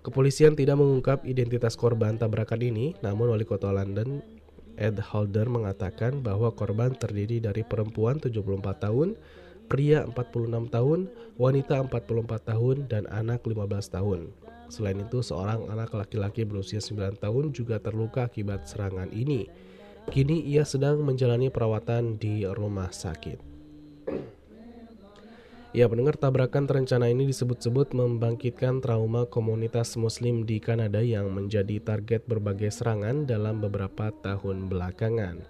Kepolisian 0.06 0.54
tidak 0.54 0.78
mengungkap 0.78 1.26
identitas 1.26 1.74
korban 1.74 2.22
tabrakan 2.22 2.62
ini, 2.62 2.94
namun 3.02 3.34
wali 3.34 3.42
kota 3.42 3.74
London 3.74 4.22
Ed 4.78 5.02
Holder 5.02 5.50
mengatakan 5.50 6.22
bahwa 6.22 6.54
korban 6.54 6.94
terdiri 6.94 7.42
dari 7.42 7.66
perempuan 7.66 8.22
74 8.22 8.86
tahun, 8.86 9.18
pria 9.66 10.06
46 10.06 10.70
tahun, 10.70 11.10
wanita 11.42 11.90
44 11.90 12.38
tahun, 12.38 12.76
dan 12.86 13.10
anak 13.10 13.42
15 13.50 13.66
tahun. 13.90 14.30
Selain 14.70 15.02
itu, 15.02 15.26
seorang 15.26 15.74
anak 15.74 15.90
laki-laki 15.98 16.46
berusia 16.46 16.78
9 16.78 17.18
tahun 17.18 17.50
juga 17.50 17.82
terluka 17.82 18.30
akibat 18.30 18.70
serangan 18.70 19.10
ini. 19.10 19.50
Kini 20.14 20.38
ia 20.46 20.70
sedang 20.70 21.02
menjalani 21.02 21.50
perawatan 21.50 22.22
di 22.22 22.46
rumah 22.46 22.94
sakit. 22.94 23.42
Ya, 25.76 25.92
pendengar 25.92 26.16
tabrakan 26.16 26.72
terencana 26.72 27.12
ini 27.12 27.28
disebut-sebut 27.28 27.92
membangkitkan 27.92 28.80
trauma 28.80 29.28
komunitas 29.28 30.00
muslim 30.00 30.48
di 30.48 30.64
Kanada 30.64 31.04
yang 31.04 31.28
menjadi 31.36 31.84
target 31.84 32.24
berbagai 32.32 32.72
serangan 32.72 33.28
dalam 33.28 33.60
beberapa 33.60 34.08
tahun 34.24 34.72
belakangan. 34.72 35.44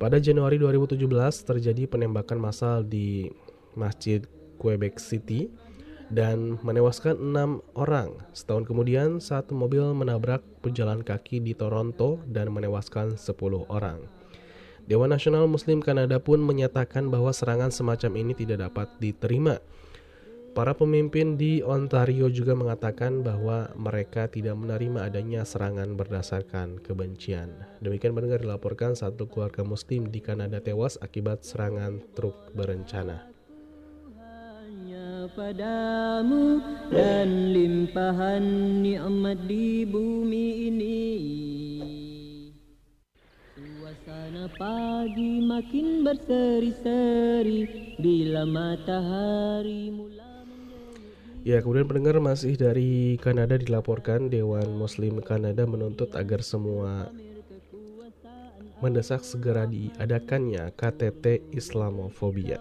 Pada 0.00 0.16
Januari 0.16 0.56
2017 0.56 0.96
terjadi 1.44 1.84
penembakan 1.84 2.40
massal 2.40 2.88
di 2.88 3.28
Masjid 3.76 4.24
Quebec 4.56 4.96
City 4.96 5.52
dan 6.08 6.56
menewaskan 6.64 7.20
enam 7.20 7.60
orang. 7.76 8.16
Setahun 8.32 8.64
kemudian, 8.64 9.20
satu 9.20 9.52
mobil 9.52 9.84
menabrak 9.92 10.40
pejalan 10.64 11.04
kaki 11.04 11.44
di 11.44 11.52
Toronto 11.52 12.16
dan 12.32 12.48
menewaskan 12.48 13.20
10 13.20 13.68
orang. 13.68 14.23
Dewan 14.84 15.16
Nasional 15.16 15.48
Muslim 15.48 15.80
Kanada 15.80 16.20
pun 16.20 16.44
menyatakan 16.44 17.08
bahwa 17.08 17.32
serangan 17.32 17.72
semacam 17.72 18.20
ini 18.20 18.36
tidak 18.36 18.68
dapat 18.68 18.92
diterima. 19.00 19.56
Para 20.54 20.70
pemimpin 20.70 21.34
di 21.34 21.66
Ontario 21.66 22.30
juga 22.30 22.54
mengatakan 22.54 23.26
bahwa 23.26 23.74
mereka 23.74 24.30
tidak 24.30 24.54
menerima 24.54 25.10
adanya 25.10 25.42
serangan 25.42 25.98
berdasarkan 25.98 26.78
kebencian. 26.78 27.50
Demikian 27.82 28.14
mendengar 28.14 28.38
dilaporkan 28.38 28.94
satu 28.94 29.26
keluarga 29.26 29.66
muslim 29.66 30.14
di 30.14 30.22
Kanada 30.22 30.62
tewas 30.62 30.94
akibat 31.02 31.42
serangan 31.42 31.98
truk 32.14 32.54
berencana. 32.54 33.34
Suasana 44.34 44.50
pagi 44.58 45.38
makin 45.46 46.02
berseri-seri 46.02 47.70
bila 48.02 48.42
matahari 48.42 49.94
mula 49.94 50.42
Ya, 51.46 51.62
kemudian 51.62 51.86
pendengar 51.86 52.18
masih 52.18 52.58
dari 52.58 53.14
Kanada 53.22 53.54
dilaporkan 53.54 54.26
Dewan 54.26 54.74
Muslim 54.74 55.22
Kanada 55.22 55.62
menuntut 55.70 56.18
agar 56.18 56.42
semua 56.42 57.14
mendesak 58.82 59.22
segera 59.22 59.70
diadakannya 59.70 60.74
KTT 60.74 61.54
Islamofobia. 61.54 62.58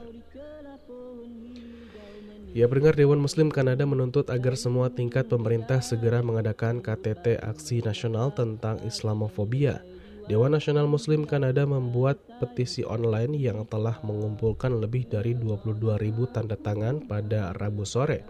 Ya 2.54 2.70
pendengar 2.70 2.94
Dewan 2.94 3.18
Muslim 3.18 3.50
Kanada 3.50 3.82
menuntut 3.90 4.30
agar 4.30 4.54
semua 4.62 4.94
tingkat 4.94 5.26
pemerintah 5.26 5.82
segera 5.82 6.22
mengadakan 6.22 6.86
KTT 6.86 7.42
Aksi 7.42 7.82
Nasional 7.82 8.30
tentang 8.30 8.78
Islamofobia. 8.86 9.82
Dewan 10.24 10.56
Nasional 10.56 10.88
Muslim 10.88 11.28
Kanada 11.28 11.68
membuat 11.68 12.16
petisi 12.40 12.80
online 12.88 13.36
yang 13.36 13.68
telah 13.68 14.00
mengumpulkan 14.08 14.72
lebih 14.72 15.04
dari 15.12 15.36
22.000 15.36 16.00
tanda 16.32 16.56
tangan 16.56 17.04
pada 17.04 17.52
Rabu 17.60 17.84
sore. 17.84 18.24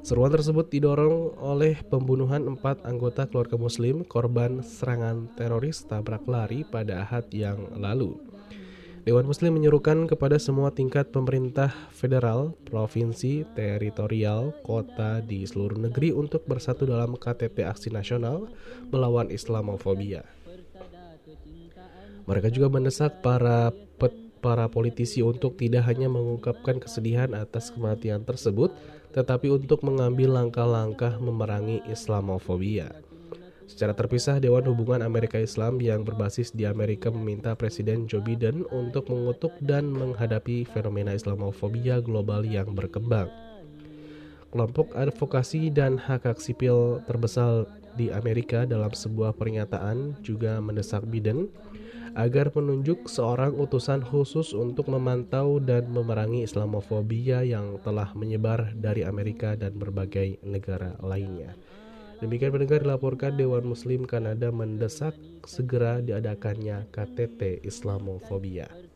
Seruan 0.00 0.32
tersebut 0.32 0.72
didorong 0.72 1.36
oleh 1.36 1.84
pembunuhan 1.84 2.48
empat 2.48 2.80
anggota 2.88 3.28
keluarga 3.28 3.60
Muslim 3.60 4.08
korban 4.08 4.64
serangan 4.64 5.28
teroris 5.36 5.84
tabrak 5.84 6.24
lari 6.24 6.64
pada 6.64 7.04
Ahad 7.04 7.28
yang 7.28 7.60
lalu. 7.76 8.16
Dewan 9.04 9.28
Muslim 9.28 9.60
menyerukan 9.60 10.08
kepada 10.08 10.40
semua 10.40 10.72
tingkat 10.72 11.12
pemerintah 11.12 11.72
federal, 11.92 12.56
provinsi, 12.68 13.44
teritorial, 13.52 14.56
kota 14.64 15.20
di 15.20 15.44
seluruh 15.44 15.76
negeri 15.76 16.12
untuk 16.12 16.48
bersatu 16.48 16.88
dalam 16.88 17.20
KTT 17.20 17.68
Aksi 17.68 17.92
Nasional 17.92 18.48
melawan 18.88 19.28
Islamofobia. 19.28 20.37
Mereka 22.28 22.52
juga 22.52 22.68
mendesak 22.68 23.24
para 23.24 23.72
pet, 23.96 24.12
para 24.44 24.68
politisi 24.68 25.24
untuk 25.24 25.56
tidak 25.56 25.88
hanya 25.88 26.12
mengungkapkan 26.12 26.76
kesedihan 26.76 27.32
atas 27.32 27.72
kematian 27.72 28.20
tersebut, 28.28 28.68
tetapi 29.16 29.48
untuk 29.48 29.80
mengambil 29.80 30.36
langkah-langkah 30.36 31.16
memerangi 31.16 31.80
Islamofobia. 31.88 32.92
Secara 33.64 33.96
terpisah, 33.96 34.40
Dewan 34.44 34.64
Hubungan 34.68 35.04
Amerika 35.04 35.40
Islam 35.40 35.80
yang 35.80 36.04
berbasis 36.04 36.52
di 36.52 36.68
Amerika 36.68 37.08
meminta 37.08 37.56
Presiden 37.56 38.04
Joe 38.04 38.20
Biden 38.20 38.68
untuk 38.68 39.08
mengutuk 39.08 39.56
dan 39.64 39.88
menghadapi 39.88 40.68
fenomena 40.68 41.16
Islamofobia 41.16 42.04
global 42.04 42.44
yang 42.44 42.76
berkembang. 42.76 43.32
Kelompok 44.48 44.96
advokasi 44.96 45.68
dan 45.68 46.00
hak 46.00 46.24
hak 46.24 46.40
sipil 46.40 47.04
terbesar 47.04 47.68
di 48.00 48.08
Amerika 48.08 48.64
dalam 48.64 48.94
sebuah 48.94 49.36
pernyataan 49.36 50.16
juga 50.24 50.56
mendesak 50.64 51.04
Biden 51.04 51.52
agar 52.16 52.48
menunjuk 52.54 53.10
seorang 53.10 53.52
utusan 53.56 54.00
khusus 54.00 54.56
untuk 54.56 54.88
memantau 54.88 55.60
dan 55.60 55.90
memerangi 55.90 56.46
Islamofobia 56.46 57.44
yang 57.44 57.76
telah 57.84 58.12
menyebar 58.16 58.72
dari 58.72 59.04
Amerika 59.04 59.58
dan 59.58 59.76
berbagai 59.76 60.40
negara 60.46 60.96
lainnya. 61.04 61.52
Demikian 62.18 62.50
pendengar 62.50 62.82
dilaporkan 62.82 63.38
Dewan 63.38 63.62
Muslim 63.62 64.02
Kanada 64.02 64.50
mendesak 64.50 65.14
segera 65.46 66.02
diadakannya 66.02 66.90
KTT 66.90 67.62
Islamofobia. 67.62 68.87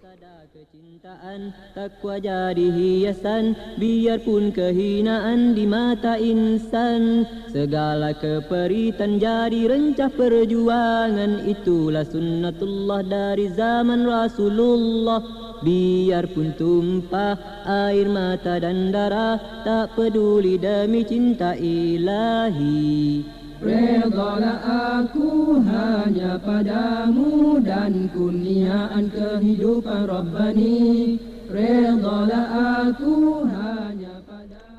Kecintaan 1.02 1.50
takwa 1.74 2.14
jadi 2.22 2.62
hiasan 2.62 3.58
Biarpun 3.74 4.54
kehinaan 4.54 5.50
di 5.50 5.66
mata 5.66 6.14
insan. 6.14 7.26
Segala 7.50 8.14
keperitan 8.14 9.18
jadi 9.18 9.66
rencah 9.66 10.14
perjuangan 10.14 11.42
Itulah 11.42 12.06
sunnatullah 12.06 13.02
dari 13.02 13.50
zaman 13.50 14.06
Rasulullah. 14.06 15.18
Biarpun 15.66 16.54
tumpah 16.54 17.34
air 17.66 18.06
mata 18.06 18.62
dan 18.62 18.94
darah 18.94 19.42
Tak 19.66 19.98
peduli 19.98 20.54
demi 20.54 21.02
cinta 21.02 21.58
ilahi 21.58 23.41
Redalah 23.62 24.58
aku 24.98 25.62
hanya 25.62 26.34
padamu 26.42 27.62
Dan 27.62 28.10
kurniaan 28.10 29.06
kehidupan 29.06 30.10
Rabbani 30.10 31.14
Redalah 31.46 32.46
aku 32.90 33.46
hanya 33.46 34.12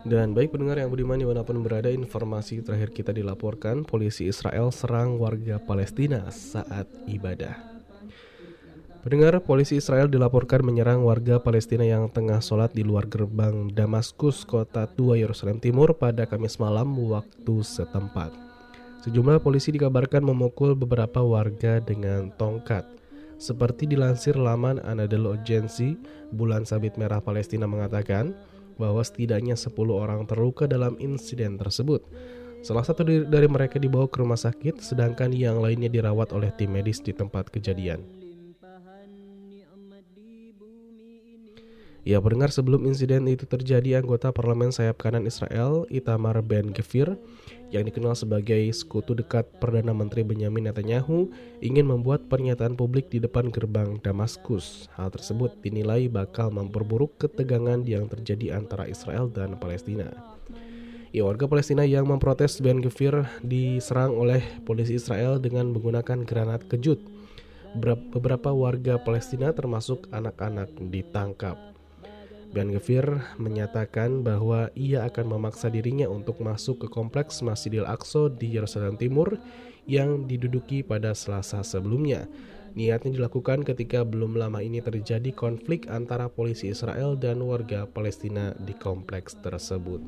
dan 0.04 0.36
baik 0.36 0.52
pendengar 0.52 0.84
yang 0.84 0.92
budiman 0.92 1.16
di 1.16 1.24
mana 1.24 1.48
pun 1.48 1.64
berada 1.64 1.88
informasi 1.88 2.60
terakhir 2.60 2.92
kita 2.92 3.16
dilaporkan 3.16 3.88
polisi 3.88 4.28
Israel 4.28 4.68
serang 4.76 5.16
warga 5.16 5.64
Palestina 5.64 6.28
saat 6.28 6.92
ibadah. 7.08 7.56
Pendengar, 9.00 9.40
polisi 9.44 9.80
Israel 9.80 10.12
dilaporkan 10.12 10.64
menyerang 10.64 11.08
warga 11.08 11.40
Palestina 11.40 11.88
yang 11.88 12.12
tengah 12.12 12.44
sholat 12.44 12.76
di 12.76 12.84
luar 12.84 13.08
gerbang 13.08 13.72
Damaskus, 13.72 14.44
kota 14.44 14.88
tua 14.92 15.16
Yerusalem 15.16 15.64
Timur 15.64 15.96
pada 15.96 16.28
Kamis 16.28 16.60
malam 16.60 16.92
waktu 17.00 17.56
setempat. 17.64 18.53
Sejumlah 19.04 19.44
polisi 19.44 19.76
dikabarkan 19.76 20.24
memukul 20.24 20.80
beberapa 20.80 21.20
warga 21.20 21.84
dengan 21.84 22.32
tongkat. 22.40 22.88
Seperti 23.36 23.84
dilansir 23.84 24.40
laman 24.40 24.80
Anadolu 24.80 25.36
Agency, 25.36 26.00
Bulan 26.32 26.64
Sabit 26.64 26.96
Merah 26.96 27.20
Palestina 27.20 27.68
mengatakan 27.68 28.32
bahwa 28.80 29.04
setidaknya 29.04 29.60
10 29.60 29.76
orang 29.92 30.24
terluka 30.24 30.72
dalam 30.72 30.96
insiden 31.04 31.60
tersebut. 31.60 32.00
Salah 32.64 32.88
satu 32.88 33.04
dari 33.04 33.52
mereka 33.52 33.76
dibawa 33.76 34.08
ke 34.08 34.24
rumah 34.24 34.40
sakit, 34.40 34.80
sedangkan 34.80 35.36
yang 35.36 35.60
lainnya 35.60 35.92
dirawat 35.92 36.32
oleh 36.32 36.56
tim 36.56 36.72
medis 36.72 37.04
di 37.04 37.12
tempat 37.12 37.52
kejadian. 37.52 38.00
Ya 42.08 42.20
pendengar 42.20 42.52
sebelum 42.52 42.88
insiden 42.88 43.28
itu 43.28 43.44
terjadi 43.48 44.00
anggota 44.00 44.32
parlemen 44.32 44.72
sayap 44.72 45.00
kanan 45.00 45.28
Israel 45.28 45.88
Itamar 45.88 46.40
Ben 46.44 46.72
Gvir 46.72 47.16
yang 47.74 47.90
dikenal 47.90 48.14
sebagai 48.14 48.70
sekutu 48.70 49.18
dekat 49.18 49.50
Perdana 49.58 49.98
Menteri 49.98 50.22
Benjamin 50.22 50.70
Netanyahu 50.70 51.34
ingin 51.58 51.90
membuat 51.90 52.30
pernyataan 52.30 52.78
publik 52.78 53.10
di 53.10 53.18
depan 53.18 53.50
gerbang 53.50 53.98
Damaskus. 53.98 54.86
Hal 54.94 55.10
tersebut 55.10 55.58
dinilai 55.66 56.06
bakal 56.06 56.54
memperburuk 56.54 57.18
ketegangan 57.18 57.82
yang 57.90 58.06
terjadi 58.06 58.62
antara 58.62 58.86
Israel 58.86 59.26
dan 59.26 59.58
Palestina. 59.58 60.14
Ya, 61.10 61.26
warga 61.26 61.50
Palestina 61.50 61.82
yang 61.82 62.06
memprotes 62.06 62.62
Ben 62.62 62.78
Gvir 62.78 63.26
diserang 63.42 64.14
oleh 64.14 64.46
polisi 64.66 65.02
Israel 65.02 65.42
dengan 65.42 65.74
menggunakan 65.74 66.30
granat 66.30 66.70
kejut. 66.70 67.02
Beberapa 68.14 68.54
warga 68.54 69.02
Palestina 69.02 69.50
termasuk 69.50 70.06
anak-anak 70.14 70.70
ditangkap. 70.94 71.73
Ben 72.54 72.70
Gvir 72.70 73.34
menyatakan 73.42 74.22
bahwa 74.22 74.70
ia 74.78 75.02
akan 75.10 75.36
memaksa 75.36 75.74
dirinya 75.74 76.06
untuk 76.06 76.38
masuk 76.46 76.86
ke 76.86 76.88
kompleks 76.88 77.42
Masjidil 77.42 77.82
Aqsa 77.90 78.30
di 78.30 78.54
Yerusalem 78.54 78.94
Timur 78.94 79.42
yang 79.90 80.30
diduduki 80.30 80.86
pada 80.86 81.18
Selasa 81.18 81.66
sebelumnya. 81.66 82.30
Niatnya 82.78 83.18
dilakukan 83.18 83.66
ketika 83.66 84.06
belum 84.06 84.38
lama 84.38 84.62
ini 84.62 84.86
terjadi 84.86 85.34
konflik 85.34 85.90
antara 85.90 86.30
polisi 86.30 86.70
Israel 86.70 87.18
dan 87.18 87.42
warga 87.42 87.90
Palestina 87.90 88.54
di 88.62 88.78
kompleks 88.78 89.34
tersebut. 89.42 90.02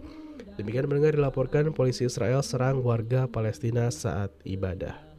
Demikian 0.62 0.86
mendengar 0.86 1.18
dilaporkan 1.18 1.74
polisi 1.74 2.06
Israel 2.06 2.46
serang 2.46 2.86
warga 2.86 3.26
Palestina 3.26 3.90
saat 3.90 4.30
ibadah. 4.46 5.15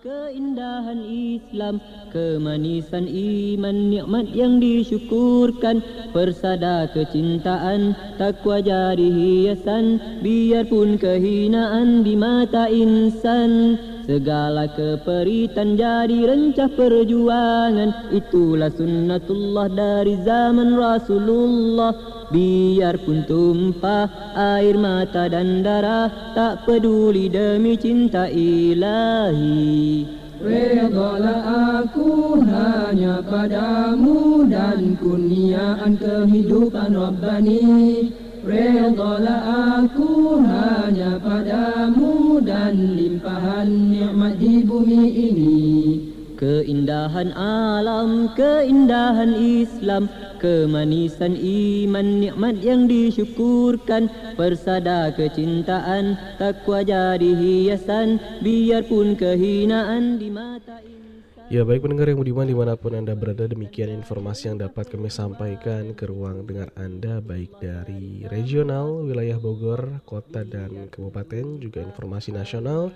Keindahan 0.00 1.04
Islam, 1.04 1.76
kemanisan 2.08 3.04
iman, 3.04 3.92
nikmat 3.92 4.32
yang 4.32 4.56
disyukurkan, 4.56 5.84
persada 6.16 6.88
kecintaan, 6.88 7.92
takwa 8.16 8.64
jadi 8.64 8.96
hiasan, 8.96 10.00
biarpun 10.24 10.96
kehinaan 10.96 12.00
di 12.00 12.16
mata 12.16 12.64
insan. 12.72 13.76
Segala 14.08 14.72
keperitan 14.72 15.76
jadi 15.76 16.32
rencah 16.32 16.72
perjuangan 16.72 18.08
Itulah 18.08 18.72
sunnatullah 18.72 19.68
dari 19.68 20.16
zaman 20.24 20.80
Rasulullah 20.80 22.19
Biarpun 22.30 23.26
tumpah 23.26 24.06
air 24.38 24.78
mata 24.78 25.26
dan 25.26 25.66
darah 25.66 26.30
Tak 26.30 26.62
peduli 26.62 27.26
demi 27.26 27.74
cinta 27.74 28.30
ilahi. 28.30 30.06
Redalah 30.38 31.82
aku 31.82 32.38
hanya 32.46 33.18
padamu 33.26 34.46
Dan 34.46 34.94
kurniaan 34.94 35.98
kehidupan 35.98 36.94
Rabbani. 36.94 38.14
Redalah 38.46 39.42
aku 39.82 40.38
hanya 40.38 41.18
padamu 41.18 42.38
dan 42.46 42.94
limpahan 42.94 43.68
nikmat 43.90 44.38
di 44.38 44.62
bumi 44.62 45.04
ini 45.12 46.09
Keindahan 46.40 47.36
alam, 47.36 48.32
keindahan 48.32 49.36
Islam 49.36 50.08
Kemanisan 50.40 51.36
iman, 51.36 52.16
nikmat 52.16 52.64
yang 52.64 52.88
disyukurkan 52.88 54.08
Persada 54.40 55.12
kecintaan, 55.12 56.16
takwa 56.40 56.80
jadi 56.80 57.36
hiasan 57.36 58.40
Biarpun 58.40 59.20
kehinaan 59.20 60.16
di 60.16 60.32
mata 60.32 60.80
ini 60.80 61.20
Ya 61.52 61.60
baik 61.60 61.84
pendengar 61.84 62.08
yang 62.08 62.24
budiman 62.24 62.48
di 62.48 62.56
mana 62.56 62.72
pun 62.72 62.96
Anda 62.96 63.12
berada 63.12 63.44
demikian 63.44 63.92
informasi 64.00 64.48
yang 64.48 64.64
dapat 64.64 64.88
kami 64.88 65.12
sampaikan 65.12 65.92
ke 65.92 66.08
ruang 66.08 66.48
dengar 66.48 66.72
Anda 66.72 67.20
baik 67.20 67.60
dari 67.60 68.24
regional, 68.32 69.04
wilayah 69.04 69.36
Bogor, 69.36 70.00
kota 70.08 70.46
dan 70.46 70.88
kabupaten 70.88 71.60
juga 71.60 71.84
informasi 71.84 72.32
nasional 72.32 72.94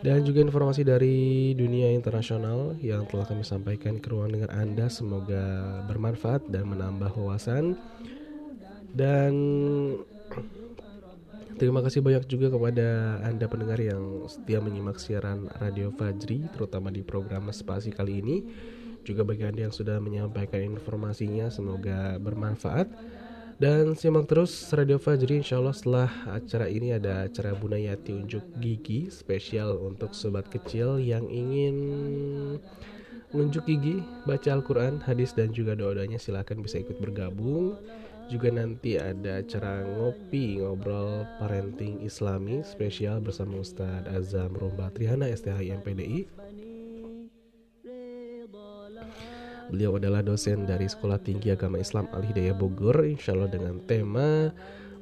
Dan 0.00 0.24
juga 0.24 0.40
informasi 0.40 0.80
dari 0.80 1.52
dunia 1.52 1.92
internasional 1.92 2.72
yang 2.80 3.04
telah 3.04 3.28
kami 3.28 3.44
sampaikan 3.44 4.00
ke 4.00 4.08
ruang 4.08 4.32
dengar 4.32 4.48
Anda 4.48 4.88
semoga 4.88 5.44
bermanfaat 5.84 6.48
dan 6.48 6.72
menambah 6.72 7.12
wawasan. 7.20 7.76
Dan 8.96 9.32
terima 11.60 11.84
kasih 11.84 12.00
banyak 12.00 12.24
juga 12.32 12.48
kepada 12.48 13.20
Anda 13.28 13.44
pendengar 13.44 13.76
yang 13.76 14.24
setia 14.24 14.64
menyimak 14.64 14.96
siaran 14.96 15.52
Radio 15.60 15.92
Fajri 15.92 16.48
terutama 16.48 16.88
di 16.88 17.04
program 17.04 17.52
Spasi 17.52 17.92
kali 17.92 18.24
ini. 18.24 18.36
Juga 19.04 19.20
bagi 19.20 19.44
Anda 19.44 19.68
yang 19.68 19.74
sudah 19.76 20.00
menyampaikan 20.00 20.64
informasinya 20.64 21.52
semoga 21.52 22.16
bermanfaat. 22.16 22.88
Dan 23.60 23.92
simak 23.92 24.24
terus 24.24 24.72
Radio 24.72 24.96
Fajri 24.96 25.44
insya 25.44 25.60
Allah 25.60 25.76
setelah 25.76 26.08
acara 26.32 26.64
ini 26.64 26.96
ada 26.96 27.28
acara 27.28 27.52
Bunayati 27.52 28.16
Unjuk 28.16 28.40
Gigi 28.56 29.12
spesial 29.12 29.76
untuk 29.84 30.16
sobat 30.16 30.48
kecil 30.48 30.96
yang 30.96 31.28
ingin 31.28 31.76
unjuk 33.36 33.68
gigi, 33.68 34.00
baca 34.24 34.48
Al-Quran, 34.56 35.04
hadis 35.04 35.36
dan 35.36 35.52
juga 35.52 35.76
doa-doanya. 35.76 36.16
Silahkan 36.16 36.56
bisa 36.56 36.80
ikut 36.80 37.04
bergabung. 37.04 37.76
Juga 38.32 38.48
nanti 38.48 38.96
ada 38.96 39.44
acara 39.44 39.84
ngopi 39.84 40.64
ngobrol 40.64 41.28
parenting 41.36 42.00
islami 42.00 42.64
spesial 42.64 43.20
bersama 43.20 43.60
Ustadz 43.60 44.08
Azam 44.08 44.56
Romba 44.56 44.88
Trihana 44.94 45.28
STHI 45.28 45.84
MPDI 45.84 46.39
Beliau 49.70 49.96
adalah 50.02 50.20
dosen 50.26 50.66
dari 50.66 50.90
Sekolah 50.90 51.22
Tinggi 51.22 51.54
Agama 51.54 51.78
Islam 51.78 52.10
Al 52.10 52.26
Hidayah 52.26 52.58
Bogor, 52.58 53.06
insya 53.06 53.38
Allah 53.38 53.48
dengan 53.48 53.78
tema 53.86 54.50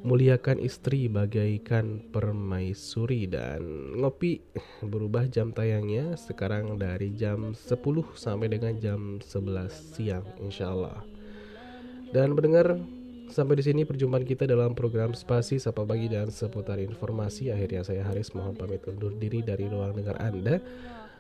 muliakan 0.07 0.63
istri 0.63 1.11
bagaikan 1.11 1.99
permaisuri 2.15 3.27
dan 3.27 3.65
ngopi 3.99 4.39
berubah 4.87 5.27
jam 5.27 5.51
tayangnya 5.51 6.15
sekarang 6.15 6.79
dari 6.79 7.11
jam 7.19 7.51
10 7.51 7.75
sampai 8.15 8.47
dengan 8.47 8.79
jam 8.79 9.19
11 9.19 9.99
siang 9.99 10.23
insya 10.39 10.71
Allah. 10.71 11.03
Dan 12.15 12.37
mendengar 12.37 12.79
Sampai 13.29 13.61
di 13.61 13.65
sini 13.65 13.85
perjumpaan 13.85 14.25
kita 14.25 14.49
dalam 14.49 14.73
program 14.73 15.13
Spasi 15.13 15.61
Sapa 15.61 15.85
Pagi 15.85 16.09
dan 16.09 16.33
seputar 16.33 16.81
informasi. 16.81 17.53
Akhirnya 17.53 17.85
saya 17.85 18.01
Haris 18.01 18.33
mohon 18.33 18.57
pamit 18.57 18.81
undur 18.89 19.13
diri 19.13 19.45
dari 19.45 19.69
ruang 19.69 19.93
dengar 19.93 20.17
Anda. 20.17 20.57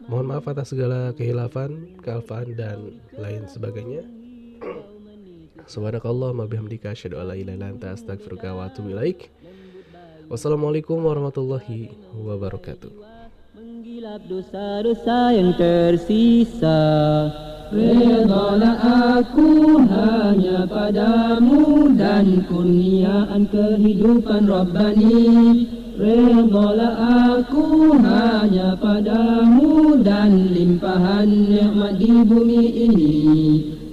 Mohon 0.06 0.26
maaf 0.30 0.46
atas 0.46 0.70
segala 0.70 1.10
kehilafan, 1.18 1.98
kealfaan 2.04 2.54
dan 2.54 3.02
lain 3.18 3.48
sebagainya. 3.50 4.06
Subhanakallah 5.66 6.30
ma 6.32 6.46
bihamdika 6.46 6.94
asyhadu 6.94 7.18
an 7.18 7.32
la 7.32 7.36
ilaha 7.36 7.56
illa 7.58 7.68
anta 7.74 7.92
astaghfiruka 7.92 8.54
wa 8.54 8.70
atubu 8.70 8.94
ilaik. 8.94 9.34
Wassalamualaikum 10.30 11.02
warahmatullahi 11.02 11.92
wabarakatuh. 12.14 12.92
Menggilap 13.58 14.22
dosa-dosa 14.28 15.34
yang 15.34 15.56
tersisa 15.58 16.78
Redalah 17.68 18.80
aku 19.20 19.76
hanya 19.92 20.64
padamu 20.64 21.92
dan 22.00 22.40
kurniaan 22.48 23.44
kehidupan 23.44 24.48
Rabbani 24.48 25.68
Redalah 25.98 26.94
aku 27.42 27.98
hanya 27.98 28.78
padamu 28.78 29.98
dan 29.98 30.54
limpahan 30.54 31.26
nikmat 31.26 31.98
di 31.98 32.14
bumi 32.22 32.64
ini. 32.86 33.16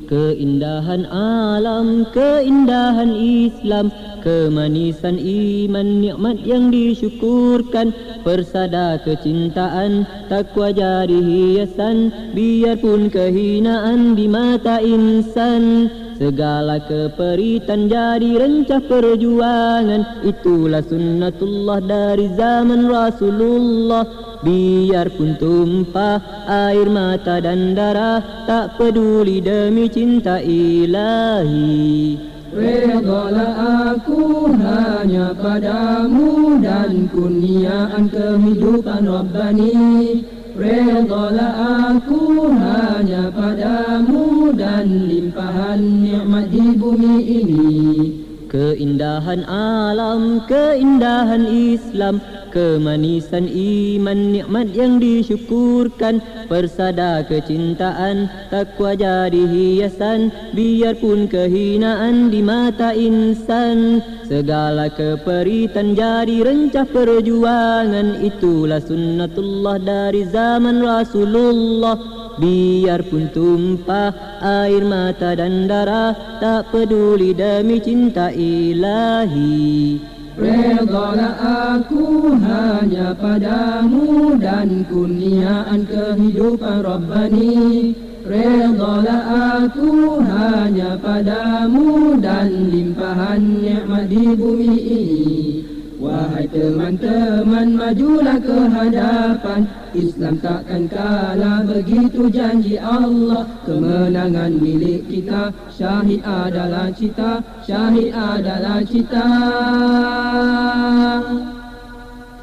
Keindahan 0.05 1.09
alam, 1.09 2.05
keindahan 2.13 3.09
Islam 3.09 3.89
Kemanisan 4.21 5.17
iman, 5.17 6.01
nikmat 6.01 6.45
yang 6.45 6.69
disyukurkan. 6.69 7.89
Persada 8.21 9.01
kecintaan, 9.01 10.05
takwa 10.29 10.73
jadi 10.73 11.13
hiasan 11.13 12.09
Biarpun 12.33 13.09
kehinaan 13.09 14.17
di 14.17 14.25
mata 14.25 14.77
insan 14.81 15.89
Segala 16.15 16.79
keperitan 16.79 17.91
jadi 17.91 18.39
rencah 18.39 18.79
perjuangan. 18.87 20.23
Itulah 20.23 20.79
sunnatullah 20.79 21.83
dari 21.83 22.31
zaman 22.39 22.87
Rasulullah. 22.87 24.07
Biarpun 24.39 25.35
tumpah 25.35 26.47
air 26.47 26.87
mata 26.87 27.43
dan 27.43 27.75
darah 27.75 28.47
Tak 28.47 28.79
peduli 28.79 29.43
demi 29.43 29.91
cinta 29.91 30.39
ilahi. 30.39 32.15
Redalah 32.55 33.91
aku 33.91 34.47
hanya 34.55 35.35
padamu 35.35 36.55
dan 36.63 37.11
kurniaan 37.11 38.07
kehidupan 38.07 39.03
Rabbani 39.03 40.23
Redalah 40.55 41.91
aku 41.91 42.47
hanya 42.47 43.27
padamu 43.27 44.55
dan 44.55 44.87
limpahan 45.11 45.83
nikmat 45.99 46.47
di 46.47 46.65
bumi 46.79 47.15
ini 47.27 48.24
Keindahan 48.55 49.43
alam, 49.51 50.47
keindahan 50.47 51.43
Islam 51.43 52.23
Kemanisan 52.55 53.51
iman, 53.51 54.31
nikmat 54.31 54.71
yang 54.71 54.95
disyukurkan. 54.95 56.23
Persada 56.47 57.19
kecintaan, 57.27 58.31
takwa 58.47 58.95
jadi 58.95 59.43
hiasan 59.43 60.31
Biarpun 60.55 61.27
kehinaan 61.27 62.31
di 62.31 62.39
mata 62.39 62.95
insan. 62.95 63.99
Segala 64.23 64.87
keperitan 64.87 65.99
jadi 65.99 66.47
rencah 66.47 66.87
perjuangan 66.87 68.23
Itulah 68.23 68.79
sunnatullah 68.79 69.75
dari 69.83 70.23
zaman 70.31 70.79
Rasulullah 70.79 72.14
Biarpun 72.35 73.31
tumpah 73.31 74.11
air 74.43 74.83
mata 74.83 75.39
dan 75.39 75.71
darah 75.71 76.11
Tak 76.43 76.75
peduli 76.75 77.31
demi 77.31 77.79
cinta 77.79 78.27
ilahi. 78.27 79.99
Redalah 80.35 81.79
aku 81.79 82.35
hanya 82.35 83.15
padamu 83.15 84.35
dan 84.35 84.83
kurniaan 84.91 85.87
kehidupan 85.87 86.83
Rabbani. 86.83 87.95
Redalah 88.27 89.23
aku 89.63 90.19
hanya 90.19 90.99
padamu 90.99 92.19
dan 92.19 92.67
limpahan 92.67 93.63
nikmat 93.63 94.11
di 94.11 94.25
bumi 94.35 94.75
ini 94.75 95.64
Wahai 96.05 96.45
teman-teman 96.53 97.73
majulah 97.73 98.37
ke 98.37 98.57
hadapan. 98.69 99.65
Islam 99.97 100.37
takkan 100.37 100.85
kalah 100.85 101.65
begitu 101.65 102.29
janji 102.29 102.77
Allah. 102.77 103.49
Kemenangan 103.65 104.53
milik 104.53 105.09
kita 105.09 105.49
Syahid 105.73 106.21
adalah 106.21 106.93
cita 106.93 107.41
Syahid 107.65 108.13
adalah 108.13 108.85
cita. 108.85 109.29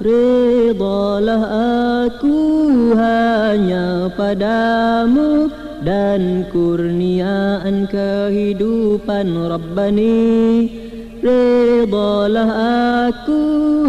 Redalah 0.03 1.45
aku 2.11 2.39
hanya 2.99 4.11
padamu 4.19 5.47
Dan 5.83 6.51
kurniaan 6.51 7.87
kehidupan 7.87 9.35
Rabbani 9.35 10.23
Redalah 11.23 12.51
aku 13.07 13.43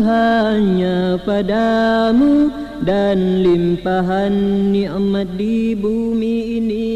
hanya 0.06 1.18
padamu 1.26 2.54
Dan 2.86 3.42
limpahan 3.42 4.70
nikmat 4.70 5.34
di 5.34 5.74
bumi 5.74 6.62
ini 6.62 6.94